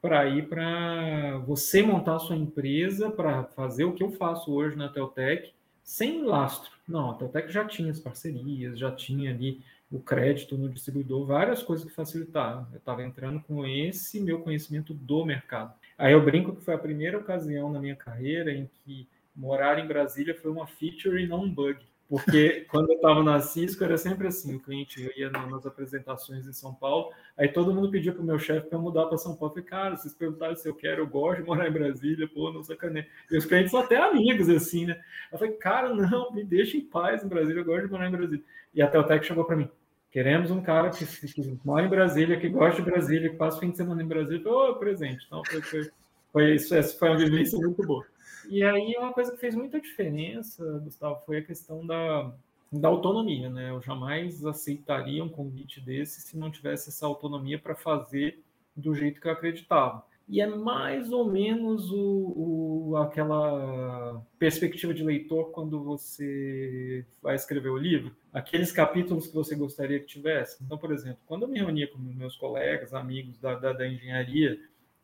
[0.00, 4.88] para ir para você montar sua empresa para fazer o que eu faço hoje na
[4.88, 5.52] Teltec
[5.82, 6.70] sem lastro.
[6.86, 11.62] Não, a Teltec já tinha as parcerias, já tinha ali o crédito no distribuidor, várias
[11.62, 12.66] coisas que facilitaram.
[12.72, 15.72] Eu estava entrando com esse meu conhecimento do mercado.
[15.96, 19.86] Aí eu brinco que foi a primeira ocasião na minha carreira em que morar em
[19.86, 21.78] Brasília foi uma feature e não um bug.
[22.08, 26.52] Porque quando eu estava na Cisco era sempre assim, o cliente ia nas apresentações em
[26.54, 29.52] São Paulo, aí todo mundo pedia para o meu chefe para mudar para São Paulo.
[29.52, 32.50] Eu falei, cara, vocês perguntaram se eu quero, eu gosto de morar em Brasília, pô,
[32.50, 33.06] não sacaneia.
[33.30, 34.98] E os clientes são até amigos, assim, né?
[35.30, 38.12] Eu falei, cara, não, me deixa em paz em Brasília, eu gosto de morar em
[38.12, 38.44] Brasília.
[38.72, 39.68] E até o Tec chegou para mim,
[40.10, 43.60] queremos um cara que, que, mora em Brasília, que gosta de Brasília, que passa o
[43.60, 44.50] fim de semana em Brasília.
[44.50, 45.26] Ô, oh, presente.
[45.26, 45.90] Então, foi, foi,
[46.32, 48.06] foi isso, essa foi uma vivência muito boa.
[48.48, 52.32] E aí, uma coisa que fez muita diferença, Gustavo, foi a questão da,
[52.72, 53.70] da autonomia, né?
[53.70, 58.42] Eu jamais aceitaria um convite desse se não tivesse essa autonomia para fazer
[58.74, 60.04] do jeito que eu acreditava.
[60.28, 67.70] E é mais ou menos o, o, aquela perspectiva de leitor quando você vai escrever
[67.70, 70.62] o livro, aqueles capítulos que você gostaria que tivesse.
[70.62, 74.60] Então, por exemplo, quando eu me reunia com meus colegas, amigos da, da, da engenharia,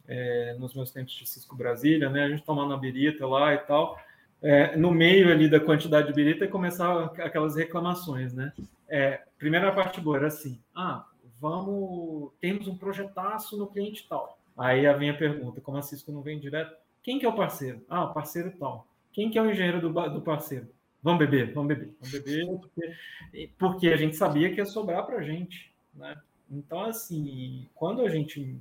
[0.06, 2.24] é, nos meus tempos de Cisco Brasília, né?
[2.24, 3.98] A gente tomando a birita lá e tal.
[4.42, 8.52] É, no meio ali da quantidade de birita começava aquelas reclamações, né?
[8.88, 11.06] É, primeira parte boa era assim: ah,
[11.40, 14.38] vamos, temos um projetaço no cliente tal.
[14.56, 16.76] Aí a pergunta: como a Cisco não vem direto?
[17.02, 17.82] Quem que é o parceiro?
[17.88, 18.86] Ah, o parceiro tal.
[19.12, 20.68] Quem que é o engenheiro do, do parceiro?
[21.02, 25.18] Vamos beber, vamos beber, vamos beber, porque, porque a gente sabia que ia sobrar para
[25.18, 26.16] a gente, né?
[26.50, 28.58] Então, assim, quando a gente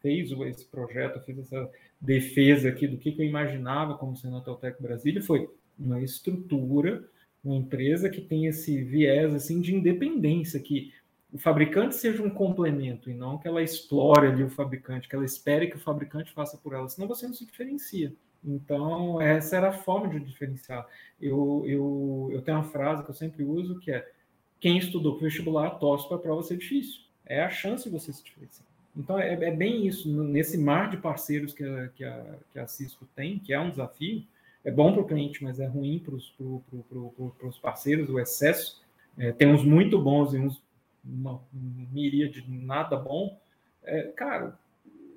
[0.00, 1.70] fez esse projeto, fez essa
[2.00, 5.48] defesa aqui do que, eu imaginava como sendo a Teltec Brasília, foi
[5.78, 7.04] uma estrutura,
[7.44, 10.92] uma empresa que tem esse viés assim de independência, que
[11.32, 15.24] o fabricante seja um complemento e não que ela explore ali o fabricante, que ela
[15.24, 18.12] espere que o fabricante faça por ela, senão você não se diferencia.
[18.42, 20.86] Então, essa era a forma de diferenciar.
[21.20, 24.10] Eu, eu, eu tenho uma frase que eu sempre uso que é:
[24.58, 27.02] quem estudou para vestibular torce para a prova ser difícil.
[27.24, 28.69] É a chance de você se diferenciar.
[28.96, 30.10] Então, é, é bem isso.
[30.24, 33.70] Nesse mar de parceiros que a, que, a, que a Cisco tem, que é um
[33.70, 34.24] desafio,
[34.64, 38.18] é bom para o cliente, mas é ruim para os pro, pro, pro, parceiros, o
[38.18, 38.82] excesso.
[39.16, 40.62] É, tem uns muito bons e uns
[41.04, 43.38] uma, uma de nada bom.
[43.82, 44.58] É, cara,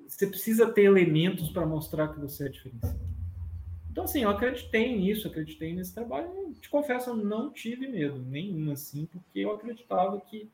[0.06, 2.98] você precisa ter elementos para mostrar que você é diferenciado.
[3.90, 6.28] Então, assim, eu acreditei nisso, acreditei nesse trabalho.
[6.60, 10.48] Te confesso, eu não tive medo nenhum, assim, porque eu acreditava que,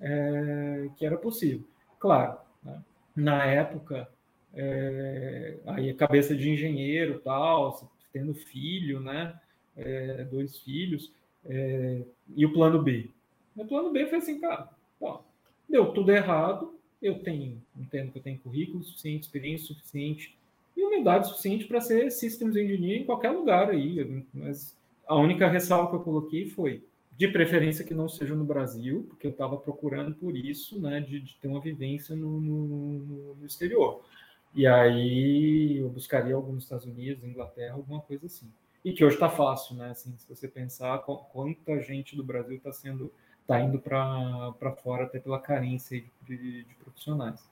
[0.00, 1.64] é, que era possível.
[1.98, 2.82] Claro, né?
[3.14, 4.08] na época,
[4.54, 9.38] é, aí a cabeça de engenheiro tal, tendo filho, né?
[9.76, 11.12] É, dois filhos,
[11.44, 12.02] é,
[12.36, 13.10] e o plano B.
[13.56, 14.68] O plano B foi assim, cara,
[15.00, 15.20] ó,
[15.68, 20.36] deu tudo errado, eu tenho, entendo que eu tenho currículo suficiente, experiência suficiente,
[20.76, 24.24] e humildade suficiente para ser systems engineer em qualquer lugar aí.
[24.32, 24.76] Mas
[25.06, 26.82] a única ressalva que eu coloquei foi
[27.16, 31.20] de preferência que não seja no Brasil, porque eu estava procurando por isso, né, de,
[31.20, 34.04] de, ter uma vivência no, no, no, exterior.
[34.54, 38.50] E aí eu buscaria algum nos Estados Unidos, Inglaterra, alguma coisa assim.
[38.84, 39.90] E que hoje está fácil, né?
[39.90, 43.10] Assim, se você pensar quanta gente do Brasil está sendo,
[43.40, 47.48] está indo para fora até pela carência de, de, de profissionais.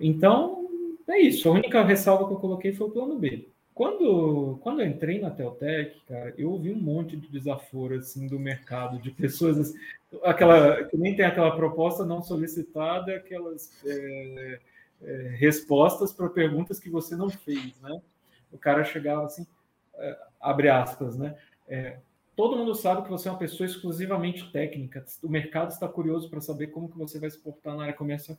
[0.00, 0.68] Então,
[1.08, 1.48] é isso.
[1.48, 3.48] A única ressalva que eu coloquei foi o plano B.
[3.78, 8.36] Quando, quando eu entrei na Teltec, cara, eu ouvi um monte de desaforo assim do
[8.36, 9.78] mercado, de pessoas assim,
[10.24, 14.58] aquela que nem tem aquela proposta não solicitada, aquelas é,
[15.00, 18.02] é, respostas para perguntas que você não fez, né?
[18.50, 19.46] O cara chegava assim,
[19.94, 21.38] é, abre aspas, né?
[21.68, 21.98] É,
[22.34, 25.04] todo mundo sabe que você é uma pessoa exclusivamente técnica.
[25.22, 28.36] O mercado está curioso para saber como que você vai se portar na área comercial.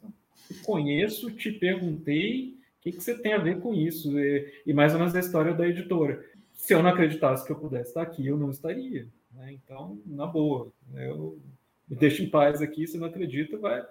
[0.51, 4.17] Eu conheço, te perguntei, o que, que você tem a ver com isso?
[4.17, 6.25] E, e, mais ou menos a história da editora.
[6.53, 9.05] Se eu não acreditasse que eu pudesse estar aqui, eu não estaria.
[9.33, 9.51] Né?
[9.53, 11.37] Então, na boa, eu
[11.89, 12.87] me deixo em paz aqui.
[12.87, 13.85] Se não acredita, vai.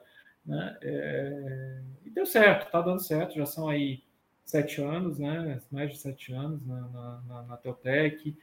[0.45, 0.79] Né?
[0.81, 1.81] É...
[2.07, 3.35] E deu certo, está dando certo.
[3.35, 4.03] Já são aí
[4.47, 5.61] sete anos, né?
[5.71, 8.35] mais de sete anos na, na, na, na Teotec.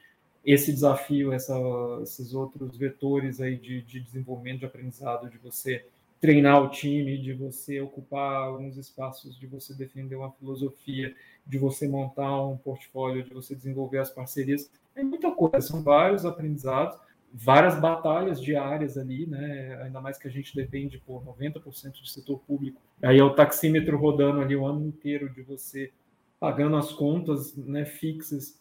[0.45, 1.55] Esse desafio, essa,
[2.03, 5.83] esses outros vetores aí de, de desenvolvimento de aprendizado, de você
[6.25, 11.13] treinar o time, de você ocupar alguns espaços, de você defender uma filosofia,
[11.45, 14.71] de você montar um portfólio, de você desenvolver as parcerias.
[14.95, 16.97] É muita coisa, são vários aprendizados,
[17.31, 19.79] várias batalhas diárias ali, né?
[19.83, 22.81] Ainda mais que a gente depende por 90% do setor público.
[23.03, 25.91] Aí é o taxímetro rodando ali o ano inteiro de você
[26.39, 28.59] pagando as contas né, fixas,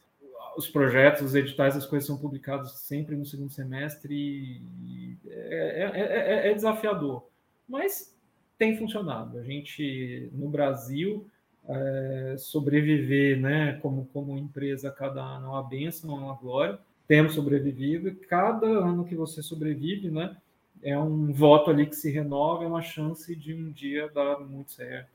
[0.54, 6.00] os projetos, os editais, as coisas são publicados sempre no segundo semestre e é, é,
[6.00, 7.26] é, é desafiador
[7.68, 8.16] mas
[8.58, 9.38] tem funcionado.
[9.38, 11.26] A gente, no Brasil,
[11.68, 16.78] é, sobreviver né, como, como empresa cada ano é uma benção, é uma glória.
[17.06, 20.36] Temos sobrevivido cada ano que você sobrevive, né,
[20.82, 24.72] é um voto ali que se renova, é uma chance de um dia dar muito
[24.72, 25.10] certo.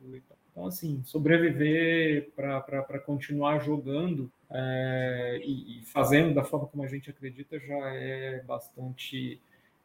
[0.52, 7.10] Então, assim, sobreviver para continuar jogando é, e, e, fazendo da forma como a gente
[7.10, 9.40] acredita já é bastante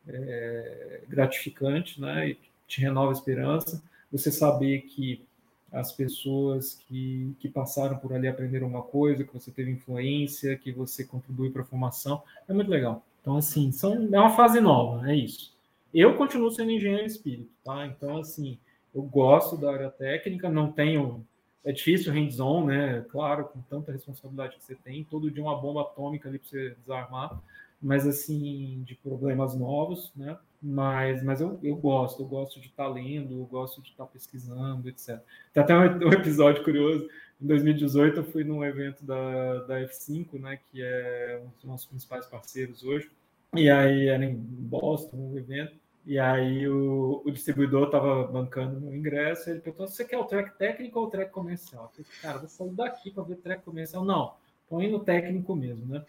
[0.09, 2.31] é, gratificante, né?
[2.31, 2.39] E
[2.74, 3.82] te renova a esperança.
[4.10, 5.24] Você saber que
[5.72, 10.70] as pessoas que, que passaram por ali aprenderam uma coisa, que você teve influência, que
[10.70, 13.05] você contribui para a formação, é muito legal.
[13.20, 15.52] Então, assim, são, é uma fase nova, é isso.
[15.92, 17.86] Eu continuo sendo engenheiro espírito, tá?
[17.86, 18.59] Então, assim,
[18.94, 21.24] eu gosto da área técnica, não tenho.
[21.64, 23.05] É difícil hands-on, né?
[23.09, 26.76] Claro, com tanta responsabilidade que você tem, todo dia uma bomba atômica ali para você
[26.80, 27.40] desarmar,
[27.85, 30.39] mas assim, de problemas novos, né?
[30.62, 34.06] Mas, mas eu, eu gosto, eu gosto de estar tá lendo, eu gosto de estar
[34.06, 35.20] tá pesquisando, etc.
[35.52, 37.06] Tem até um, um, episódio curioso.
[37.39, 41.86] Em 2018, eu fui num evento da, da F5, né, que é um dos nossos
[41.86, 43.11] principais parceiros hoje.
[43.55, 45.74] E aí era em Boston, um evento.
[46.06, 49.51] E aí o, o distribuidor estava bancando o ingresso.
[49.51, 51.93] Ele perguntou: você quer o track técnico ou o track comercial?
[51.98, 54.06] Eu falei, cara, vou sair daqui para ver track comercial.
[54.06, 54.32] Não,
[54.70, 56.02] põe no técnico mesmo, né?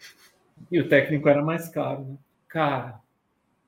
[0.70, 2.16] E o técnico era mais caro, né?
[2.48, 3.00] Cara,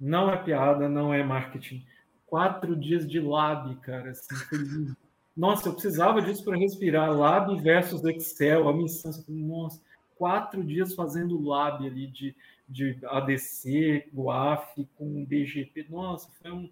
[0.01, 1.85] não é piada, não é marketing.
[2.27, 4.11] Quatro dias de lab, cara.
[4.11, 4.95] Assim,
[5.37, 7.17] Nossa, eu precisava disso para respirar.
[7.17, 9.13] Lab versus Excel, a missão.
[9.29, 9.81] Nossa,
[10.17, 12.35] quatro dias fazendo lab ali de,
[12.69, 15.87] de ADC, GUAF, com BGP.
[15.89, 16.71] Nossa, foi um,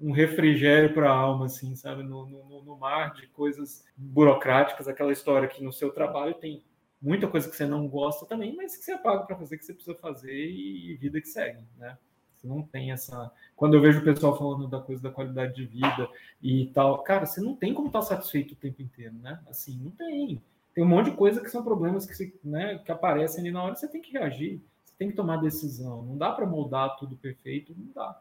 [0.00, 2.02] um refrigério para a alma, assim, sabe?
[2.02, 6.62] No, no, no, mar de coisas burocráticas, aquela história que no seu trabalho tem
[7.00, 9.74] muita coisa que você não gosta também, mas que você paga para fazer, que você
[9.74, 11.96] precisa fazer e vida que segue, né?
[12.34, 13.32] Você não tem essa.
[13.56, 16.08] Quando eu vejo o pessoal falando da coisa da qualidade de vida
[16.40, 19.40] e tal, cara, você não tem como estar satisfeito o tempo inteiro, né?
[19.48, 20.40] Assim, não tem.
[20.72, 23.74] Tem um monte de coisa que são problemas que, né, que aparecem ali na hora,
[23.74, 26.04] você tem que reagir, você tem que tomar decisão.
[26.04, 28.20] Não dá para moldar tudo perfeito, não dá.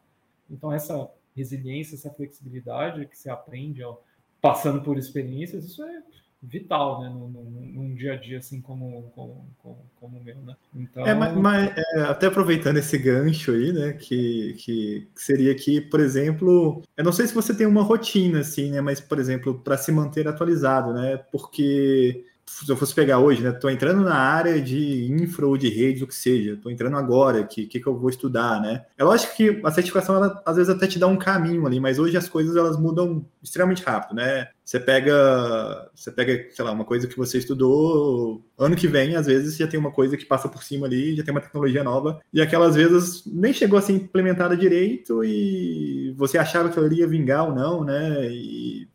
[0.49, 3.97] Então, essa resiliência, essa flexibilidade que você aprende ó,
[4.41, 6.01] passando por experiências, isso é
[6.41, 10.55] vital, né, num, num, dia a dia assim como como, como, como o meu, né?
[10.75, 15.81] Então, é, mas, mas é, até aproveitando esse gancho aí, né, que, que seria que,
[15.81, 19.59] por exemplo, eu não sei se você tem uma rotina assim, né, mas por exemplo,
[19.59, 23.51] para se manter atualizado, né, porque se eu fosse pegar hoje, né?
[23.51, 26.57] Tô entrando na área de infra ou de redes, o que seja.
[26.61, 28.85] Tô entrando agora, que que, que eu vou estudar, né?
[28.97, 31.99] É lógico que a certificação, ela, às vezes, até te dá um caminho ali, mas
[31.99, 34.47] hoje as coisas, elas mudam extremamente rápido, né?
[34.63, 39.25] Você pega, você pega, sei lá, uma coisa que você estudou, ano que vem, às
[39.27, 42.19] vezes, já tem uma coisa que passa por cima ali, já tem uma tecnologia nova,
[42.33, 47.07] e aquelas vezes nem chegou a ser implementada direito, e você achava que ela iria
[47.07, 48.25] vingar ou não, né?
[48.29, 48.87] E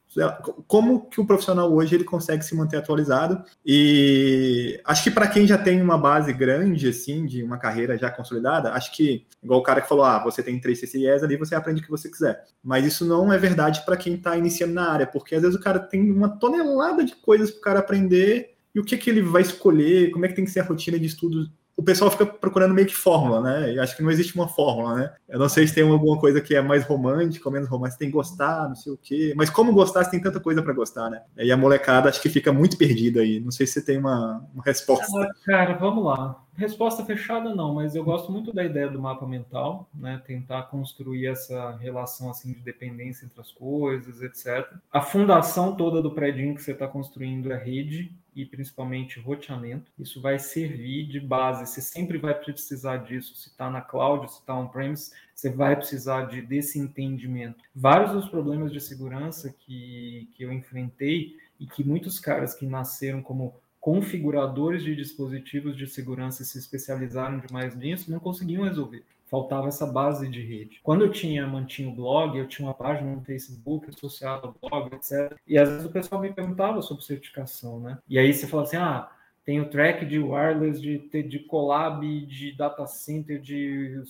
[0.67, 3.43] como que o profissional hoje ele consegue se manter atualizado?
[3.65, 8.11] E acho que para quem já tem uma base grande assim de uma carreira já
[8.11, 11.55] consolidada acho que igual o cara que falou ah você tem três CCIEs ali você
[11.55, 12.45] aprende o que você quiser.
[12.63, 15.63] Mas isso não é verdade para quem está iniciando na área porque às vezes o
[15.63, 19.23] cara tem uma tonelada de coisas para o cara aprender e o que que ele
[19.23, 20.11] vai escolher?
[20.11, 22.87] Como é que tem que ser a rotina de estudo o pessoal fica procurando meio
[22.87, 23.73] que fórmula, né?
[23.73, 25.13] E acho que não existe uma fórmula, né?
[25.29, 28.09] Eu não sei se tem alguma coisa que é mais romântica ou menos romântica, tem
[28.09, 29.33] que gostar, não sei o quê.
[29.37, 31.23] Mas como gostar, se tem tanta coisa para gostar, né?
[31.37, 33.41] E a molecada acho que fica muito perdida aí.
[33.41, 35.07] Não sei se você tem uma, uma resposta.
[35.19, 36.43] Ah, cara, vamos lá.
[36.55, 40.21] Resposta fechada não, mas eu gosto muito da ideia do mapa mental, né?
[40.27, 44.71] Tentar construir essa relação assim de dependência entre as coisas, etc.
[44.93, 49.91] A fundação toda do prédio que você está construindo é rede, e principalmente roteamento.
[49.99, 51.67] Isso vai servir de base.
[51.67, 53.35] Você sempre vai precisar disso.
[53.37, 57.63] Se está na cloud, se está on-premise, você vai precisar de, desse entendimento.
[57.75, 63.23] Vários dos problemas de segurança que, que eu enfrentei e que muitos caras que nasceram
[63.23, 69.87] como configuradores de dispositivos de segurança se especializaram demais nisso não conseguiam resolver faltava essa
[69.87, 70.79] base de rede.
[70.83, 74.95] Quando eu tinha mantinha o blog, eu tinha uma página no Facebook associada ao blog,
[74.95, 75.35] etc.
[75.47, 77.99] E às vezes o pessoal me perguntava sobre certificação, né?
[78.07, 79.11] E aí você fala assim, ah,
[79.43, 84.03] tem o track de wireless, de, de collab, de data center, de,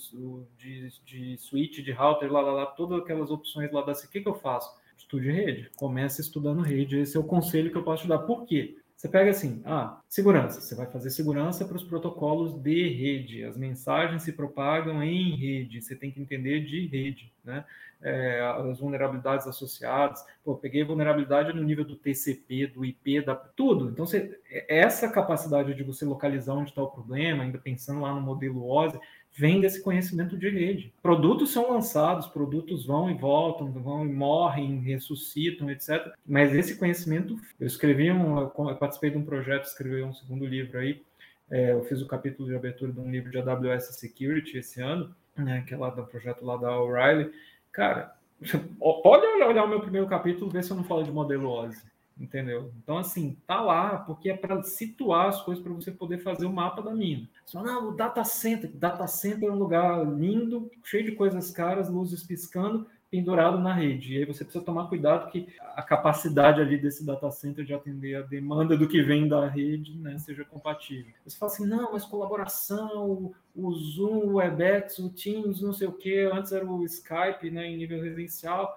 [0.57, 3.93] de, de switch, de router, lá, lá, lá, todas aquelas opções lá da...
[3.93, 4.75] O que, que eu faço?
[4.97, 5.71] Estude rede.
[5.77, 6.99] Comece estudando rede.
[6.99, 8.19] Esse é o conselho que eu posso te dar.
[8.19, 8.75] Por quê?
[9.03, 10.61] Você pega assim, ah, segurança.
[10.61, 13.43] Você vai fazer segurança para os protocolos de rede.
[13.43, 15.81] As mensagens se propagam em rede.
[15.81, 17.65] Você tem que entender de rede, né?
[18.01, 18.39] É,
[18.69, 20.23] as vulnerabilidades associadas.
[20.41, 23.89] Pô, peguei vulnerabilidade no nível do TCP, do IP, da tudo.
[23.89, 24.39] Então, você,
[24.69, 28.97] essa capacidade de você localizar onde está o problema, ainda pensando lá no modelo OSI,
[29.35, 30.93] vem desse conhecimento de rede.
[31.01, 36.13] Produtos são lançados, produtos vão e voltam, vão e morrem, ressuscitam, etc.
[36.25, 40.77] Mas esse conhecimento, eu escrevi um, eu participei de um projeto, escrevi um segundo livro
[40.77, 41.01] aí,
[41.49, 45.13] é, eu fiz o capítulo de abertura de um livro de AWS Security esse ano,
[45.35, 47.31] né, que é lá do projeto lá da O'Reilly.
[47.71, 48.15] Cara,
[48.79, 52.71] pode olhar o meu primeiro capítulo, ver se eu não falo de modelo OSI entendeu?
[52.81, 56.53] Então, assim, tá lá, porque é para situar as coisas para você poder fazer o
[56.53, 57.27] mapa da mina.
[57.45, 61.89] Só, não, o data center, data center é um lugar lindo, cheio de coisas caras,
[61.89, 64.13] luzes piscando, pendurado na rede.
[64.13, 68.15] E aí você precisa tomar cuidado que a capacidade ali desse data center de atender
[68.15, 71.13] a demanda do que vem da rede, né, seja compatível.
[71.25, 75.93] Você fala assim, não, mas colaboração, o Zoom, o Webex, o Teams, não sei o
[75.93, 78.75] que, antes era o Skype, né, em nível residencial,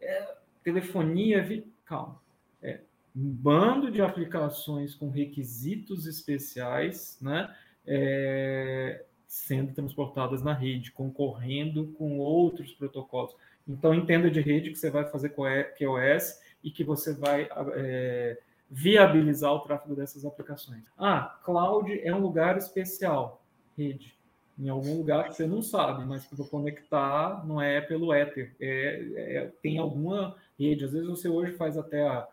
[0.00, 1.66] é, telefonia, vi...
[1.86, 2.27] calma
[2.62, 2.80] é,
[3.16, 7.54] um bando de aplicações com requisitos especiais, né,
[7.86, 13.34] é, sendo transportadas na rede, concorrendo com outros protocolos.
[13.66, 18.38] Então, entenda de rede que você vai fazer QoS e que você vai é,
[18.70, 20.82] viabilizar o tráfego dessas aplicações.
[20.96, 23.42] Ah, cloud é um lugar especial,
[23.76, 24.16] rede.
[24.58, 28.56] Em algum lugar que você não sabe, mas que vou conectar não é pelo Ether,
[28.58, 30.84] é, é, tem alguma rede.
[30.84, 32.26] Às vezes você hoje faz até a,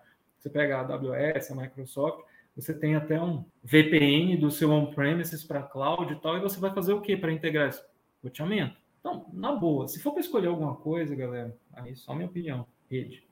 [0.45, 2.23] você pega a AWS, a Microsoft,
[2.55, 6.72] você tem até um VPN do seu on-premises para cloud e tal, e você vai
[6.72, 7.84] fazer o que para integrar isso?
[8.23, 8.77] Roteamento.
[8.99, 13.23] Então, na boa, se for para escolher alguma coisa, galera, aí só minha opinião, rede.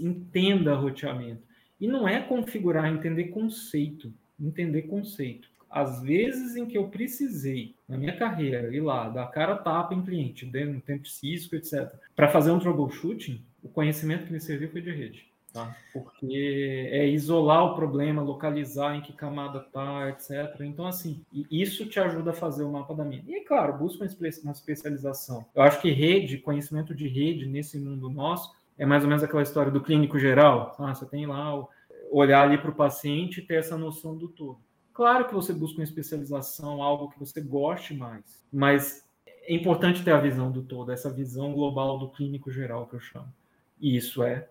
[0.00, 1.42] Entenda roteamento.
[1.80, 4.12] E não é configurar, entender conceito.
[4.38, 5.48] Entender conceito.
[5.70, 10.02] Às vezes em que eu precisei, na minha carreira, ir lá, dar cara tapa em
[10.02, 14.82] cliente, no tempo Cisco, etc., para fazer um troubleshooting, o conhecimento que me serviu foi
[14.82, 15.76] de rede Tá?
[15.92, 20.60] Porque é isolar o problema, localizar em que camada está, etc.
[20.62, 23.24] Então, assim, isso te ajuda a fazer o mapa da mina.
[23.28, 24.06] E, claro, busca
[24.42, 25.44] uma especialização.
[25.54, 29.42] Eu acho que rede, conhecimento de rede nesse mundo nosso, é mais ou menos aquela
[29.42, 30.74] história do clínico geral.
[30.78, 31.62] Ah, você tem lá
[32.10, 34.58] olhar ali para o paciente e ter essa noção do todo.
[34.92, 40.12] Claro que você busca uma especialização, algo que você goste mais, mas é importante ter
[40.12, 43.32] a visão do todo, essa visão global do clínico geral que eu chamo.
[43.80, 44.48] E isso é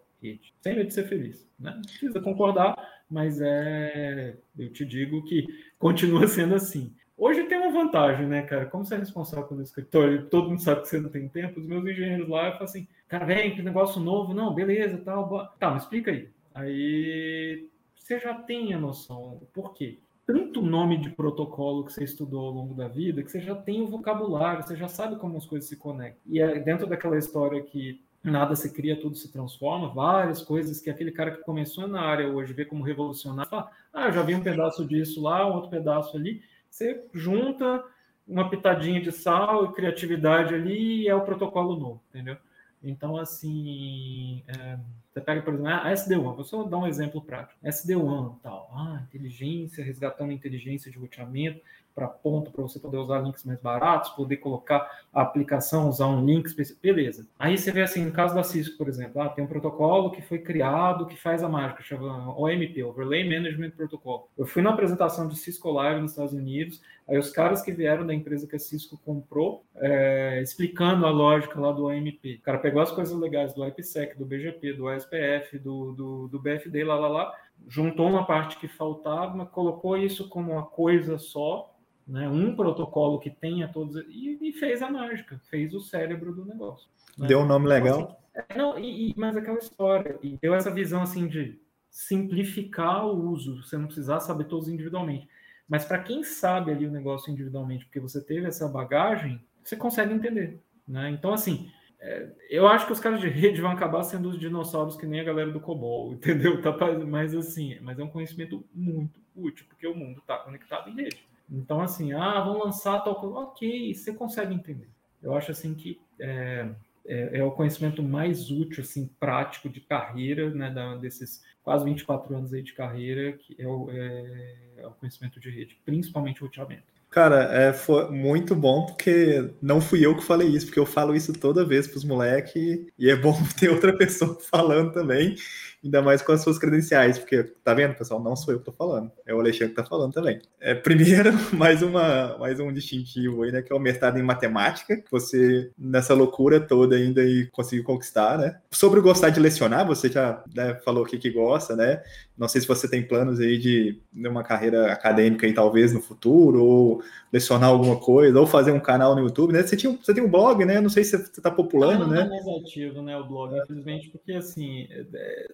[0.62, 1.50] Sem medo de ser feliz.
[1.60, 1.72] Né?
[1.74, 2.76] Não precisa concordar,
[3.10, 4.38] mas é.
[4.58, 5.46] Eu te digo que
[5.80, 6.94] continua sendo assim.
[7.18, 8.66] Hoje tem uma vantagem, né, cara?
[8.66, 11.68] Como você é responsável pelo escritório, todo mundo sabe que você não tem tempo, os
[11.68, 15.54] meus engenheiros lá falam assim, cara, vem, que negócio novo, não, beleza, tal.
[15.60, 16.30] Tá, me explica aí.
[16.54, 19.40] Aí você já tem a noção.
[19.54, 20.00] Por quê?
[20.26, 23.82] tanto nome de protocolo que você estudou ao longo da vida que você já tem
[23.82, 26.22] o vocabulário, você já sabe como as coisas se conectam.
[26.26, 30.90] E é dentro daquela história que nada se cria, tudo se transforma, várias coisas que
[30.90, 34.36] aquele cara que começou na área hoje vê como revolucionário, fala, ah, eu já vi
[34.36, 37.84] um pedaço disso lá, um outro pedaço ali, você junta
[38.28, 42.38] uma pitadinha de sal e criatividade ali e é o protocolo novo, entendeu?
[42.84, 44.78] Então, assim, é,
[45.12, 47.60] você pega, por exemplo, a SD1, vou só dar um exemplo prático.
[47.64, 51.62] SD1, tal, ah, inteligência, resgatando inteligência de roteamento
[51.94, 56.26] para ponto, para você poder usar links mais baratos, poder colocar a aplicação, usar um
[56.26, 57.28] link específico, beleza.
[57.38, 60.22] Aí você vê assim, no caso da Cisco, por exemplo, ah, tem um protocolo que
[60.22, 64.30] foi criado que faz a mágica, chama OMP, Overlay Management Protocol.
[64.38, 68.06] Eu fui na apresentação de Cisco Live nos Estados Unidos, aí os caras que vieram
[68.06, 72.36] da empresa que a Cisco comprou, é, explicando a lógica lá do OMP.
[72.36, 76.40] O cara pegou as coisas legais do IPsec, do BGP, do SPF, do, do, do
[76.40, 77.34] BFD, lá, lá, lá,
[77.68, 81.71] juntou uma parte que faltava, colocou isso como uma coisa só,
[82.12, 82.28] né?
[82.28, 86.90] um protocolo que tenha todos e, e, fez a mágica, fez o cérebro do negócio.
[87.18, 87.28] Né?
[87.28, 88.02] Deu um nome legal.
[88.02, 91.58] Então, assim, é, não, e, e, mas aquela história, e deu essa visão assim de
[91.90, 95.28] simplificar o uso, você não precisar saber todos individualmente.
[95.70, 100.14] Mas para quem sabe ali o negócio individualmente, porque você teve essa bagagem, você consegue
[100.14, 100.62] entender.
[100.86, 101.12] Né?
[101.12, 104.98] Então, assim, é, eu acho que os caras de rede vão acabar sendo os dinossauros
[104.98, 106.62] que nem a galera do COBOL, entendeu?
[106.62, 106.76] Tá,
[107.08, 111.31] mas assim, mas é um conhecimento muito útil, porque o mundo está conectado em rede.
[111.52, 113.36] Então, assim, ah, vão lançar tal coisa.
[113.36, 114.90] Ok, você consegue entender.
[115.22, 116.70] Eu acho assim que é,
[117.06, 122.36] é, é, o conhecimento mais útil, assim, prático de carreira, né, da, desses quase 24
[122.36, 126.46] anos aí de carreira, que é o, é, é o conhecimento de rede, principalmente o
[126.46, 127.01] roteamento.
[127.12, 131.14] Cara, é, foi muito bom porque não fui eu que falei isso, porque eu falo
[131.14, 135.36] isso toda vez para os moleques e é bom ter outra pessoa falando também
[135.84, 138.22] ainda mais com as suas credenciais, porque tá vendo, pessoal?
[138.22, 140.40] Não sou eu que tô falando, é o Alexandre que tá falando também.
[140.60, 143.62] É, primeiro, mais, uma, mais um distintivo aí, né?
[143.62, 148.38] Que é o mestrado em matemática, que você, nessa loucura toda ainda, e conseguiu conquistar,
[148.38, 148.60] né?
[148.72, 152.02] Sobre gostar de lecionar, você já né, falou aqui que gosta, né?
[152.42, 156.66] Não sei se você tem planos aí de, uma carreira acadêmica aí, talvez, no futuro,
[156.66, 159.62] ou lecionar alguma coisa, ou fazer um canal no YouTube, né?
[159.62, 160.82] Você, tinha, você tem um blog, né?
[160.82, 162.26] Não sei se você está populando, não, né?
[162.26, 165.48] Não é mais ativo, né, o blog, infelizmente, porque, assim, é,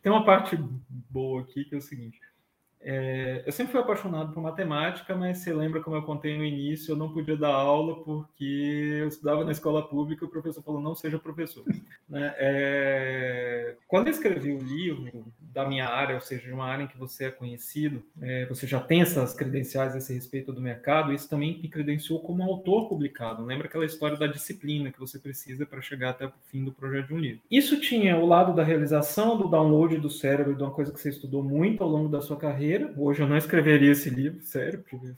[0.00, 2.18] tem uma parte boa aqui que é o seguinte,
[2.80, 6.92] é, eu sempre fui apaixonado por matemática, mas você lembra como eu contei no início,
[6.92, 10.80] eu não podia dar aula porque eu estudava na escola pública e o professor falou,
[10.80, 11.64] não seja professor.
[12.08, 12.34] né?
[12.38, 16.86] é, quando eu escrevi o livro da minha área, ou seja, de uma área em
[16.88, 21.12] que você é conhecido, é, você já tem essas credenciais a esse respeito do mercado,
[21.12, 23.44] isso também me credenciou como autor publicado.
[23.44, 27.08] Lembra aquela história da disciplina que você precisa para chegar até o fim do projeto
[27.08, 27.40] de um livro.
[27.48, 31.10] Isso tinha o lado da realização, do download do cérebro, de uma coisa que você
[31.10, 32.92] estudou muito ao longo da sua carreira.
[32.96, 34.84] Hoje eu não escreveria esse livro, sério.
[34.90, 35.14] Porque...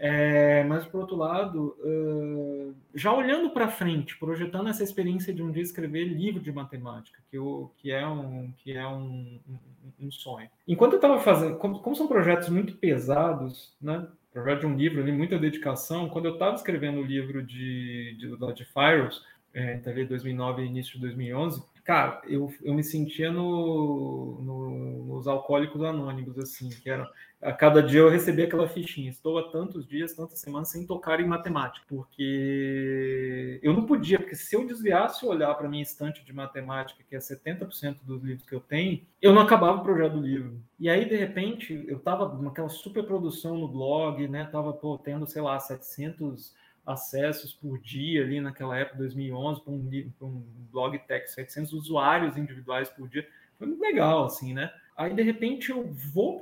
[0.00, 5.50] É, mas, por outro lado, uh, já olhando para frente, projetando essa experiência de um
[5.50, 10.10] dia escrever livro de matemática, que, eu, que é, um, que é um, um, um
[10.12, 10.48] sonho.
[10.68, 14.06] Enquanto eu estava fazendo, como, como, são projetos muito pesados, né?
[14.32, 18.54] projeto de um livro ali, muita dedicação, quando eu estava escrevendo o livro de, de,
[18.54, 24.42] de, Firos, é, entre 2009 e início de 2011, cara, eu, eu me sentia no,
[24.42, 27.10] no, nos alcoólicos anônimos, assim, que era
[27.40, 29.08] a cada dia eu recebia aquela fichinha.
[29.08, 34.36] Estou há tantos dias, tantas semanas sem tocar em matemática, porque eu não podia, porque
[34.36, 38.46] se eu desviasse o olhar para minha estante de matemática, que é 70% dos livros
[38.46, 40.60] que eu tenho, eu não acabava o projeto do livro.
[40.78, 44.44] E aí, de repente, eu estava naquela super produção no blog, né?
[44.52, 46.54] Tava pô, tendo, sei lá, 700
[46.88, 50.42] acessos por dia ali naquela época, 2011, para um, um
[50.72, 53.26] blog tech, 700 usuários individuais por dia.
[53.58, 54.72] Foi muito legal, assim, né?
[54.96, 56.40] Aí, de repente, eu vou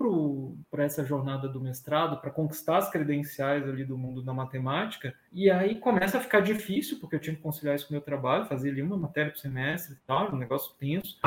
[0.70, 5.50] para essa jornada do mestrado, para conquistar as credenciais ali do mundo da matemática, e
[5.50, 8.46] aí começa a ficar difícil, porque eu tinha que conciliar isso com o meu trabalho,
[8.46, 11.18] fazer ali uma matéria por semestre e tal, um negócio tenso.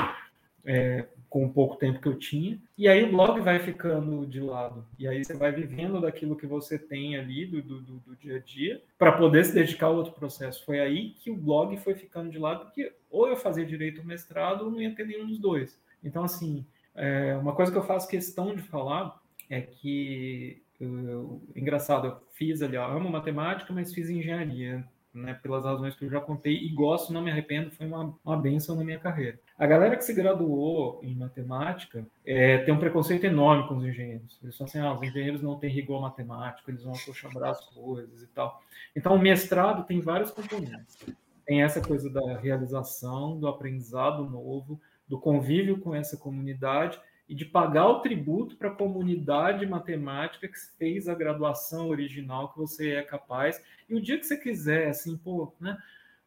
[0.69, 2.59] É, com o pouco tempo que eu tinha.
[2.77, 4.85] E aí o blog vai ficando de lado.
[4.99, 8.39] E aí você vai vivendo daquilo que você tem ali do, do, do dia a
[8.39, 10.63] dia para poder se dedicar ao outro processo.
[10.63, 14.05] Foi aí que o blog foi ficando de lado, porque ou eu fazia direito ao
[14.05, 15.81] mestrado ou não ia ter nenhum dos dois.
[16.03, 16.63] Então, assim,
[16.93, 19.19] é, uma coisa que eu faço questão de falar
[19.49, 25.65] é que, uh, engraçado, eu fiz ali, ó, amo matemática, mas fiz engenharia né, pelas
[25.65, 28.83] razões que eu já contei, e gosto, não me arrependo, foi uma, uma benção na
[28.83, 29.39] minha carreira.
[29.59, 34.39] A galera que se graduou em matemática é, tem um preconceito enorme com os engenheiros.
[34.41, 38.23] Eles falam assim, ah, os engenheiros não têm rigor matemático, eles vão acochambrar as coisas
[38.23, 38.63] e tal.
[38.95, 40.97] Então, o mestrado tem vários componentes.
[41.45, 44.79] Tem essa coisa da realização, do aprendizado novo,
[45.09, 50.57] do convívio com essa comunidade e de pagar o tributo para a comunidade matemática que
[50.77, 53.61] fez a graduação original que você é capaz.
[53.89, 55.77] E o dia que você quiser, assim, pô, né,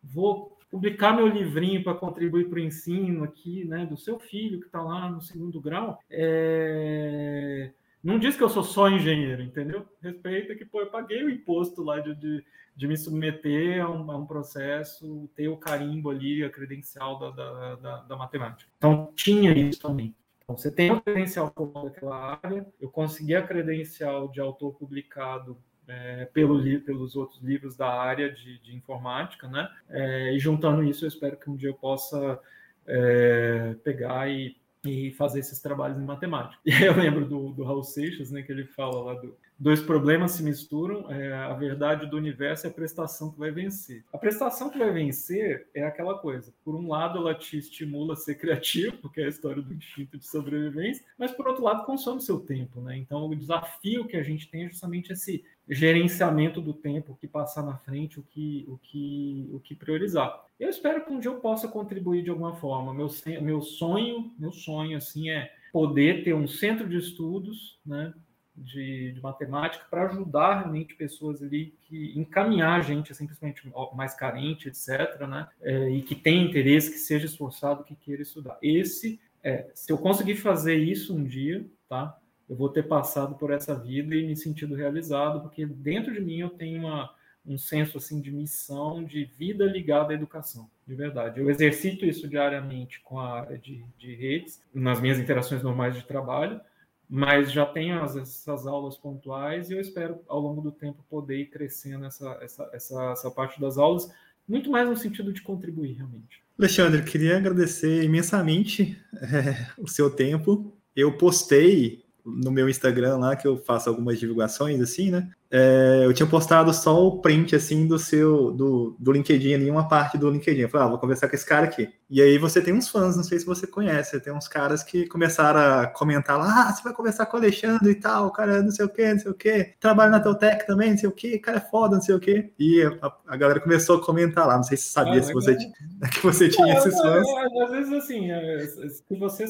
[0.02, 4.66] vou publicar meu livrinho para contribuir para o ensino aqui, né, do seu filho que
[4.66, 7.70] está lá no segundo grau, é...
[8.02, 9.86] não diz que eu sou só engenheiro, entendeu?
[10.00, 12.42] Respeita que, pô, eu paguei o imposto lá de, de,
[12.74, 17.30] de me submeter a um, a um, processo, ter o carimbo ali, a credencial da,
[17.30, 18.70] da, da, da matemática.
[18.78, 20.14] Então, tinha isso também.
[20.42, 25.58] Então, você tem a credencial formal daquela área, eu consegui a credencial de autor publicado
[25.92, 29.68] é, pelo, pelos outros livros da área de, de informática, né?
[29.90, 32.40] É, e juntando isso, eu espero que um dia eu possa
[32.86, 36.60] é, pegar e, e, fazer esses trabalhos em matemática.
[36.64, 39.80] E aí eu lembro do, do Raul Seixas, né, que ele fala lá do, dois
[39.80, 44.04] problemas se misturam, é, a verdade do universo é a prestação que vai vencer.
[44.12, 46.52] A prestação que vai vencer é aquela coisa.
[46.64, 50.18] Por um lado, ela te estimula a ser criativo, porque é a história do instinto
[50.18, 52.96] de sobrevivência, mas por outro lado, consome seu tempo, né?
[52.96, 57.26] Então, o desafio que a gente tem é justamente esse gerenciamento do tempo, o que
[57.26, 60.44] passar na frente, o que, o que, o que priorizar.
[60.58, 62.92] Eu espero que um dia eu possa contribuir de alguma forma.
[62.92, 63.08] Meu,
[63.40, 68.12] meu sonho, meu sonho assim é poder ter um centro de estudos, né?
[68.56, 75.26] de, de matemática para ajudar realmente pessoas ali que encaminhar gente, principalmente mais carente, etc.,
[75.26, 75.48] né?
[75.60, 78.58] É, e que tem interesse, que seja esforçado, que queira estudar.
[78.62, 82.18] Esse, é, se eu conseguir fazer isso um dia, tá?
[82.52, 86.40] Eu vou ter passado por essa vida e me sentido realizado, porque dentro de mim
[86.40, 87.10] eu tenho uma,
[87.46, 91.40] um senso assim de missão, de vida ligada à educação, de verdade.
[91.40, 96.02] Eu exercito isso diariamente com a área de, de redes, nas minhas interações normais de
[96.02, 96.60] trabalho,
[97.08, 101.38] mas já tenho as, essas aulas pontuais e eu espero ao longo do tempo poder
[101.38, 104.12] ir crescendo essa, essa, essa, essa parte das aulas,
[104.46, 106.42] muito mais no sentido de contribuir realmente.
[106.58, 110.70] Alexandre, queria agradecer imensamente é, o seu tempo.
[110.94, 115.30] Eu postei no meu Instagram lá, que eu faço algumas divulgações assim, né?
[115.54, 119.86] é, eu tinha postado só o print assim do seu do, do LinkedIn ali, uma
[119.86, 120.62] parte do LinkedIn.
[120.62, 121.90] Eu falei, ah, vou conversar com esse cara aqui.
[122.08, 125.06] E aí você tem uns fãs, não sei se você conhece, tem uns caras que
[125.06, 128.62] começaram a comentar lá, ah, você vai conversar com o Alexandre e tal, o cara
[128.62, 131.12] não sei o que, não sei o que, trabalha na Teltec também, não sei o
[131.12, 132.50] que, cara é foda, não sei o que.
[132.58, 135.52] E a, a, galera começou a comentar lá, não sei se sabia ah, se você,
[135.52, 136.08] é...
[136.08, 137.26] que você tinha esses fãs.
[137.62, 139.44] Às vezes assim, é, se você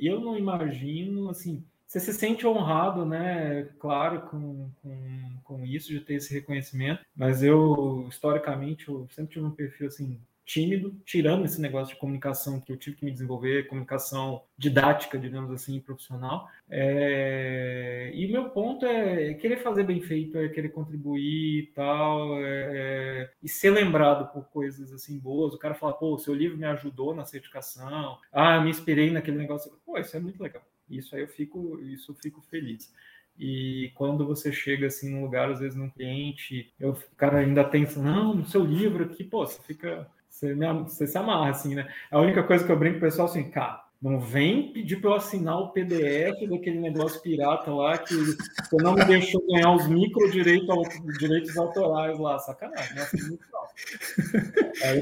[0.00, 3.66] eu não imagino assim você se sente honrado, né?
[3.78, 9.46] Claro, com, com, com isso, de ter esse reconhecimento, mas eu, historicamente, eu sempre tive
[9.46, 13.68] um perfil assim, tímido, tirando esse negócio de comunicação que eu tive que me desenvolver,
[13.68, 16.48] comunicação didática, digamos assim, profissional.
[16.68, 18.10] É...
[18.14, 23.30] E meu ponto é querer fazer bem feito, é querer contribuir e tal, é...
[23.42, 25.54] e ser lembrado por coisas assim boas.
[25.54, 29.72] O cara fala, pô, seu livro me ajudou na certificação, ah, me inspirei naquele negócio.
[29.86, 30.62] Pô, isso é muito legal.
[30.90, 32.92] Isso aí eu fico, isso eu fico feliz.
[33.38, 37.62] E quando você chega assim num lugar, às vezes num cliente, eu, o cara ainda
[37.62, 41.74] tem, não, no seu livro aqui, pô, você fica, você, me, você se amarra assim,
[41.74, 41.88] né?
[42.10, 45.10] A única coisa que eu brinco com o pessoal assim, cara, não vem pedir para
[45.10, 49.88] eu assinar o PDF daquele negócio pirata lá que você não me deixou ganhar os
[49.88, 50.82] micro direito ao,
[51.18, 52.38] direitos autorais lá.
[52.38, 53.02] Sacanagem, né?
[53.02, 53.38] Assim,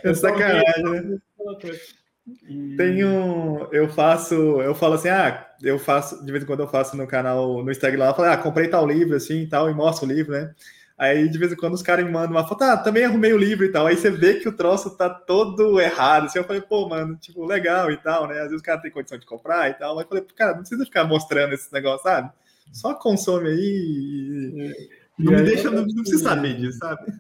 [0.03, 1.19] é sacanagem, né?
[2.77, 6.97] Tenho, eu faço, eu falo assim, ah, eu faço, de vez em quando eu faço
[6.97, 10.07] no canal, no Instagram, eu falo, ah, comprei tal livro, assim, e tal, e mostro
[10.07, 10.53] o livro, né?
[10.99, 13.37] Aí, de vez em quando, os caras me mandam uma foto, ah, também arrumei o
[13.37, 13.87] livro e tal.
[13.87, 16.25] Aí você vê que o troço tá todo errado.
[16.25, 18.37] Assim, eu falei, pô, mano, tipo, legal e tal, né?
[18.37, 19.95] Às vezes o cara tem condição de comprar e tal.
[19.95, 22.31] Mas eu falei, cara, não precisa ficar mostrando esse negócio, sabe?
[22.73, 24.75] Só consome aí.
[25.19, 27.13] Não me deixa, não, não precisa saber disso, sabe?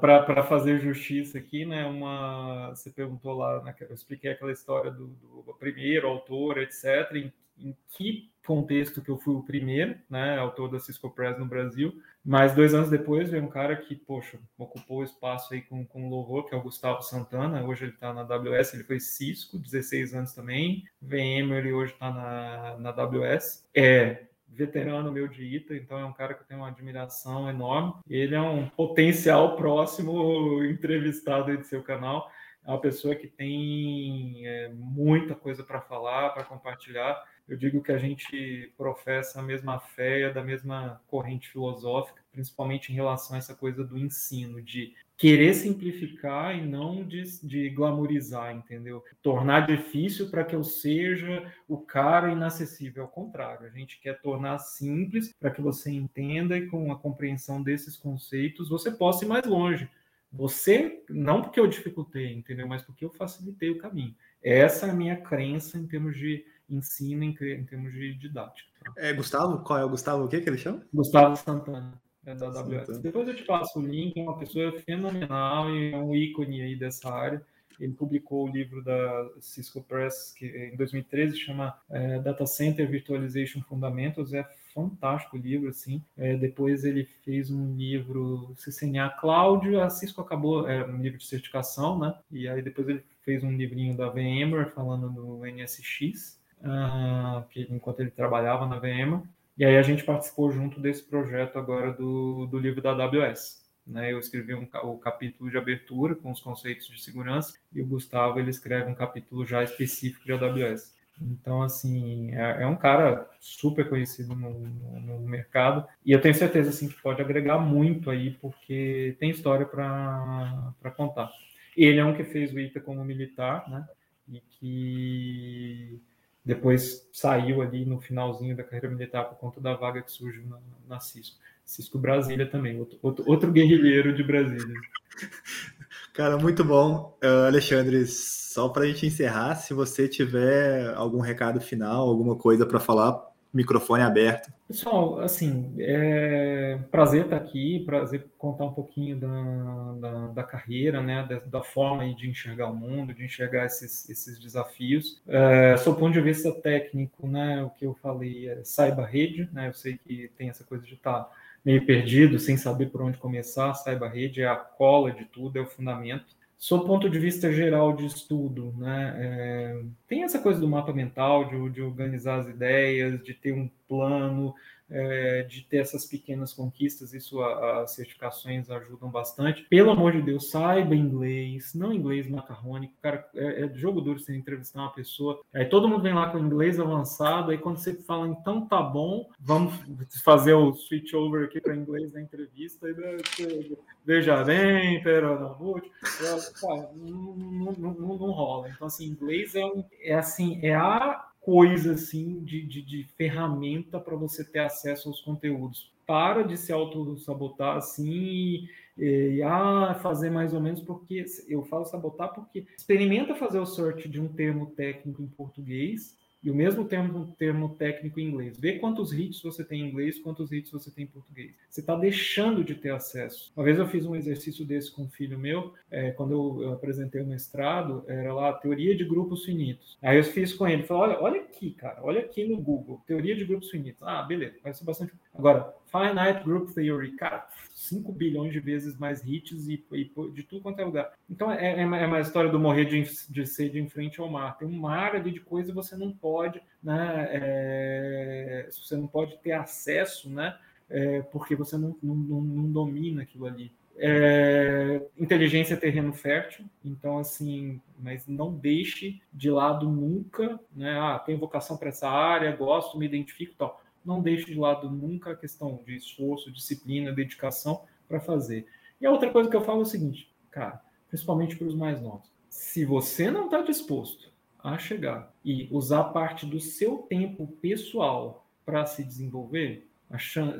[0.00, 1.84] Para fazer justiça aqui, né?
[1.84, 7.12] Uma, você perguntou lá, né, eu expliquei aquela história do, do primeiro autor, etc.
[7.14, 10.38] Em, em, que contexto que eu fui o primeiro, né?
[10.38, 12.00] Autor da Cisco Press no Brasil.
[12.24, 16.08] Mas dois anos depois veio um cara que, poxa, ocupou o espaço aí com, com
[16.08, 17.64] louvor, que é o Gustavo Santana.
[17.64, 20.84] Hoje ele está na AWS, ele foi Cisco, 16 anos também.
[21.00, 23.66] VMware hoje está na, na AWS.
[23.74, 27.94] É veterano meu de ITA, então é um cara que eu tenho uma admiração enorme.
[28.08, 32.30] Ele é um potencial próximo entrevistado aí do seu canal.
[32.66, 37.22] É uma pessoa que tem é, muita coisa para falar, para compartilhar.
[37.50, 42.92] Eu digo que a gente professa a mesma fé, é da mesma corrente filosófica, principalmente
[42.92, 48.54] em relação a essa coisa do ensino, de querer simplificar e não de, de glamorizar,
[48.54, 49.02] entendeu?
[49.20, 53.02] Tornar difícil para que eu seja o cara inacessível.
[53.02, 57.60] Ao contrário, a gente quer tornar simples para que você entenda e com a compreensão
[57.60, 59.90] desses conceitos você possa ir mais longe.
[60.32, 62.68] Você, não porque eu dificultei, entendeu?
[62.68, 64.14] Mas porque eu facilitei o caminho.
[64.40, 68.68] Essa é a minha crença em termos de ensino, em, em termos de didática.
[68.96, 69.58] É Gustavo?
[69.60, 70.24] Qual é o Gustavo?
[70.24, 70.82] O que, que ele chama?
[70.92, 72.00] Gustavo Santana.
[72.24, 72.98] É da AWS.
[72.98, 76.76] Depois eu te passo o link, é uma pessoa fenomenal e é um ícone aí
[76.76, 77.42] dessa área.
[77.78, 83.62] Ele publicou o livro da Cisco Press, que em 2013 chama é, Data Center Virtualization
[83.62, 84.34] Fundamentals.
[84.34, 86.04] É fantástico o livro, assim.
[86.16, 91.26] É, depois ele fez um livro CCNA Cloud, a Cisco acabou, é um livro de
[91.26, 92.14] certificação, né?
[92.30, 98.00] E aí depois ele fez um livrinho da VMware falando do NSX, ah, que enquanto
[98.00, 99.22] ele trabalhava na VMware.
[99.56, 103.60] E aí a gente participou junto desse projeto agora do, do livro da AWS.
[103.86, 104.12] Né?
[104.12, 108.38] Eu escrevi um, o capítulo de abertura com os conceitos de segurança e o Gustavo
[108.38, 110.94] ele escreve um capítulo já específico de AWS.
[111.20, 116.34] Então, assim, é, é um cara super conhecido no, no, no, mercado e eu tenho
[116.34, 121.30] certeza assim, que pode agregar muito aí, porque tem história para contar.
[121.76, 123.86] Ele é um que fez o ITA como militar, né?
[124.28, 126.00] E que
[126.44, 130.58] depois saiu ali no finalzinho da carreira militar por conta da vaga que surgiu na,
[130.88, 131.38] na Cisco.
[131.64, 134.74] Cisco Brasília também, outro, outro, outro guerrilheiro de Brasília.
[136.12, 137.16] Cara, muito bom.
[137.22, 142.66] Uh, Alexandre, só para a gente encerrar, se você tiver algum recado final, alguma coisa
[142.66, 143.22] para falar,
[143.52, 144.52] microfone aberto.
[144.70, 151.26] Pessoal, assim, é prazer estar aqui, prazer contar um pouquinho da, da, da carreira, né,
[151.28, 155.20] da, da, forma de enxergar o mundo, de enxergar esses, esses desafios.
[155.26, 159.66] É, do ponto de vista técnico, né, o que eu falei é saiba rede, né,
[159.66, 161.28] eu sei que tem essa coisa de estar
[161.64, 165.62] meio perdido, sem saber por onde começar, saiba rede é a cola de tudo, é
[165.62, 166.38] o fundamento.
[166.60, 171.48] Sob ponto de vista geral de estudo, né, é, tem essa coisa do mapa mental,
[171.48, 174.54] de, de organizar as ideias, de ter um plano,
[174.90, 179.62] é, de ter essas pequenas conquistas, isso a, as certificações ajudam bastante.
[179.68, 184.36] Pelo amor de Deus, saiba inglês, não inglês macarrônico, cara, é, é jogo duro você
[184.36, 188.28] entrevistar uma pessoa, aí todo mundo vem lá com inglês avançado, aí quando você fala,
[188.28, 189.74] então tá bom, vamos
[190.22, 197.72] fazer o switch over aqui para inglês na entrevista, e veja bem, pero não, não,
[197.72, 198.68] não, não rola.
[198.68, 199.62] Então, assim, inglês é,
[200.02, 205.20] é assim, é a coisa assim de, de, de ferramenta para você ter acesso aos
[205.20, 205.90] conteúdos.
[206.06, 211.84] Para de se auto-sabotar assim e, e, ah, fazer mais ou menos, porque eu falo
[211.84, 216.84] sabotar porque experimenta fazer o search de um termo técnico em português e o mesmo
[216.84, 218.58] termo, termo técnico em inglês.
[218.58, 221.54] Vê quantos hits você tem em inglês, quantos hits você tem em português.
[221.68, 223.52] Você está deixando de ter acesso.
[223.56, 226.72] Uma vez eu fiz um exercício desse com um filho meu, é, quando eu, eu,
[226.72, 229.98] apresentei o mestrado, era lá teoria de grupos finitos.
[230.02, 233.36] Aí eu fiz com ele, falei, olha, olha aqui, cara, olha aqui no Google, teoria
[233.36, 234.02] de grupos finitos.
[234.02, 235.12] Ah, beleza, vai ser bastante.
[235.34, 240.62] Agora, Finite Group Theory, cara, 5 bilhões de vezes mais hits e, e, de tudo
[240.62, 241.12] quanto é lugar.
[241.28, 244.56] Então é, é, é uma história do morrer de, de sede em frente ao mar.
[244.56, 247.28] Tem um mar ali de coisa e você não pode, né?
[247.30, 250.56] É, você não pode ter acesso, né?
[250.88, 253.72] É, porque você não, não, não, domina aquilo ali.
[253.96, 260.98] É, inteligência é terreno fértil, então assim, mas não deixe de lado nunca, né?
[260.98, 265.32] Ah, tenho vocação para essa área, gosto, me identifico, tal não deixe de lado nunca
[265.32, 268.66] a questão de esforço, disciplina, dedicação para fazer.
[269.00, 272.00] E a outra coisa que eu falo é o seguinte, cara, principalmente para os mais
[272.00, 274.30] novos, se você não está disposto
[274.62, 279.86] a chegar e usar parte do seu tempo pessoal para se desenvolver,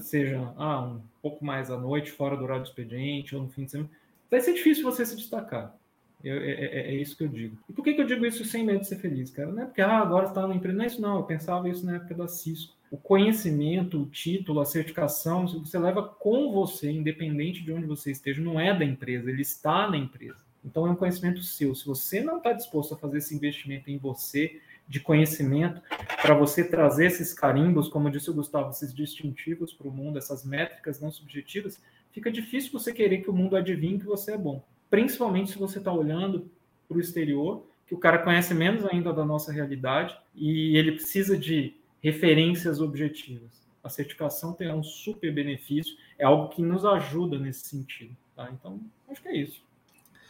[0.01, 3.65] seja ah, um pouco mais à noite, fora do horário do expediente, ou no fim
[3.65, 3.91] de semana,
[4.31, 5.77] vai ser difícil você se destacar.
[6.23, 7.57] Eu, é, é, é, isso que eu digo.
[7.69, 9.51] E por que, que eu digo isso sem medo de ser feliz, cara?
[9.51, 10.77] Não é porque ah, agora está na empresa.
[10.77, 11.17] Não é isso, não.
[11.17, 12.75] Eu pensava isso na época da Cisco.
[12.91, 18.43] O conhecimento, o título, a certificação, você leva com você, independente de onde você esteja,
[18.43, 20.39] não é da empresa, ele está na empresa.
[20.65, 21.75] Então é um conhecimento seu.
[21.75, 24.61] Se você não está disposto a fazer esse investimento em você,
[24.91, 25.81] de conhecimento,
[26.21, 30.45] para você trazer esses carimbos, como disse o Gustavo, esses distintivos para o mundo, essas
[30.45, 31.81] métricas não subjetivas,
[32.11, 34.65] fica difícil você querer que o mundo adivinhe que você é bom.
[34.91, 36.51] Principalmente se você está olhando
[36.89, 41.39] para o exterior, que o cara conhece menos ainda da nossa realidade e ele precisa
[41.39, 43.61] de referências objetivas.
[43.83, 48.15] A certificação tem um super benefício, é algo que nos ajuda nesse sentido.
[48.37, 48.51] Tá?
[48.53, 49.63] Então, acho que é isso.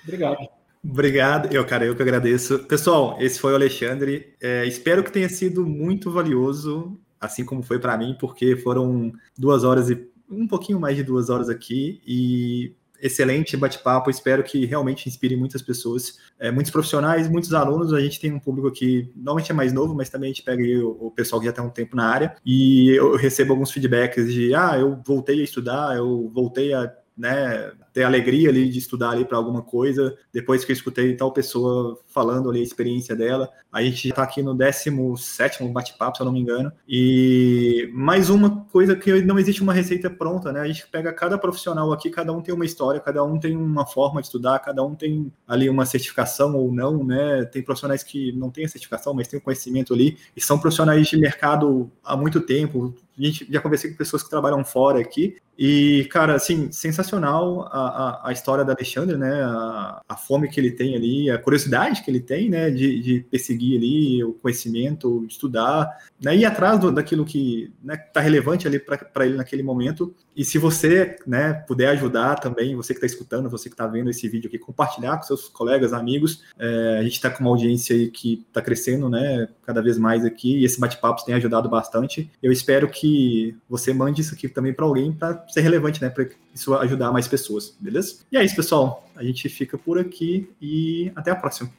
[0.05, 0.49] Obrigado.
[0.83, 2.61] Obrigado, eu, cara, eu que agradeço.
[2.61, 4.35] Pessoal, esse foi o Alexandre.
[4.41, 9.63] É, espero que tenha sido muito valioso, assim como foi para mim, porque foram duas
[9.63, 12.73] horas e um pouquinho mais de duas horas aqui e
[13.03, 14.11] excelente bate-papo.
[14.11, 17.93] Espero que realmente inspire muitas pessoas, é, muitos profissionais, muitos alunos.
[17.93, 20.63] A gente tem um público aqui, normalmente é mais novo, mas também a gente pega
[20.63, 24.33] o, o, pessoal que já tem um tempo na área e eu recebo alguns feedbacks
[24.33, 29.11] de, ah, eu voltei a estudar, eu voltei a né, ter alegria ali de estudar
[29.11, 33.51] ali para alguma coisa, depois que eu escutei tal pessoa falando ali a experiência dela.
[33.71, 36.73] A gente está aqui no 17 bate-papo, se eu não me engano.
[36.89, 40.61] E mais uma coisa que não existe uma receita pronta, né?
[40.61, 43.87] A gente pega cada profissional aqui, cada um tem uma história, cada um tem uma
[43.87, 47.45] forma de estudar, cada um tem ali uma certificação ou não, né?
[47.45, 51.07] Tem profissionais que não têm a certificação, mas têm o conhecimento ali, e são profissionais
[51.07, 55.37] de mercado há muito tempo, a gente já conversei com pessoas que trabalham fora aqui.
[55.63, 59.43] E, cara, assim, sensacional a, a, a história da Alexandre, né?
[59.43, 62.71] A, a, fome que ele tem ali, a curiosidade que ele tem, né?
[62.71, 65.87] De, de perseguir ali o conhecimento, estudar,
[66.19, 66.35] né?
[66.35, 70.15] Ir atrás do, daquilo que né, tá relevante ali para ele naquele momento.
[70.35, 74.09] E se você, né, puder ajudar também, você que está escutando, você que está vendo
[74.09, 76.43] esse vídeo aqui, compartilhar com seus colegas, amigos.
[76.59, 79.47] É, a gente está com uma audiência aí que está crescendo, né?
[79.67, 80.61] Cada vez mais aqui.
[80.61, 82.31] E esse bate-papo tem ajudado bastante.
[82.43, 86.11] Eu espero que você mande isso aqui também para alguém para ser relevante, né?
[86.11, 88.17] Para isso ajudar mais pessoas, beleza?
[88.31, 89.09] E é isso, pessoal.
[89.17, 91.71] A gente fica por aqui e até a próxima.